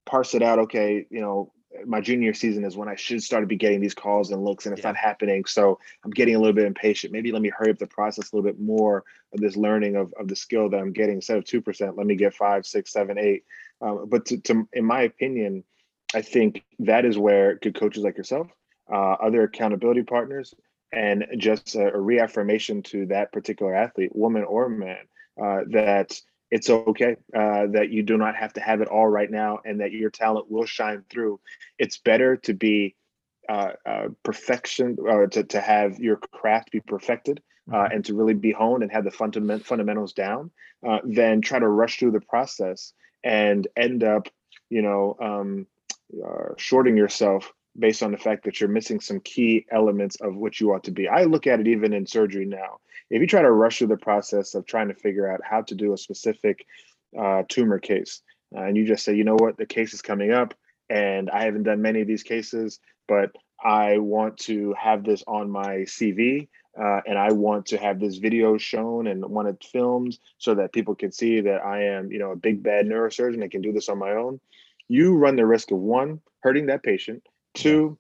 parse 0.06 0.34
it 0.34 0.42
out. 0.42 0.60
Okay, 0.60 1.06
you 1.10 1.22
know, 1.22 1.52
my 1.86 2.02
junior 2.02 2.34
season 2.34 2.64
is 2.64 2.76
when 2.76 2.88
I 2.88 2.96
should 2.96 3.22
start 3.22 3.44
to 3.44 3.48
be 3.48 3.56
getting 3.56 3.82
these 3.82 3.94
calls 3.94 4.32
and 4.32 4.44
looks, 4.44 4.66
and 4.66 4.74
it's 4.74 4.84
yeah. 4.84 4.90
not 4.90 4.98
happening. 4.98 5.46
So 5.46 5.80
I'm 6.04 6.12
getting 6.12 6.36
a 6.36 6.40
little 6.40 6.54
bit 6.54 6.66
impatient. 6.66 7.14
Maybe 7.14 7.32
let 7.32 7.42
me 7.42 7.52
hurry 7.56 7.72
up 7.72 7.78
the 7.78 7.88
process 7.88 8.32
a 8.32 8.36
little 8.36 8.50
bit 8.50 8.60
more 8.60 9.04
of 9.34 9.40
this 9.40 9.56
learning 9.56 9.96
of, 9.96 10.14
of 10.20 10.28
the 10.28 10.36
skill 10.36 10.70
that 10.70 10.80
I'm 10.80 10.94
getting. 10.94 11.16
Instead 11.16 11.38
of 11.38 11.46
two 11.46 11.62
percent, 11.62 11.98
let 11.98 12.08
me 12.08 12.16
get 12.16 12.34
five, 12.34 12.66
six, 12.66 12.92
seven, 12.92 13.18
eight. 13.18 13.44
Um, 13.82 14.06
but 14.08 14.26
to, 14.28 14.38
to, 14.42 14.68
in 14.74 14.86
my 14.86 15.02
opinion, 15.02 15.64
I 16.14 16.22
think 16.22 16.64
that 16.80 17.06
is 17.06 17.18
where 17.18 17.56
good 17.56 17.76
coaches 17.76 18.04
like 18.04 18.18
yourself, 18.18 18.48
uh, 18.92 19.14
other 19.14 19.44
accountability 19.44 20.04
partners, 20.04 20.54
and 20.92 21.26
just 21.38 21.76
a, 21.76 21.94
a, 21.94 22.00
reaffirmation 22.00 22.82
to 22.82 23.06
that 23.08 23.32
particular 23.32 23.76
athlete, 23.76 24.16
woman 24.16 24.44
or 24.44 24.70
man, 24.70 25.00
uh, 25.42 25.62
that 25.72 26.20
it's 26.50 26.70
okay 26.70 27.16
uh, 27.36 27.68
that 27.68 27.90
you 27.90 28.04
do 28.04 28.18
not 28.18 28.36
have 28.36 28.54
to 28.54 28.62
have 28.62 28.82
it 28.82 28.88
all 28.88 29.08
right 29.08 29.30
now 29.30 29.60
and 29.66 29.82
that 29.82 29.92
your 29.92 30.10
talent 30.10 30.50
will 30.50 30.66
shine 30.66 31.04
through. 31.10 31.40
It's 31.78 31.98
better 31.98 32.38
to 32.38 32.54
be 32.54 32.96
uh, 33.50 33.72
uh, 33.86 34.08
perfection 34.24 34.98
or 35.00 35.28
to, 35.28 35.44
to 35.44 35.62
have 35.62 36.00
your 36.00 36.18
craft 36.18 36.72
be 36.72 36.80
perfected 36.80 37.42
uh, 37.72 37.76
mm-hmm. 37.76 37.96
and 37.96 38.06
to 38.06 38.14
really 38.14 38.34
be 38.34 38.52
honed 38.52 38.84
and 38.84 38.92
have 38.92 39.04
the 39.04 39.12
fundament, 39.12 39.66
fundamentals 39.66 40.14
down 40.14 40.52
uh, 40.88 41.00
than 41.04 41.42
try 41.42 41.60
to 41.60 41.68
rush 41.68 42.00
through 42.00 42.12
the 42.12 42.22
process 42.22 42.94
and 43.24 43.68
end 43.76 44.04
up, 44.04 44.28
you 44.70 44.82
know, 44.82 45.16
um, 45.22 45.68
uh, 46.26 46.54
shorting 46.58 46.96
yourself 46.96 47.52
based 47.78 48.04
on 48.04 48.12
the 48.12 48.18
fact 48.18 48.44
that 48.46 48.60
you're 48.60 48.70
missing 48.70 49.00
some 49.00 49.20
key 49.20 49.66
elements 49.72 50.16
of 50.22 50.36
what 50.36 50.60
you 50.60 50.74
ought 50.74 50.84
to 50.86 50.92
be. 50.92 51.08
I 51.08 51.24
look 51.24 51.48
at 51.48 51.60
it 51.60 51.68
even 51.68 51.94
in 51.94 52.06
surgery 52.06 52.46
now 52.46 52.80
if 53.10 53.22
you 53.22 53.28
try 53.28 53.42
to 53.42 53.52
rush 53.52 53.78
through 53.78 53.88
the 53.88 53.98
process 53.98 54.56
of 54.56 54.66
trying 54.66 54.90
to 54.90 54.94
figure 54.94 55.32
out 55.32 55.42
how 55.44 55.62
to 55.64 55.76
do 55.76 55.94
a 55.94 55.98
specific 55.98 56.66
uh, 57.18 57.44
tumor 57.48 57.80
case, 57.80 58.22
uh, 58.56 58.62
and 58.62 58.78
you 58.78 58.86
just 58.86 59.04
say, 59.04 59.16
you 59.16 59.24
know 59.24 59.36
what, 59.36 59.58
the 59.58 59.66
case 59.66 59.94
is 59.94 60.02
coming 60.02 60.32
up, 60.32 60.54
and 60.90 61.30
I 61.30 61.44
haven't 61.44 61.64
done 61.64 61.82
many 61.82 62.02
of 62.02 62.08
these 62.08 62.24
cases, 62.24 62.80
but 63.08 63.32
I 63.64 63.98
want 63.98 64.38
to 64.40 64.74
have 64.78 65.04
this 65.04 65.24
on 65.28 65.50
my 65.50 65.86
CV. 65.86 66.48
Uh, 66.80 67.02
and 67.08 67.18
I 67.18 67.32
want 67.32 67.66
to 67.68 67.78
have 67.78 68.00
this 68.00 68.18
video 68.18 68.56
shown 68.60 69.08
and 69.08 69.26
want 69.26 69.48
it 69.48 69.66
filmed 69.72 70.16
so 70.38 70.54
that 70.54 70.74
people 70.74 70.94
can 70.94 71.12
see 71.12 71.42
that 71.42 71.66
I 71.66 71.86
am, 71.86 72.12
you 72.12 72.20
know, 72.20 72.30
a 72.30 72.36
big 72.36 72.62
bad 72.62 72.86
neurosurgeon 72.86 73.40
that 73.40 73.50
can 73.50 73.64
do 73.64 73.74
this 73.74 73.90
on 73.90 73.98
my 73.98 74.12
own. 74.12 74.40
You 74.88 75.16
run 75.16 75.38
the 75.38 75.46
risk 75.48 75.72
of 75.72 75.80
one, 75.80 76.22
hurting 76.42 76.68
that 76.68 76.84
patient, 76.84 77.24
two, 77.58 77.98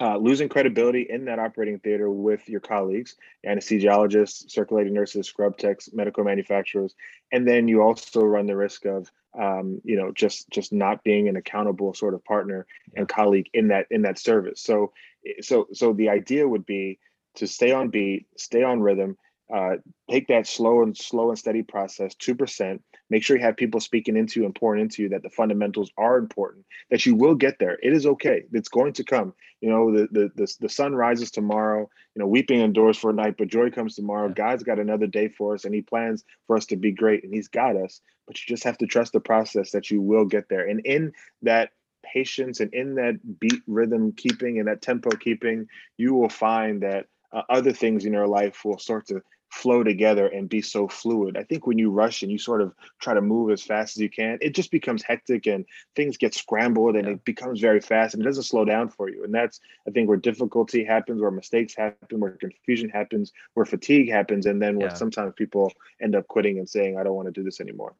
uh, 0.00 0.16
losing 0.16 0.48
credibility 0.48 1.06
in 1.08 1.24
that 1.24 1.38
operating 1.38 1.78
theater 1.80 2.08
with 2.08 2.48
your 2.48 2.60
colleagues, 2.60 3.16
anesthesiologists, 3.44 4.50
circulating 4.50 4.94
nurses, 4.94 5.26
scrub 5.26 5.56
techs, 5.58 5.92
medical 5.92 6.24
manufacturers, 6.24 6.94
and 7.32 7.46
then 7.46 7.68
you 7.68 7.82
also 7.82 8.22
run 8.22 8.46
the 8.46 8.56
risk 8.56 8.84
of, 8.86 9.10
um, 9.38 9.80
you 9.84 9.96
know, 9.96 10.12
just 10.12 10.48
just 10.50 10.72
not 10.72 11.02
being 11.02 11.28
an 11.28 11.36
accountable 11.36 11.94
sort 11.94 12.14
of 12.14 12.24
partner 12.24 12.66
and 12.96 13.08
colleague 13.08 13.48
in 13.52 13.68
that 13.68 13.86
in 13.90 14.02
that 14.02 14.18
service. 14.18 14.60
So, 14.62 14.92
so 15.40 15.66
so 15.72 15.92
the 15.92 16.08
idea 16.08 16.46
would 16.46 16.64
be 16.64 16.98
to 17.34 17.46
stay 17.46 17.72
on 17.72 17.90
beat, 17.90 18.26
stay 18.36 18.62
on 18.62 18.80
rhythm, 18.80 19.16
uh, 19.52 19.76
take 20.10 20.28
that 20.28 20.46
slow 20.46 20.82
and 20.82 20.96
slow 20.96 21.30
and 21.30 21.38
steady 21.38 21.62
process, 21.62 22.14
two 22.14 22.34
percent. 22.34 22.82
Make 23.10 23.22
sure 23.22 23.36
you 23.36 23.42
have 23.42 23.56
people 23.56 23.80
speaking 23.80 24.16
into 24.16 24.40
you 24.40 24.46
and 24.46 24.54
pouring 24.54 24.82
into 24.82 25.02
you 25.02 25.08
that 25.10 25.22
the 25.22 25.30
fundamentals 25.30 25.90
are 25.96 26.18
important. 26.18 26.66
That 26.90 27.06
you 27.06 27.14
will 27.14 27.34
get 27.34 27.58
there. 27.58 27.78
It 27.82 27.92
is 27.92 28.06
okay. 28.06 28.44
It's 28.52 28.68
going 28.68 28.92
to 28.94 29.04
come. 29.04 29.34
You 29.60 29.70
know, 29.70 29.92
the 29.92 30.08
the 30.10 30.30
the, 30.34 30.54
the 30.60 30.68
sun 30.68 30.94
rises 30.94 31.30
tomorrow. 31.30 31.88
You 32.14 32.20
know, 32.20 32.26
weeping 32.26 32.60
endures 32.60 32.98
for 32.98 33.10
a 33.10 33.14
night, 33.14 33.36
but 33.38 33.48
joy 33.48 33.70
comes 33.70 33.94
tomorrow. 33.94 34.28
Yeah. 34.28 34.34
God's 34.34 34.62
got 34.62 34.78
another 34.78 35.06
day 35.06 35.28
for 35.28 35.54
us, 35.54 35.64
and 35.64 35.74
He 35.74 35.82
plans 35.82 36.24
for 36.46 36.56
us 36.56 36.66
to 36.66 36.76
be 36.76 36.92
great, 36.92 37.24
and 37.24 37.32
He's 37.32 37.48
got 37.48 37.76
us. 37.76 38.00
But 38.26 38.36
you 38.36 38.54
just 38.54 38.64
have 38.64 38.78
to 38.78 38.86
trust 38.86 39.12
the 39.12 39.20
process 39.20 39.70
that 39.70 39.90
you 39.90 40.02
will 40.02 40.26
get 40.26 40.48
there. 40.48 40.68
And 40.68 40.80
in 40.84 41.12
that 41.42 41.70
patience 42.04 42.60
and 42.60 42.72
in 42.72 42.94
that 42.96 43.18
beat 43.40 43.62
rhythm 43.66 44.12
keeping 44.12 44.58
and 44.58 44.68
that 44.68 44.82
tempo 44.82 45.10
keeping, 45.10 45.66
you 45.96 46.14
will 46.14 46.28
find 46.28 46.82
that 46.82 47.06
uh, 47.32 47.42
other 47.48 47.72
things 47.72 48.04
in 48.04 48.12
your 48.12 48.26
life 48.26 48.64
will 48.64 48.78
start 48.78 49.06
to 49.06 49.22
flow 49.50 49.82
together 49.82 50.26
and 50.26 50.48
be 50.48 50.60
so 50.60 50.86
fluid. 50.86 51.36
I 51.36 51.42
think 51.42 51.66
when 51.66 51.78
you 51.78 51.90
rush 51.90 52.22
and 52.22 52.30
you 52.30 52.38
sort 52.38 52.60
of 52.60 52.74
try 53.00 53.14
to 53.14 53.20
move 53.20 53.50
as 53.50 53.62
fast 53.62 53.96
as 53.96 54.02
you 54.02 54.10
can, 54.10 54.38
it 54.40 54.54
just 54.54 54.70
becomes 54.70 55.02
hectic 55.02 55.46
and 55.46 55.64
things 55.96 56.16
get 56.16 56.34
scrambled 56.34 56.96
and 56.96 57.06
yeah. 57.06 57.14
it 57.14 57.24
becomes 57.24 57.60
very 57.60 57.80
fast 57.80 58.14
and 58.14 58.22
it 58.22 58.26
doesn't 58.26 58.42
slow 58.42 58.64
down 58.64 58.88
for 58.88 59.08
you. 59.08 59.24
And 59.24 59.34
that's, 59.34 59.60
I 59.86 59.90
think, 59.90 60.08
where 60.08 60.18
difficulty 60.18 60.84
happens, 60.84 61.20
where 61.20 61.30
mistakes 61.30 61.74
happen, 61.74 62.20
where 62.20 62.32
confusion 62.32 62.90
happens, 62.90 63.32
where 63.54 63.66
fatigue 63.66 64.10
happens, 64.10 64.46
and 64.46 64.60
then 64.60 64.76
where 64.76 64.88
yeah. 64.88 64.94
sometimes 64.94 65.32
people 65.36 65.72
end 66.02 66.14
up 66.14 66.28
quitting 66.28 66.58
and 66.58 66.68
saying, 66.68 66.98
I 66.98 67.02
don't 67.02 67.14
want 67.14 67.26
to 67.26 67.32
do 67.32 67.42
this 67.42 67.60
anymore. 67.60 67.94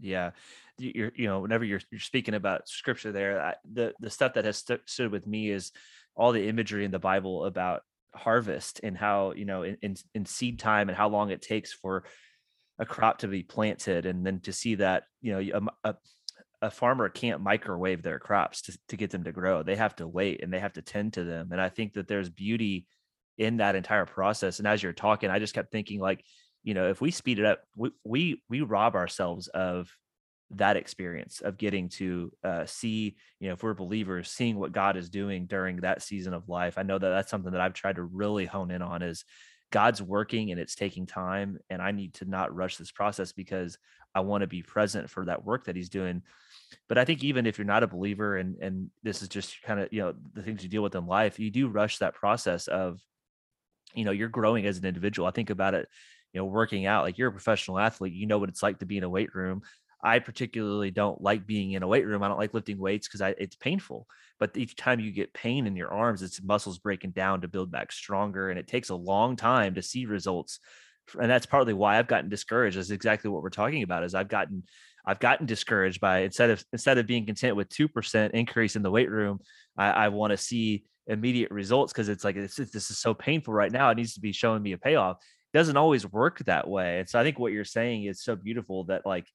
Yeah. 0.00 0.30
You're, 0.78 1.12
you 1.14 1.26
know, 1.26 1.40
whenever 1.40 1.64
you're, 1.64 1.80
you're 1.90 2.00
speaking 2.00 2.34
about 2.34 2.68
scripture 2.68 3.12
there, 3.12 3.40
I, 3.40 3.54
the, 3.70 3.94
the 4.00 4.10
stuff 4.10 4.34
that 4.34 4.44
has 4.44 4.58
st- 4.58 4.80
stood 4.86 5.12
with 5.12 5.26
me 5.26 5.50
is 5.50 5.70
all 6.16 6.32
the 6.32 6.48
imagery 6.48 6.84
in 6.84 6.90
the 6.90 6.98
Bible 6.98 7.44
about 7.44 7.82
harvest 8.14 8.80
and 8.82 8.96
how 8.96 9.32
you 9.32 9.44
know 9.44 9.62
in, 9.62 9.76
in, 9.82 9.96
in 10.14 10.26
seed 10.26 10.58
time 10.58 10.88
and 10.88 10.96
how 10.96 11.08
long 11.08 11.30
it 11.30 11.42
takes 11.42 11.72
for 11.72 12.04
a 12.78 12.86
crop 12.86 13.18
to 13.18 13.28
be 13.28 13.42
planted 13.42 14.06
and 14.06 14.26
then 14.26 14.40
to 14.40 14.52
see 14.52 14.76
that 14.76 15.04
you 15.20 15.32
know 15.32 15.38
a, 15.40 15.52
um, 15.52 15.70
a, 15.84 15.94
a, 16.62 16.70
farmer 16.70 17.08
can't 17.08 17.40
microwave 17.40 18.02
their 18.02 18.18
crops 18.18 18.62
to, 18.62 18.78
to 18.88 18.96
get 18.96 19.10
them 19.10 19.24
to 19.24 19.32
grow. 19.32 19.62
They 19.62 19.76
have 19.76 19.94
to 19.96 20.08
wait 20.08 20.42
and 20.42 20.52
they 20.52 20.60
have 20.60 20.72
to 20.74 20.82
tend 20.82 21.14
to 21.14 21.24
them 21.24 21.50
and 21.52 21.60
i 21.60 21.68
think 21.68 21.94
that 21.94 22.08
there's 22.08 22.30
beauty 22.30 22.86
in 23.38 23.58
that 23.58 23.74
entire 23.74 24.06
process 24.06 24.58
and 24.58 24.68
as 24.68 24.82
you're 24.82 24.92
talking 24.92 25.30
i 25.30 25.38
just 25.38 25.54
kept 25.54 25.72
thinking 25.72 26.00
like 26.00 26.24
you 26.62 26.74
know 26.74 26.88
if 26.88 27.00
we 27.00 27.10
speed 27.10 27.38
it 27.38 27.44
up 27.44 27.60
we 27.76 27.90
we, 28.04 28.42
we 28.48 28.60
rob 28.60 28.94
ourselves 28.94 29.48
of 29.48 29.90
that 30.58 30.76
experience 30.76 31.40
of 31.40 31.58
getting 31.58 31.88
to 31.88 32.32
uh, 32.42 32.66
see, 32.66 33.16
you 33.40 33.48
know, 33.48 33.54
if 33.54 33.62
we're 33.62 33.74
believers, 33.74 34.30
seeing 34.30 34.56
what 34.56 34.72
God 34.72 34.96
is 34.96 35.08
doing 35.08 35.46
during 35.46 35.78
that 35.78 36.02
season 36.02 36.34
of 36.34 36.48
life. 36.48 36.78
I 36.78 36.82
know 36.82 36.98
that 36.98 37.08
that's 37.08 37.30
something 37.30 37.52
that 37.52 37.60
I've 37.60 37.74
tried 37.74 37.96
to 37.96 38.02
really 38.02 38.46
hone 38.46 38.70
in 38.70 38.82
on 38.82 39.02
is 39.02 39.24
God's 39.70 40.00
working 40.00 40.50
and 40.50 40.60
it's 40.60 40.74
taking 40.74 41.06
time. 41.06 41.58
And 41.70 41.82
I 41.82 41.90
need 41.90 42.14
to 42.14 42.24
not 42.24 42.54
rush 42.54 42.76
this 42.76 42.92
process 42.92 43.32
because 43.32 43.78
I 44.14 44.20
want 44.20 44.42
to 44.42 44.46
be 44.46 44.62
present 44.62 45.10
for 45.10 45.24
that 45.24 45.44
work 45.44 45.64
that 45.64 45.76
he's 45.76 45.88
doing. 45.88 46.22
But 46.88 46.98
I 46.98 47.04
think 47.04 47.24
even 47.24 47.46
if 47.46 47.58
you're 47.58 47.64
not 47.64 47.82
a 47.82 47.88
believer 47.88 48.36
and 48.36 48.56
and 48.60 48.90
this 49.02 49.22
is 49.22 49.28
just 49.28 49.60
kind 49.62 49.80
of, 49.80 49.88
you 49.92 50.00
know, 50.00 50.14
the 50.34 50.42
things 50.42 50.62
you 50.62 50.68
deal 50.68 50.82
with 50.82 50.94
in 50.94 51.06
life, 51.06 51.38
you 51.38 51.50
do 51.50 51.68
rush 51.68 51.98
that 51.98 52.14
process 52.14 52.68
of, 52.68 53.00
you 53.94 54.04
know, 54.04 54.10
you're 54.10 54.28
growing 54.28 54.66
as 54.66 54.78
an 54.78 54.84
individual. 54.84 55.26
I 55.26 55.32
think 55.32 55.50
about 55.50 55.74
it, 55.74 55.88
you 56.32 56.40
know, 56.40 56.44
working 56.44 56.86
out, 56.86 57.04
like 57.04 57.18
you're 57.18 57.28
a 57.28 57.32
professional 57.32 57.78
athlete, 57.78 58.12
you 58.12 58.26
know 58.26 58.38
what 58.38 58.48
it's 58.48 58.62
like 58.62 58.78
to 58.78 58.86
be 58.86 58.98
in 58.98 59.04
a 59.04 59.08
weight 59.08 59.34
room 59.34 59.62
I 60.04 60.18
particularly 60.18 60.90
don't 60.90 61.20
like 61.22 61.46
being 61.46 61.72
in 61.72 61.82
a 61.82 61.88
weight 61.88 62.06
room. 62.06 62.22
I 62.22 62.28
don't 62.28 62.38
like 62.38 62.52
lifting 62.52 62.78
weights 62.78 63.08
because 63.08 63.34
it's 63.38 63.56
painful. 63.56 64.06
But 64.38 64.54
each 64.56 64.76
time 64.76 65.00
you 65.00 65.10
get 65.10 65.32
pain 65.32 65.66
in 65.66 65.76
your 65.76 65.92
arms, 65.92 66.22
it's 66.22 66.42
muscles 66.42 66.78
breaking 66.78 67.12
down 67.12 67.40
to 67.40 67.48
build 67.48 67.70
back 67.70 67.90
stronger. 67.90 68.50
And 68.50 68.58
it 68.58 68.68
takes 68.68 68.90
a 68.90 68.94
long 68.94 69.34
time 69.34 69.74
to 69.76 69.82
see 69.82 70.04
results. 70.04 70.60
And 71.18 71.30
that's 71.30 71.46
partly 71.46 71.72
why 71.72 71.98
I've 71.98 72.06
gotten 72.06 72.28
discouraged. 72.28 72.76
Is 72.76 72.90
exactly 72.90 73.30
what 73.30 73.42
we're 73.42 73.48
talking 73.48 73.82
about. 73.82 74.04
Is 74.04 74.14
I've 74.14 74.28
gotten 74.28 74.64
I've 75.06 75.20
gotten 75.20 75.46
discouraged 75.46 76.00
by 76.00 76.20
instead 76.20 76.50
of 76.50 76.64
instead 76.72 76.98
of 76.98 77.06
being 77.06 77.24
content 77.24 77.56
with 77.56 77.68
two 77.70 77.88
percent 77.88 78.34
increase 78.34 78.76
in 78.76 78.82
the 78.82 78.90
weight 78.90 79.10
room, 79.10 79.40
I, 79.76 79.90
I 79.90 80.08
want 80.08 80.32
to 80.32 80.36
see 80.36 80.84
immediate 81.06 81.50
results 81.50 81.92
because 81.92 82.08
it's 82.08 82.24
like 82.24 82.36
it's, 82.36 82.56
this 82.56 82.90
is 82.90 82.98
so 82.98 83.14
painful 83.14 83.54
right 83.54 83.72
now. 83.72 83.90
It 83.90 83.96
needs 83.96 84.14
to 84.14 84.20
be 84.20 84.32
showing 84.32 84.62
me 84.62 84.72
a 84.72 84.78
payoff. 84.78 85.18
It 85.52 85.58
doesn't 85.58 85.76
always 85.76 86.10
work 86.10 86.38
that 86.40 86.68
way. 86.68 86.98
And 86.98 87.08
so 87.08 87.18
I 87.18 87.22
think 87.22 87.38
what 87.38 87.52
you're 87.52 87.64
saying 87.64 88.04
is 88.04 88.22
so 88.22 88.34
beautiful 88.36 88.84
that 88.84 89.06
like 89.06 89.26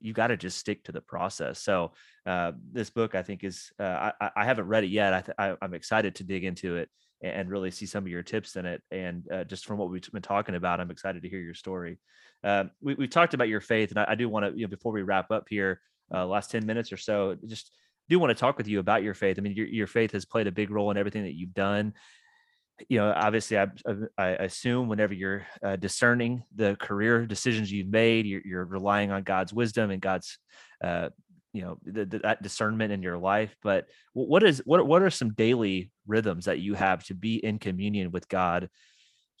you 0.00 0.12
got 0.12 0.28
to 0.28 0.36
just 0.36 0.58
stick 0.58 0.84
to 0.84 0.92
the 0.92 1.00
process. 1.00 1.60
So 1.60 1.92
uh, 2.26 2.52
this 2.72 2.90
book, 2.90 3.14
I 3.14 3.22
think, 3.22 3.44
is 3.44 3.72
uh, 3.78 4.12
I, 4.20 4.30
I, 4.36 4.44
haven't 4.44 4.66
read 4.66 4.84
it 4.84 4.90
yet. 4.90 5.12
I 5.12 5.20
th- 5.20 5.36
I, 5.38 5.64
am 5.64 5.74
excited 5.74 6.14
to 6.16 6.24
dig 6.24 6.44
into 6.44 6.76
it 6.76 6.88
and 7.22 7.50
really 7.50 7.70
see 7.70 7.86
some 7.86 8.04
of 8.04 8.08
your 8.08 8.22
tips 8.22 8.56
in 8.56 8.66
it. 8.66 8.82
And 8.90 9.26
uh, 9.30 9.44
just 9.44 9.66
from 9.66 9.78
what 9.78 9.90
we've 9.90 10.10
been 10.12 10.22
talking 10.22 10.54
about, 10.54 10.80
I'm 10.80 10.90
excited 10.90 11.22
to 11.22 11.28
hear 11.28 11.40
your 11.40 11.54
story. 11.54 11.98
Um, 12.42 12.70
we, 12.80 12.94
we 12.94 13.08
talked 13.08 13.34
about 13.34 13.48
your 13.48 13.60
faith, 13.60 13.90
and 13.90 13.98
I, 13.98 14.06
I 14.08 14.14
do 14.14 14.28
want 14.28 14.46
to, 14.46 14.58
you 14.58 14.66
know, 14.66 14.70
before 14.70 14.92
we 14.92 15.02
wrap 15.02 15.30
up 15.30 15.46
here, 15.48 15.80
uh, 16.12 16.26
last 16.26 16.50
10 16.50 16.64
minutes 16.66 16.92
or 16.92 16.96
so, 16.96 17.36
just 17.46 17.72
do 18.08 18.18
want 18.18 18.30
to 18.30 18.34
talk 18.34 18.58
with 18.58 18.66
you 18.66 18.80
about 18.80 19.02
your 19.02 19.14
faith. 19.14 19.38
I 19.38 19.42
mean, 19.42 19.54
your, 19.54 19.66
your 19.66 19.86
faith 19.86 20.12
has 20.12 20.24
played 20.24 20.46
a 20.46 20.52
big 20.52 20.70
role 20.70 20.90
in 20.90 20.96
everything 20.96 21.22
that 21.24 21.34
you've 21.34 21.54
done 21.54 21.92
you 22.88 22.98
know, 22.98 23.12
obviously, 23.14 23.58
I, 23.58 23.68
I 24.18 24.28
assume 24.30 24.88
whenever 24.88 25.14
you're 25.14 25.46
uh, 25.62 25.76
discerning 25.76 26.42
the 26.54 26.76
career 26.80 27.26
decisions 27.26 27.70
you've 27.70 27.88
made, 27.88 28.26
you're, 28.26 28.42
you're 28.44 28.64
relying 28.64 29.10
on 29.10 29.22
God's 29.22 29.52
wisdom 29.52 29.90
and 29.90 30.00
God's, 30.00 30.38
uh, 30.82 31.10
you 31.52 31.62
know, 31.62 31.78
the, 31.84 32.04
the, 32.04 32.18
that 32.20 32.42
discernment 32.42 32.92
in 32.92 33.02
your 33.02 33.18
life. 33.18 33.54
But 33.62 33.86
what 34.12 34.42
is 34.42 34.62
what 34.64 34.86
what 34.86 35.02
are 35.02 35.10
some 35.10 35.34
daily 35.34 35.90
rhythms 36.06 36.44
that 36.46 36.60
you 36.60 36.74
have 36.74 37.04
to 37.04 37.14
be 37.14 37.36
in 37.36 37.58
communion 37.58 38.10
with 38.10 38.28
God, 38.28 38.68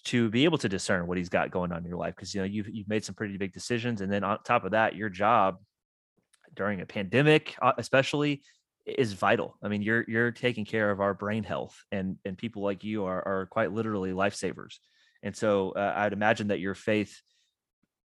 to 0.04 0.30
be 0.30 0.44
able 0.44 0.58
to 0.58 0.68
discern 0.68 1.06
what 1.06 1.18
He's 1.18 1.28
got 1.28 1.50
going 1.50 1.72
on 1.72 1.78
in 1.78 1.88
your 1.88 1.98
life? 1.98 2.14
Because 2.16 2.34
you 2.34 2.40
know 2.40 2.46
you've 2.46 2.68
you've 2.68 2.88
made 2.88 3.04
some 3.04 3.14
pretty 3.14 3.36
big 3.36 3.52
decisions, 3.52 4.00
and 4.00 4.12
then 4.12 4.24
on 4.24 4.38
top 4.44 4.64
of 4.64 4.72
that, 4.72 4.96
your 4.96 5.08
job 5.08 5.58
during 6.54 6.80
a 6.80 6.86
pandemic, 6.86 7.54
uh, 7.62 7.72
especially 7.78 8.42
is 8.98 9.12
vital. 9.12 9.56
I 9.62 9.68
mean, 9.68 9.82
you're 9.82 10.04
you're 10.08 10.30
taking 10.30 10.64
care 10.64 10.90
of 10.90 11.00
our 11.00 11.14
brain 11.14 11.44
health, 11.44 11.76
and 11.92 12.16
and 12.24 12.36
people 12.36 12.62
like 12.62 12.84
you 12.84 13.04
are 13.04 13.22
are 13.26 13.46
quite 13.46 13.72
literally 13.72 14.12
lifesavers. 14.12 14.78
And 15.22 15.36
so 15.36 15.72
uh, 15.72 15.92
I'd 15.96 16.12
imagine 16.12 16.48
that 16.48 16.60
your 16.60 16.74
faith, 16.74 17.20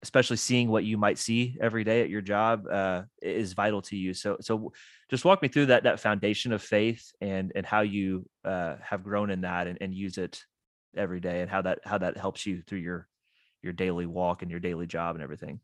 especially 0.02 0.36
seeing 0.36 0.68
what 0.68 0.84
you 0.84 0.96
might 0.98 1.18
see 1.18 1.56
every 1.60 1.84
day 1.84 2.02
at 2.02 2.10
your 2.10 2.20
job, 2.20 2.66
uh, 2.66 3.02
is 3.22 3.52
vital 3.52 3.82
to 3.82 3.96
you. 3.96 4.14
So 4.14 4.36
so 4.40 4.72
just 5.10 5.24
walk 5.24 5.42
me 5.42 5.48
through 5.48 5.66
that 5.66 5.84
that 5.84 6.00
foundation 6.00 6.52
of 6.52 6.62
faith 6.62 7.12
and 7.20 7.52
and 7.54 7.64
how 7.64 7.82
you 7.82 8.28
uh, 8.44 8.76
have 8.82 9.04
grown 9.04 9.30
in 9.30 9.42
that 9.42 9.66
and, 9.66 9.78
and 9.80 9.94
use 9.94 10.18
it 10.18 10.42
every 10.96 11.20
day, 11.20 11.40
and 11.40 11.50
how 11.50 11.62
that 11.62 11.80
how 11.84 11.98
that 11.98 12.16
helps 12.16 12.46
you 12.46 12.62
through 12.62 12.80
your 12.80 13.08
your 13.62 13.72
daily 13.72 14.06
walk 14.06 14.42
and 14.42 14.50
your 14.50 14.60
daily 14.60 14.86
job 14.86 15.16
and 15.16 15.22
everything. 15.22 15.60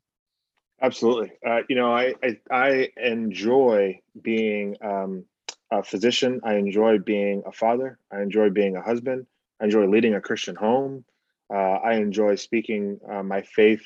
Absolutely. 0.82 1.32
Uh, 1.46 1.60
you 1.68 1.76
know, 1.76 1.92
I, 1.94 2.14
I, 2.22 2.38
I 2.50 2.88
enjoy 2.96 4.00
being 4.22 4.76
um, 4.82 5.24
a 5.70 5.82
physician. 5.82 6.40
I 6.42 6.54
enjoy 6.54 6.98
being 6.98 7.42
a 7.46 7.52
father. 7.52 7.98
I 8.12 8.22
enjoy 8.22 8.50
being 8.50 8.76
a 8.76 8.82
husband. 8.82 9.26
I 9.60 9.64
enjoy 9.64 9.86
leading 9.86 10.14
a 10.14 10.20
Christian 10.20 10.56
home. 10.56 11.04
Uh, 11.52 11.56
I 11.84 11.94
enjoy 11.94 12.36
speaking 12.36 12.98
uh, 13.10 13.22
my 13.22 13.42
faith 13.42 13.82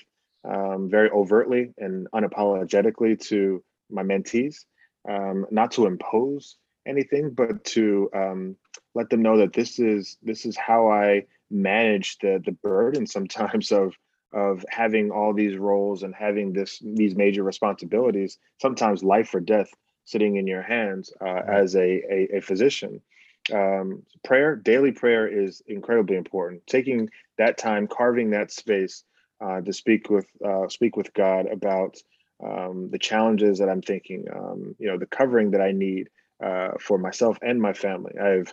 um, 0.48 0.88
very 0.88 1.10
overtly 1.10 1.72
and 1.78 2.06
unapologetically 2.14 3.18
to 3.28 3.62
my 3.90 4.02
mentees, 4.02 4.64
um, 5.08 5.46
not 5.50 5.72
to 5.72 5.86
impose 5.86 6.58
anything, 6.86 7.30
but 7.30 7.64
to 7.64 8.08
um, 8.14 8.56
let 8.94 9.08
them 9.10 9.22
know 9.22 9.38
that 9.38 9.52
this 9.54 9.78
is 9.78 10.18
this 10.22 10.44
is 10.44 10.56
how 10.56 10.90
I 10.90 11.24
manage 11.50 12.18
the 12.18 12.40
the 12.44 12.52
burden 12.52 13.06
sometimes 13.06 13.72
of 13.72 13.94
of 14.34 14.64
having 14.68 15.10
all 15.10 15.32
these 15.32 15.56
roles 15.56 16.02
and 16.02 16.14
having 16.14 16.52
this 16.52 16.80
these 16.84 17.14
major 17.16 17.42
responsibilities 17.42 18.38
sometimes 18.60 19.04
life 19.04 19.34
or 19.34 19.40
death 19.40 19.70
sitting 20.04 20.36
in 20.36 20.46
your 20.46 20.62
hands 20.62 21.12
uh, 21.20 21.40
as 21.48 21.76
a, 21.76 22.02
a, 22.10 22.36
a 22.36 22.40
physician. 22.40 23.00
Um, 23.52 24.02
prayer 24.24 24.56
daily 24.56 24.92
prayer 24.92 25.26
is 25.28 25.62
incredibly 25.66 26.16
important. 26.16 26.66
Taking 26.66 27.10
that 27.38 27.58
time 27.58 27.86
carving 27.86 28.30
that 28.30 28.50
space 28.50 29.04
uh, 29.40 29.60
to 29.60 29.72
speak 29.72 30.10
with 30.10 30.26
uh, 30.44 30.68
speak 30.68 30.96
with 30.96 31.12
god 31.14 31.46
about 31.46 31.96
um, 32.44 32.90
the 32.90 32.98
challenges 32.98 33.58
that 33.58 33.68
i'm 33.68 33.82
thinking 33.82 34.24
um, 34.34 34.74
you 34.78 34.88
know 34.88 34.98
the 34.98 35.06
covering 35.06 35.50
that 35.52 35.60
i 35.60 35.72
need 35.72 36.08
uh, 36.44 36.72
for 36.80 36.98
myself 36.98 37.38
and 37.42 37.60
my 37.60 37.72
family. 37.72 38.12
I've 38.20 38.52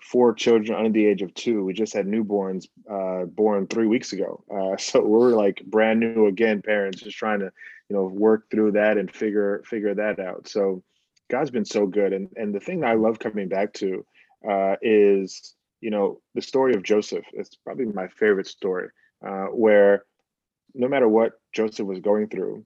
four 0.00 0.32
children 0.32 0.76
under 0.76 0.90
the 0.90 1.04
age 1.04 1.22
of 1.22 1.34
two. 1.34 1.64
We 1.64 1.74
just 1.74 1.92
had 1.92 2.06
newborns 2.06 2.66
uh, 2.90 3.26
born 3.26 3.66
three 3.66 3.86
weeks 3.86 4.12
ago. 4.12 4.42
Uh, 4.50 4.76
so 4.78 5.04
we're 5.04 5.34
like 5.34 5.62
brand 5.64 6.00
new 6.00 6.26
again, 6.26 6.62
parents 6.62 7.02
just 7.02 7.16
trying 7.16 7.40
to, 7.40 7.50
you 7.88 7.96
know, 7.96 8.04
work 8.04 8.50
through 8.50 8.72
that 8.72 8.96
and 8.96 9.10
figure 9.10 9.62
figure 9.66 9.94
that 9.94 10.18
out. 10.18 10.48
So 10.48 10.82
God's 11.30 11.50
been 11.50 11.64
so 11.64 11.86
good. 11.86 12.12
And 12.12 12.28
and 12.36 12.54
the 12.54 12.60
thing 12.60 12.84
I 12.84 12.94
love 12.94 13.18
coming 13.18 13.48
back 13.48 13.72
to 13.74 14.04
uh, 14.48 14.76
is, 14.82 15.54
you 15.80 15.90
know, 15.90 16.20
the 16.34 16.42
story 16.42 16.74
of 16.74 16.82
Joseph. 16.82 17.24
It's 17.32 17.56
probably 17.56 17.86
my 17.86 18.08
favorite 18.08 18.46
story, 18.46 18.88
uh, 19.26 19.46
where 19.46 20.04
no 20.74 20.88
matter 20.88 21.08
what 21.08 21.32
Joseph 21.52 21.86
was 21.86 22.00
going 22.00 22.28
through, 22.28 22.64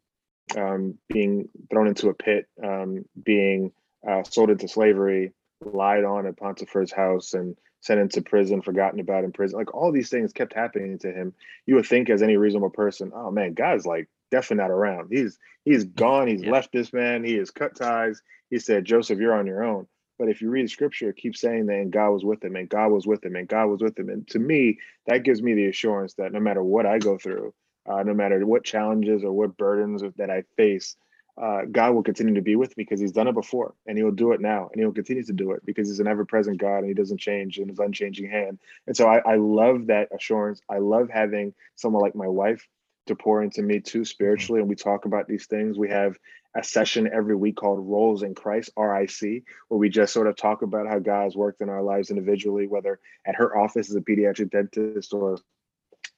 um, 0.57 0.97
being 1.09 1.49
thrown 1.71 1.89
into 1.89 2.09
a 2.09 2.15
pit, 2.15 2.47
um, 2.62 3.05
being 3.25 3.73
uh, 4.09 4.23
sold 4.23 4.51
into 4.51 4.69
slavery, 4.69 5.33
lied 5.64 6.05
on 6.05 6.27
at 6.27 6.37
Potiphar's 6.37 6.92
house 6.92 7.35
and 7.35 7.57
sent 7.81 8.01
into 8.01 8.23
prison, 8.23 8.62
forgotten 8.62 9.01
about 9.01 9.25
in 9.25 9.33
prison. 9.33 9.59
Like 9.59 9.75
all 9.75 9.92
these 9.92 10.11
things 10.11 10.33
kept 10.33 10.53
happening 10.53 10.99
to 10.99 11.12
him. 11.12 11.35
You 11.66 11.77
would 11.77 11.87
think, 11.87 12.11
as 12.11 12.23
any 12.23 12.37
reasonable 12.37 12.71
person, 12.71 13.12
oh 13.14 13.31
man, 13.31 13.55
God's 13.55 13.87
like 13.87 14.09
definitely 14.31 14.62
not 14.62 14.71
around. 14.71 15.09
He's 15.11 15.38
he's 15.64 15.85
gone. 15.85 16.29
He's 16.29 16.42
yeah. 16.42 16.51
left 16.51 16.73
this 16.73 16.92
man. 16.92 17.25
He 17.25 17.35
has 17.35 17.51
cut 17.51 17.77
ties. 17.77 18.21
He 18.51 18.59
said, 18.59 18.85
Joseph, 18.85 19.19
you're 19.19 19.38
on 19.38 19.47
your 19.47 19.64
own. 19.64 19.87
But 20.19 20.29
if 20.29 20.40
you 20.40 20.49
read 20.51 20.71
scripture, 20.71 21.11
it 21.11 21.16
keeps 21.16 21.40
saying 21.40 21.66
that 21.66 21.77
and 21.77 21.92
God 21.92 22.11
was 22.11 22.25
with 22.25 22.42
him 22.42 22.57
and 22.57 22.69
God 22.69 22.88
was 22.88 23.07
with 23.07 23.25
him 23.25 23.37
and 23.37 23.47
God 23.47 23.66
was 23.66 23.83
with 23.83 23.99
him. 23.99 24.09
And 24.09 24.27
to 24.29 24.38
me, 24.38 24.79
that 25.07 25.25
gives 25.25 25.42
me 25.42 25.55
the 25.55 25.66
assurance 25.66 26.14
that 26.14 26.33
no 26.33 26.40
matter 26.40 26.62
what 26.62 26.87
I 26.87 26.99
go 26.99 27.19
through, 27.19 27.53
uh, 27.87 28.03
no 28.03 28.14
matter 28.14 28.45
what 28.47 28.64
challenges 28.64 29.25
or 29.25 29.33
what 29.33 29.57
burdens 29.57 30.03
that 30.16 30.31
I 30.31 30.45
face, 30.57 30.97
uh, 31.40 31.62
God 31.70 31.94
will 31.94 32.03
continue 32.03 32.35
to 32.35 32.42
be 32.42 32.57
with 32.57 32.77
me 32.77 32.85
because 32.85 33.01
He's 33.01 33.12
done 33.12 33.29
it 33.29 33.35
before, 33.35 33.75
and 33.87 33.99
He 33.99 34.05
will 34.05 34.12
do 34.12 34.33
it 34.33 34.40
now, 34.40 34.68
and 34.72 34.81
He 34.81 34.87
will 34.87 34.92
continue 34.92 35.22
to 35.25 35.33
do 35.33 35.53
it 35.53 35.64
because 35.66 35.88
He's 35.88 36.01
an 36.01 36.07
ever-present 36.07 36.59
God 36.59 36.79
and 36.79 36.88
He 36.88 36.94
doesn't 36.94 37.20
change 37.20 37.59
in 37.59 37.68
His 37.68 37.79
unchanging 37.79 38.31
hand. 38.31 38.59
And 38.87 38.96
so 38.96 39.07
I, 39.07 39.18
I 39.18 39.37
love 39.37 39.88
that 39.88 40.09
assurance. 40.14 40.61
I 40.68 40.79
love 40.79 41.11
having 41.11 41.55
someone 41.75 42.03
like 42.03 42.14
my 42.14 42.29
wife 42.29 42.66
to 43.07 43.14
pour 43.14 43.42
into 43.42 43.62
me 43.62 43.81
too 43.81 44.05
spiritually, 44.05 44.61
and 44.61 44.68
we 44.68 44.77
talk 44.77 45.05
about 45.05 45.29
these 45.29 45.46
things. 45.46 45.79
We 45.79 45.90
have 45.90 46.18
a 46.57 46.64
session 46.64 47.09
every 47.12 47.37
week 47.37 47.57
called 47.57 47.87
Roles 47.87 48.22
in 48.22 48.34
Christ 48.34 48.70
(RIC), 48.76 49.45
where 49.68 49.78
we 49.78 49.91
just 49.91 50.14
sort 50.14 50.26
of 50.26 50.37
talk 50.37 50.62
about 50.62 50.87
how 50.87 50.99
God's 50.99 51.37
worked 51.37 51.61
in 51.61 51.68
our 51.68 51.82
lives 51.82 52.11
individually, 52.11 52.66
whether 52.66 52.99
at 53.26 53.37
her 53.37 53.57
office 53.57 53.91
as 53.91 53.97
a 53.97 54.01
pediatric 54.01 54.51
dentist 54.51 55.12
or, 55.12 55.39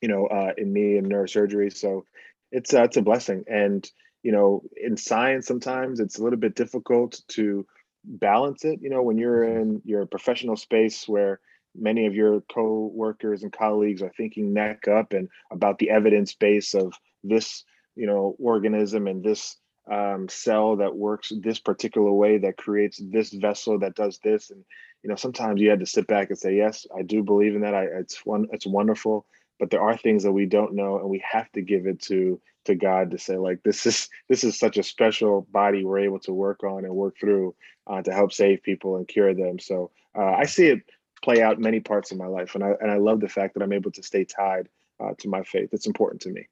you 0.01 0.09
know, 0.09 0.27
uh, 0.27 0.53
in 0.57 0.73
me 0.73 0.97
in 0.97 1.07
neurosurgery. 1.07 1.77
So 1.77 2.05
it's 2.53 2.73
uh, 2.73 2.85
it's 2.85 2.97
a 2.97 3.03
blessing 3.03 3.45
and 3.49 3.91
you 4.23 4.33
know 4.33 4.63
in 4.77 4.97
science 4.97 5.47
sometimes 5.47 6.01
it's 6.01 6.19
a 6.19 6.23
little 6.23 6.39
bit 6.39 6.55
difficult 6.55 7.21
to 7.29 7.67
balance 8.05 8.65
it 8.65 8.81
you 8.83 8.91
know 8.91 9.03
when 9.03 9.19
you're 9.19 9.45
mm-hmm. 9.45 9.61
in 9.61 9.83
your 9.85 10.07
professional 10.07 10.57
space 10.57 11.09
where 11.09 11.41
many 11.75 12.07
of 12.07 12.15
your 12.15 12.41
co-workers 12.53 13.43
and 13.43 13.53
colleagues 13.53 14.03
are 14.03 14.13
thinking 14.17 14.53
neck 14.53 14.89
up 14.89 15.13
and 15.13 15.29
about 15.51 15.79
the 15.79 15.91
evidence 15.91 16.35
base 16.35 16.75
of 16.75 16.93
this 17.23 17.65
you 17.95 18.07
know 18.07 18.35
organism 18.39 19.07
and 19.07 19.23
this 19.23 19.57
um, 19.91 20.29
cell 20.29 20.77
that 20.77 20.95
works 20.95 21.33
this 21.41 21.59
particular 21.59 22.13
way 22.13 22.37
that 22.39 22.59
creates 22.59 23.01
this 23.03 23.33
vessel 23.33 23.79
that 23.79 23.95
does 23.95 24.19
this. 24.23 24.51
And 24.51 24.63
you 25.03 25.09
know 25.09 25.17
sometimes 25.17 25.61
you 25.61 25.71
had 25.71 25.81
to 25.81 25.87
sit 25.87 26.07
back 26.07 26.29
and 26.29 26.39
say 26.39 26.57
yes 26.57 26.87
i 26.97 27.03
do 27.03 27.23
believe 27.23 27.55
in 27.55 27.61
that. 27.63 27.75
I, 27.75 27.85
it's 27.85 28.27
one 28.27 28.49
it's 28.53 28.67
wonderful 28.67 29.27
but 29.59 29.71
there 29.71 29.83
are 29.83 29.97
things 29.97 30.23
that 30.23 30.33
we 30.33 30.47
don't 30.47 30.75
know, 30.75 30.99
and 30.99 31.09
we 31.09 31.23
have 31.31 31.51
to 31.53 31.63
give 31.63 31.87
it 31.87 32.01
to 32.03 32.41
to 32.65 32.75
God 32.75 33.11
to 33.11 33.19
say 33.19 33.37
like 33.37 33.63
this 33.63 33.87
is 33.87 34.09
this 34.29 34.45
is 34.45 34.59
such 34.59 34.77
a 34.79 34.83
special 34.83 35.47
body 35.51 35.85
we're 35.85 36.01
able 36.01 36.21
to 36.21 36.33
work 36.33 36.63
on 36.65 36.85
and 36.85 36.95
work 36.95 37.17
through 37.19 37.55
uh, 37.87 38.03
to 38.03 38.13
help 38.13 38.33
save 38.33 38.63
people 38.63 38.97
and 38.97 39.09
cure 39.09 39.35
them. 39.35 39.59
So 39.59 39.91
uh, 40.17 40.33
I 40.33 40.45
see 40.45 40.67
it 40.67 40.83
play 41.23 41.43
out 41.43 41.59
many 41.59 41.81
parts 41.81 42.13
of 42.13 42.19
my 42.19 42.27
life, 42.27 42.55
and 42.55 42.65
I 42.65 42.73
and 42.81 42.91
I 42.91 42.97
love 42.97 43.21
the 43.21 43.29
fact 43.29 43.55
that 43.55 43.63
I'm 43.63 43.73
able 43.73 43.91
to 43.93 44.03
stay 44.03 44.25
tied 44.25 44.69
uh, 45.01 45.13
to 45.19 45.29
my 45.29 45.43
faith. 45.43 45.71
It's 45.73 45.87
important 45.87 46.23
to 46.23 46.31
me. 46.31 46.49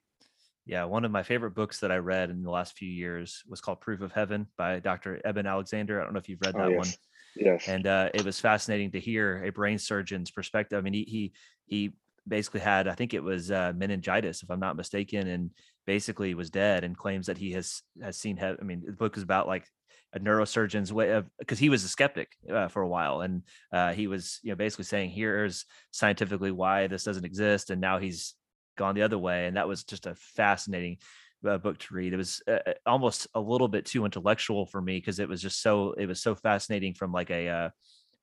Yeah, 0.67 0.85
one 0.85 1.05
of 1.05 1.13
my 1.13 1.23
favorite 1.23 1.53
books 1.53 1.79
that 1.81 1.93
I 1.93 1.99
read 1.99 2.29
in 2.29 2.43
the 2.43 2.51
last 2.51 2.77
few 2.77 2.89
years 2.89 3.45
was 3.49 3.61
called 3.61 3.81
Proof 3.81 4.01
of 4.01 4.11
Heaven 4.11 4.49
by 4.59 4.81
Dr. 4.81 5.21
Eben 5.25 5.47
Alexander. 5.47 6.01
I 6.01 6.05
don't 6.05 6.13
know 6.13 6.19
if 6.19 6.29
you've 6.29 6.41
read 6.41 6.57
oh, 6.57 6.59
that 6.59 6.67
oh, 6.67 6.71
yes. 6.71 6.79
one. 6.79 6.89
Yes. 7.37 7.69
And 7.69 7.87
uh, 7.87 8.11
it 8.15 8.25
was 8.25 8.41
fascinating 8.41 8.91
to 8.93 9.01
hear 9.01 9.45
a 9.45 9.51
brain 9.51 9.79
surgeon's 9.79 10.31
perspective. 10.31 10.79
I 10.79 10.81
mean, 10.81 10.95
he 10.95 11.05
he 11.05 11.33
he 11.67 11.93
basically 12.27 12.61
had, 12.61 12.89
I 12.89 12.95
think 12.95 13.15
it 13.15 13.23
was 13.23 13.51
uh, 13.51 13.73
meningitis, 13.77 14.43
if 14.43 14.51
I'm 14.51 14.61
not 14.61 14.77
mistaken, 14.77 15.29
and 15.29 15.51
basically 15.87 16.35
was 16.35 16.51
dead, 16.51 16.85
and 16.85 16.97
claims 16.97 17.27
that 17.27 17.39
he 17.39 17.53
has 17.53 17.83
has 18.03 18.19
seen. 18.19 18.39
I 18.43 18.63
mean, 18.63 18.83
the 18.85 18.93
book 18.93 19.17
is 19.17 19.23
about 19.23 19.47
like 19.47 19.67
a 20.13 20.21
neurosurgeon's 20.21 20.93
way 20.93 21.11
of 21.11 21.27
because 21.39 21.59
he 21.59 21.69
was 21.69 21.85
a 21.85 21.89
skeptic 21.89 22.33
uh, 22.53 22.69
for 22.69 22.83
a 22.83 22.89
while, 22.89 23.21
and 23.21 23.43
uh, 23.73 23.93
he 23.93 24.07
was 24.07 24.41
you 24.43 24.51
know 24.51 24.57
basically 24.57 24.85
saying 24.85 25.11
here's 25.11 25.65
scientifically 25.91 26.51
why 26.51 26.87
this 26.87 27.05
doesn't 27.05 27.25
exist, 27.25 27.71
and 27.71 27.81
now 27.81 27.99
he's 27.99 28.35
gone 28.77 28.95
the 28.95 29.03
other 29.03 29.19
way, 29.19 29.47
and 29.47 29.57
that 29.57 29.69
was 29.69 29.85
just 29.85 30.07
a 30.07 30.15
fascinating 30.15 30.99
uh, 31.47 31.59
book 31.59 31.79
to 31.79 31.95
read. 31.95 32.13
It 32.13 32.17
was 32.17 32.43
uh, 32.49 32.59
uh, 32.67 32.73
almost 32.87 33.27
a 33.35 33.41
little 33.41 33.69
bit 33.69 33.85
too 33.85 34.05
intellectual 34.05 34.67
for 34.67 34.81
me 34.81 34.99
because 34.99 35.19
it 35.19 35.29
was 35.29 35.43
just 35.43 35.63
so 35.63 35.93
it 35.93 36.07
was 36.07 36.21
so 36.21 36.35
fascinating 36.35 36.95
from 36.95 37.13
like 37.13 37.31
a 37.31 37.49
uh, 37.49 37.71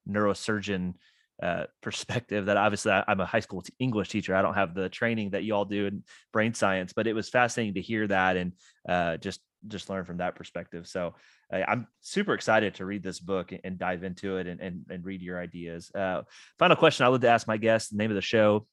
neurosurgeon 0.10 0.94
uh, 1.44 1.66
perspective 1.82 2.46
that 2.46 2.56
obviously 2.56 2.92
I, 2.92 3.04
am 3.08 3.20
a 3.20 3.26
high 3.26 3.42
school 3.42 3.62
t- 3.62 3.74
English 3.78 4.10
teacher. 4.10 4.34
I 4.34 4.42
don't 4.42 4.54
have 4.54 4.74
the 4.74 4.88
training 4.88 5.32
that 5.32 5.44
you 5.44 5.54
all 5.54 5.66
do 5.66 5.88
in 5.88 6.04
brain 6.32 6.54
science, 6.54 6.94
but 6.94 7.06
it 7.06 7.14
was 7.14 7.28
fascinating 7.30 7.74
to 7.74 7.82
hear 7.82 8.08
that 8.08 8.38
and 8.38 8.54
uh, 8.88 9.18
just 9.18 9.42
just 9.68 9.90
learn 9.90 10.06
from 10.06 10.18
that 10.18 10.36
perspective. 10.36 10.88
So 10.88 11.16
uh, 11.54 11.62
I'm 11.68 11.88
super 12.02 12.34
excited 12.34 12.76
to 12.76 12.86
read 12.86 13.04
this 13.04 13.20
book 13.20 13.54
and, 13.64 13.78
dive 13.78 14.04
into 14.04 14.38
it 14.38 14.48
and, 14.48 14.60
and, 14.60 14.86
and 14.90 15.06
read 15.06 15.22
your 15.22 15.40
ideas. 15.40 15.92
Uh, 15.94 16.24
final 16.60 16.76
question 16.76 17.06
I 17.06 17.10
would 17.10 17.22
to 17.22 17.30
ask 17.30 17.48
my 17.48 17.58
guests. 17.58 17.90
The 17.90 17.98
name 17.98 18.12
of 18.12 18.16
the 18.16 18.22
show 18.22 18.68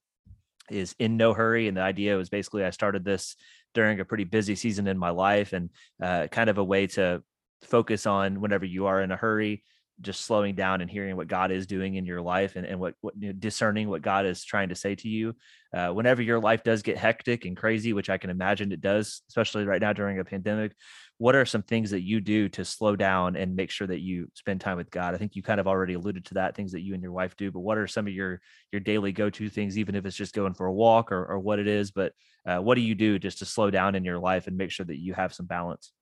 is 0.68 0.94
In 0.98 1.16
No 1.16 1.32
Hurry, 1.32 1.68
and 1.68 1.76
the 1.76 1.82
idea 1.82 2.16
was 2.16 2.28
basically 2.28 2.64
I 2.64 2.70
started 2.70 3.04
this 3.04 3.36
during 3.74 4.00
a 4.00 4.04
pretty 4.04 4.24
busy 4.24 4.56
season 4.56 4.88
in 4.88 4.98
my 4.98 5.10
life 5.10 5.52
and 5.52 5.70
uh, 6.02 6.26
kind 6.28 6.50
of 6.50 6.58
a 6.58 6.64
way 6.64 6.86
to 6.88 7.22
focus 7.62 8.06
on 8.06 8.40
whenever 8.40 8.64
you 8.64 8.86
are 8.86 9.00
in 9.00 9.12
a 9.12 9.16
hurry 9.16 9.62
just 10.00 10.22
slowing 10.22 10.54
down 10.54 10.80
and 10.80 10.90
hearing 10.90 11.16
what 11.16 11.28
God 11.28 11.50
is 11.50 11.66
doing 11.66 11.94
in 11.94 12.04
your 12.04 12.22
life 12.22 12.56
and, 12.56 12.66
and 12.66 12.80
what, 12.80 12.94
what 13.00 13.14
you 13.18 13.28
know, 13.28 13.32
discerning 13.32 13.88
what 13.88 14.02
God 14.02 14.26
is 14.26 14.44
trying 14.44 14.70
to 14.70 14.74
say 14.74 14.94
to 14.94 15.08
you. 15.08 15.34
Uh, 15.72 15.88
whenever 15.88 16.22
your 16.22 16.40
life 16.40 16.64
does 16.64 16.82
get 16.82 16.98
hectic 16.98 17.44
and 17.44 17.56
crazy, 17.56 17.92
which 17.92 18.10
I 18.10 18.18
can 18.18 18.30
imagine 18.30 18.72
it 18.72 18.80
does, 18.80 19.22
especially 19.28 19.64
right 19.64 19.80
now 19.80 19.92
during 19.92 20.18
a 20.18 20.24
pandemic, 20.24 20.72
what 21.18 21.36
are 21.36 21.44
some 21.44 21.62
things 21.62 21.90
that 21.90 22.00
you 22.00 22.20
do 22.20 22.48
to 22.48 22.64
slow 22.64 22.96
down 22.96 23.36
and 23.36 23.54
make 23.54 23.70
sure 23.70 23.86
that 23.86 24.00
you 24.00 24.30
spend 24.34 24.60
time 24.60 24.78
with 24.78 24.90
God? 24.90 25.14
I 25.14 25.18
think 25.18 25.36
you 25.36 25.42
kind 25.42 25.60
of 25.60 25.68
already 25.68 25.94
alluded 25.94 26.24
to 26.26 26.34
that, 26.34 26.56
things 26.56 26.72
that 26.72 26.80
you 26.80 26.94
and 26.94 27.02
your 27.02 27.12
wife 27.12 27.36
do, 27.36 27.50
but 27.52 27.60
what 27.60 27.78
are 27.78 27.86
some 27.86 28.06
of 28.06 28.12
your 28.12 28.40
your 28.72 28.80
daily 28.80 29.12
go-to 29.12 29.50
things, 29.50 29.78
even 29.78 29.94
if 29.94 30.06
it's 30.06 30.16
just 30.16 30.34
going 30.34 30.54
for 30.54 30.66
a 30.66 30.72
walk 30.72 31.12
or, 31.12 31.24
or 31.24 31.38
what 31.38 31.58
it 31.58 31.68
is, 31.68 31.90
but 31.90 32.12
uh, 32.46 32.58
what 32.58 32.76
do 32.76 32.80
you 32.80 32.94
do 32.94 33.18
just 33.18 33.38
to 33.40 33.44
slow 33.44 33.70
down 33.70 33.94
in 33.94 34.04
your 34.04 34.18
life 34.18 34.46
and 34.46 34.56
make 34.56 34.70
sure 34.70 34.86
that 34.86 34.98
you 34.98 35.12
have 35.12 35.34
some 35.34 35.46
balance? 35.46 35.92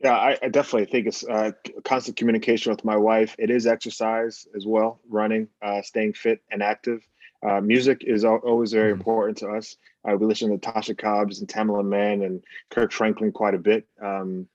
Yeah, 0.00 0.16
I, 0.16 0.38
I 0.40 0.48
definitely 0.48 0.86
think 0.86 1.08
it's 1.08 1.24
uh, 1.24 1.50
constant 1.84 2.16
communication 2.16 2.70
with 2.70 2.84
my 2.84 2.96
wife. 2.96 3.34
It 3.38 3.50
is 3.50 3.66
exercise 3.66 4.46
as 4.56 4.64
well, 4.64 5.00
running, 5.08 5.48
uh, 5.60 5.82
staying 5.82 6.12
fit 6.12 6.40
and 6.52 6.62
active. 6.62 7.02
Uh, 7.42 7.60
music 7.60 8.04
is 8.04 8.24
always 8.24 8.72
very 8.72 8.92
mm-hmm. 8.92 9.00
important 9.00 9.38
to 9.38 9.48
us. 9.50 9.76
Uh, 10.08 10.16
we 10.16 10.26
listen 10.26 10.50
to 10.50 10.58
Tasha 10.58 10.96
Cobbs 10.96 11.40
and 11.40 11.48
Tamela 11.48 11.84
Mann 11.84 12.22
and 12.22 12.42
Kirk 12.70 12.92
Franklin 12.92 13.32
quite 13.32 13.54
a 13.54 13.58
bit. 13.58 13.86
Um, 14.00 14.48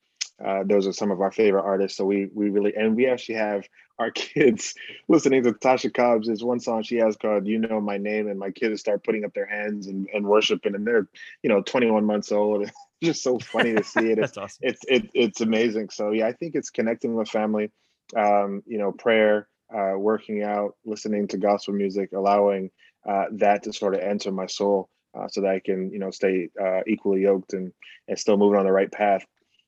uh, 0.43 0.63
those 0.65 0.87
are 0.87 0.93
some 0.93 1.11
of 1.11 1.21
our 1.21 1.31
favorite 1.31 1.63
artists. 1.63 1.97
So 1.97 2.05
we 2.05 2.29
we 2.33 2.49
really 2.49 2.75
and 2.75 2.95
we 2.95 3.07
actually 3.07 3.35
have 3.35 3.67
our 3.99 4.11
kids 4.15 4.73
listening 5.07 5.43
to 5.43 5.53
Tasha 5.53 5.93
Cobbs. 5.93 6.27
There's 6.27 6.43
one 6.43 6.59
song 6.59 6.83
she 6.83 6.97
has 6.97 7.15
called 7.15 7.47
"You 7.47 7.59
Know 7.59 7.79
My 7.79 7.97
Name," 7.97 8.27
and 8.27 8.39
my 8.39 8.51
kids 8.51 8.81
start 8.81 9.03
putting 9.03 9.25
up 9.25 9.33
their 9.33 9.45
hands 9.45 9.87
and, 9.87 10.07
and 10.13 10.25
worshiping, 10.25 10.75
and 10.75 10.85
they're 10.85 11.07
you 11.43 11.49
know 11.49 11.61
21 11.61 12.05
months 12.05 12.31
old. 12.31 12.69
just 13.13 13.23
so 13.23 13.39
funny 13.39 13.73
to 13.73 13.83
see 13.83 14.11
it. 14.11 14.19
It's, 14.23 14.37
awesome. 14.37 14.59
it's 14.61 14.81
it, 14.87 15.09
it's 15.13 15.41
amazing. 15.41 15.89
So 15.89 16.11
yeah, 16.11 16.27
I 16.27 16.33
think 16.33 16.55
it's 16.55 16.69
connecting 16.69 17.15
with 17.15 17.29
family, 17.29 17.71
um, 18.15 18.63
you 18.65 18.77
know, 18.77 18.91
prayer, 18.91 19.47
uh, 19.73 19.97
working 19.97 20.43
out, 20.43 20.75
listening 20.85 21.27
to 21.29 21.37
gospel 21.37 21.73
music, 21.73 22.11
allowing 22.13 22.71
uh, 23.07 23.25
that 23.33 23.63
to 23.63 23.73
sort 23.73 23.95
of 23.95 24.01
enter 24.01 24.31
my 24.31 24.45
soul, 24.45 24.89
uh, 25.17 25.27
so 25.27 25.41
that 25.41 25.49
I 25.49 25.59
can 25.59 25.91
you 25.91 25.99
know 25.99 26.11
stay 26.11 26.49
uh, 26.61 26.81
equally 26.87 27.21
yoked 27.21 27.53
and 27.53 27.73
and 28.07 28.17
still 28.17 28.37
moving 28.37 28.59
on 28.59 28.65
the 28.65 28.71
right 28.71 28.91
path, 28.91 29.25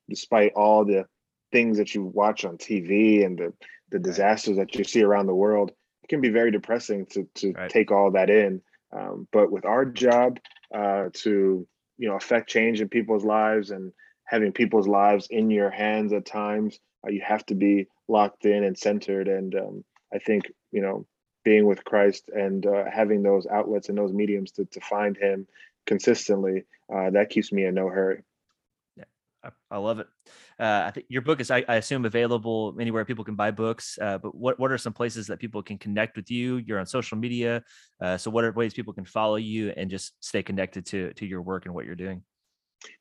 despite 0.10 0.54
all 0.54 0.86
the 0.86 1.06
things 1.52 1.78
that 1.78 1.94
you 1.94 2.04
watch 2.04 2.46
on 2.46 2.58
TV 2.58 3.26
and 3.26 3.38
the 3.38 3.54
the 3.92 4.00
disasters 4.00 4.58
that 4.58 4.74
you 4.76 4.84
see 4.84 5.04
around 5.04 5.28
the 5.28 5.36
world. 5.36 5.72
It 6.04 6.10
can 6.10 6.22
be 6.22 6.30
very 6.30 6.52
depressing 6.52 7.06
to 7.08 7.28
to 7.36 7.52
right. 7.52 7.70
take 7.70 7.92
all 7.92 8.12
that 8.12 8.30
in. 8.30 8.62
Um, 8.96 9.28
but 9.34 9.52
with 9.52 9.66
our 9.66 9.84
job 9.84 10.40
uh, 10.74 11.10
to 11.14 11.68
you 11.98 12.08
know 12.10 12.16
affect 12.16 12.50
change 12.50 12.82
in 12.82 12.90
people's 12.90 13.26
lives 13.26 13.72
and 13.72 13.92
having 14.26 14.52
people's 14.52 14.88
lives 14.88 15.28
in 15.30 15.52
your 15.52 15.70
hands 15.70 16.14
at 16.14 16.26
times 16.26 16.80
uh, 17.06 17.10
you 17.10 17.22
have 17.26 17.46
to 17.46 17.56
be 17.56 17.88
locked 18.08 18.46
in 18.46 18.64
and 18.64 18.78
centered. 18.78 19.28
And 19.28 19.56
um, 19.56 19.84
i 20.14 20.20
think 20.20 20.44
you 20.72 20.82
know 20.82 21.06
being 21.44 21.66
with 21.66 21.84
christ 21.84 22.30
and 22.34 22.66
uh, 22.66 22.86
having 22.92 23.24
those 23.24 23.46
outlets 23.48 23.90
and 23.90 23.98
those 23.98 24.14
mediums 24.14 24.52
to, 24.52 24.66
to 24.66 24.82
find 24.82 25.18
him 25.18 25.48
consistently 25.86 26.64
uh, 26.94 27.10
that 27.12 27.30
keeps 27.30 27.52
me 27.52 27.66
in 27.66 27.76
no 27.76 27.88
hurry 27.88 28.24
I, 29.46 29.76
I 29.76 29.78
love 29.78 30.00
it. 30.00 30.08
Uh, 30.60 30.84
I 30.86 30.92
think 30.92 31.06
your 31.10 31.22
book 31.22 31.40
is, 31.40 31.52
I, 31.52 31.64
I, 31.68 31.76
assume, 31.76 32.06
available 32.06 32.76
anywhere 32.80 33.06
people 33.06 33.24
can 33.24 33.36
buy 33.36 33.52
books. 33.52 33.98
Uh, 34.02 34.18
but 34.18 34.36
what 34.36 34.60
what 34.60 34.72
are 34.72 34.78
some 34.78 34.94
places 34.94 35.28
that 35.28 35.40
people 35.40 35.62
can 35.62 35.78
connect 35.78 36.16
with 36.16 36.32
you? 36.32 36.58
You're 36.58 36.80
on 36.80 36.86
social 36.86 37.18
media, 37.18 37.64
uh, 38.02 38.18
so 38.18 38.32
what 38.32 38.44
are 38.44 38.52
ways 38.52 38.74
people 38.74 38.94
can 38.94 39.06
follow 39.06 39.36
you 39.36 39.74
and 39.76 39.90
just 39.90 40.14
stay 40.20 40.44
connected 40.44 40.86
to 40.88 41.14
to 41.14 41.26
your 41.26 41.42
work 41.42 41.66
and 41.66 41.76
what 41.76 41.86
you're 41.86 41.96
doing? 41.96 42.24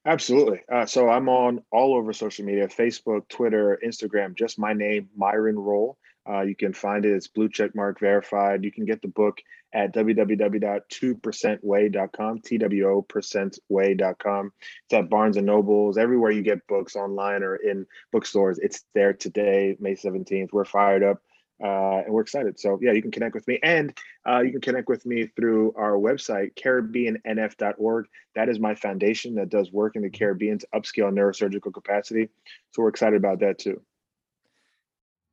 Absolutely. 0.06 0.60
Uh, 0.72 0.86
so 0.86 1.08
I'm 1.08 1.28
on 1.28 1.60
all 1.72 1.94
over 1.94 2.12
social 2.12 2.44
media: 2.44 2.68
Facebook, 2.68 3.28
Twitter, 3.28 3.78
Instagram. 3.84 4.36
Just 4.36 4.58
my 4.58 4.72
name, 4.72 5.08
Myron 5.16 5.58
Rolle. 5.58 5.98
Uh, 6.28 6.42
you 6.42 6.56
can 6.56 6.72
find 6.72 7.04
it. 7.04 7.12
It's 7.12 7.28
blue 7.28 7.48
check 7.48 7.74
mark 7.74 8.00
verified. 8.00 8.64
You 8.64 8.72
can 8.72 8.84
get 8.84 9.00
the 9.02 9.08
book 9.08 9.40
at 9.72 9.94
www.2percentway.com, 9.94 12.40
T-W-O 12.40 13.02
percentway.com. 13.02 14.52
It's 14.84 14.94
at 14.94 15.10
Barnes 15.10 15.36
and 15.36 15.46
Nobles, 15.46 15.98
everywhere 15.98 16.30
you 16.30 16.42
get 16.42 16.64
books 16.66 16.96
online 16.96 17.42
or 17.42 17.56
in 17.56 17.86
bookstores. 18.12 18.58
It's 18.58 18.84
there 18.94 19.12
today, 19.12 19.76
May 19.80 19.96
17th. 19.96 20.52
We're 20.52 20.64
fired 20.64 21.02
up 21.02 21.20
uh, 21.62 22.02
and 22.04 22.12
we're 22.12 22.22
excited. 22.22 22.58
So 22.58 22.78
yeah, 22.82 22.92
you 22.92 23.02
can 23.02 23.10
connect 23.10 23.34
with 23.34 23.46
me 23.46 23.58
and 23.62 23.96
uh, 24.28 24.40
you 24.40 24.52
can 24.52 24.60
connect 24.60 24.88
with 24.88 25.06
me 25.06 25.28
through 25.36 25.74
our 25.76 25.92
website, 25.92 26.54
caribbeannf.org. 26.54 28.06
That 28.34 28.48
is 28.48 28.58
my 28.58 28.74
foundation 28.74 29.36
that 29.36 29.50
does 29.50 29.72
work 29.72 29.96
in 29.96 30.02
the 30.02 30.10
Caribbean 30.10 30.58
to 30.58 30.68
upscale 30.74 31.12
neurosurgical 31.12 31.72
capacity. 31.72 32.28
So 32.72 32.82
we're 32.82 32.88
excited 32.88 33.16
about 33.16 33.40
that 33.40 33.58
too. 33.58 33.80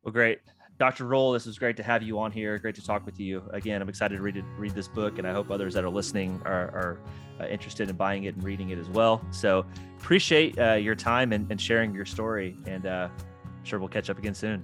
Well, 0.04 0.14
great. 0.14 0.40
Dr. 0.82 1.06
Rolle, 1.06 1.32
this 1.32 1.46
was 1.46 1.60
great 1.60 1.78
to 1.78 1.84
have 1.84 2.02
you 2.02 2.18
on 2.18 2.32
here. 2.32 2.58
Great 2.58 2.74
to 2.74 2.84
talk 2.84 3.06
with 3.06 3.20
you. 3.20 3.44
Again, 3.52 3.84
I'm 3.84 3.88
excited 3.88 4.16
to 4.16 4.24
read 4.24 4.36
it, 4.36 4.44
read 4.58 4.74
this 4.74 4.88
book, 4.88 5.20
and 5.20 5.28
I 5.28 5.32
hope 5.32 5.52
others 5.52 5.76
that 5.76 5.84
are 5.84 5.92
listening 5.92 6.42
are, 6.44 6.70
are 6.72 7.00
uh, 7.40 7.46
interested 7.46 7.88
in 7.88 7.96
buying 7.96 8.24
it 8.24 8.34
and 8.34 8.44
reading 8.44 8.72
it 8.72 8.80
as 8.80 8.90
well. 8.90 9.24
So 9.30 9.64
appreciate 10.00 10.58
uh, 10.58 10.74
your 10.74 10.96
time 10.96 11.34
and, 11.34 11.46
and, 11.52 11.62
sharing 11.62 11.94
your 11.94 12.06
story, 12.06 12.58
and 12.66 12.88
uh, 12.88 13.10
I'm 13.12 13.64
sure 13.64 13.78
we'll 13.78 13.90
catch 13.90 14.10
up 14.10 14.18
again 14.18 14.34
soon. 14.34 14.64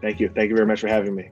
Thank 0.00 0.20
you. 0.20 0.30
Thank 0.34 0.48
you 0.48 0.56
very 0.56 0.66
much 0.66 0.80
for 0.80 0.88
having 0.88 1.14
me. 1.14 1.28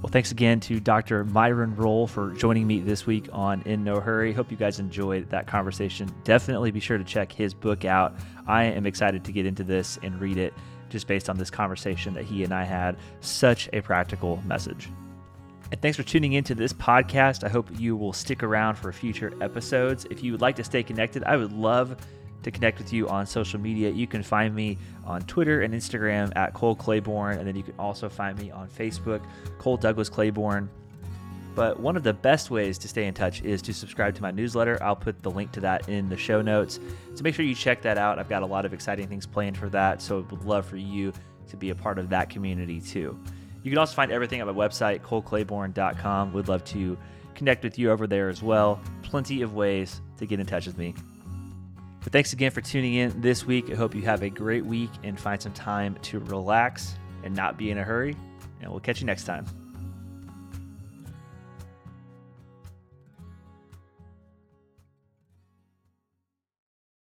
Well, 0.00 0.12
thanks 0.12 0.30
again 0.30 0.60
to 0.60 0.78
Dr. 0.78 1.24
Myron 1.24 1.74
Rolle 1.74 2.06
for 2.06 2.30
joining 2.34 2.68
me 2.68 2.78
this 2.78 3.04
week 3.04 3.28
on 3.32 3.62
In 3.62 3.82
No 3.82 3.98
Hurry. 3.98 4.32
Hope 4.32 4.48
you 4.52 4.56
guys 4.56 4.78
enjoyed 4.78 5.28
that 5.30 5.48
conversation. 5.48 6.08
Definitely 6.22 6.70
be 6.70 6.78
sure 6.78 6.98
to 6.98 7.04
check 7.04 7.32
his 7.32 7.52
book 7.52 7.84
out. 7.84 8.14
I 8.46 8.64
am 8.64 8.86
excited 8.86 9.24
to 9.24 9.32
get 9.32 9.44
into 9.44 9.64
this 9.64 9.98
and 10.04 10.20
read 10.20 10.36
it 10.36 10.54
just 10.94 11.06
based 11.06 11.28
on 11.28 11.36
this 11.36 11.50
conversation 11.50 12.14
that 12.14 12.24
he 12.24 12.44
and 12.44 12.54
I 12.54 12.64
had. 12.64 12.96
Such 13.20 13.68
a 13.72 13.82
practical 13.82 14.42
message. 14.46 14.88
And 15.72 15.82
thanks 15.82 15.96
for 15.96 16.04
tuning 16.04 16.34
into 16.34 16.54
this 16.54 16.72
podcast. 16.72 17.42
I 17.42 17.48
hope 17.48 17.68
you 17.78 17.96
will 17.96 18.12
stick 18.12 18.42
around 18.42 18.76
for 18.76 18.92
future 18.92 19.34
episodes. 19.40 20.06
If 20.08 20.22
you 20.22 20.32
would 20.32 20.40
like 20.40 20.56
to 20.56 20.64
stay 20.64 20.82
connected, 20.82 21.24
I 21.24 21.36
would 21.36 21.52
love 21.52 21.96
to 22.44 22.50
connect 22.50 22.78
with 22.78 22.92
you 22.92 23.08
on 23.08 23.26
social 23.26 23.58
media. 23.58 23.90
You 23.90 24.06
can 24.06 24.22
find 24.22 24.54
me 24.54 24.78
on 25.04 25.22
Twitter 25.22 25.62
and 25.62 25.74
Instagram 25.74 26.30
at 26.36 26.54
Cole 26.54 26.76
Claiborne, 26.76 27.38
and 27.38 27.46
then 27.46 27.56
you 27.56 27.62
can 27.62 27.74
also 27.78 28.08
find 28.08 28.38
me 28.38 28.50
on 28.50 28.68
Facebook, 28.68 29.22
Cole 29.58 29.76
Douglas 29.76 30.08
Claiborne. 30.08 30.70
But 31.54 31.78
one 31.78 31.96
of 31.96 32.02
the 32.02 32.12
best 32.12 32.50
ways 32.50 32.78
to 32.78 32.88
stay 32.88 33.06
in 33.06 33.14
touch 33.14 33.42
is 33.42 33.62
to 33.62 33.72
subscribe 33.72 34.14
to 34.16 34.22
my 34.22 34.30
newsletter. 34.30 34.82
I'll 34.82 34.96
put 34.96 35.22
the 35.22 35.30
link 35.30 35.52
to 35.52 35.60
that 35.60 35.88
in 35.88 36.08
the 36.08 36.16
show 36.16 36.42
notes. 36.42 36.80
So 37.14 37.22
make 37.22 37.34
sure 37.34 37.44
you 37.44 37.54
check 37.54 37.82
that 37.82 37.96
out. 37.96 38.18
I've 38.18 38.28
got 38.28 38.42
a 38.42 38.46
lot 38.46 38.64
of 38.64 38.72
exciting 38.72 39.06
things 39.06 39.26
planned 39.26 39.56
for 39.56 39.68
that. 39.68 40.02
So 40.02 40.18
I 40.18 40.32
would 40.32 40.44
love 40.44 40.66
for 40.66 40.76
you 40.76 41.12
to 41.48 41.56
be 41.56 41.70
a 41.70 41.74
part 41.74 41.98
of 41.98 42.08
that 42.08 42.28
community 42.30 42.80
too. 42.80 43.18
You 43.62 43.70
can 43.70 43.78
also 43.78 43.94
find 43.94 44.10
everything 44.10 44.42
on 44.42 44.48
my 44.48 44.52
website, 44.52 45.00
coleclaiborne.com. 45.00 46.32
Would 46.32 46.48
love 46.48 46.64
to 46.64 46.98
connect 47.34 47.62
with 47.62 47.78
you 47.78 47.90
over 47.90 48.06
there 48.06 48.28
as 48.28 48.42
well. 48.42 48.80
Plenty 49.02 49.42
of 49.42 49.54
ways 49.54 50.00
to 50.18 50.26
get 50.26 50.40
in 50.40 50.46
touch 50.46 50.66
with 50.66 50.76
me. 50.76 50.94
But 52.02 52.12
thanks 52.12 52.34
again 52.34 52.50
for 52.50 52.60
tuning 52.60 52.94
in 52.94 53.20
this 53.20 53.46
week. 53.46 53.70
I 53.70 53.74
hope 53.74 53.94
you 53.94 54.02
have 54.02 54.22
a 54.22 54.28
great 54.28 54.66
week 54.66 54.90
and 55.02 55.18
find 55.18 55.40
some 55.40 55.54
time 55.54 55.96
to 56.02 56.18
relax 56.20 56.94
and 57.22 57.34
not 57.34 57.56
be 57.56 57.70
in 57.70 57.78
a 57.78 57.82
hurry. 57.84 58.14
And 58.60 58.70
we'll 58.70 58.80
catch 58.80 59.00
you 59.00 59.06
next 59.06 59.24
time. 59.24 59.63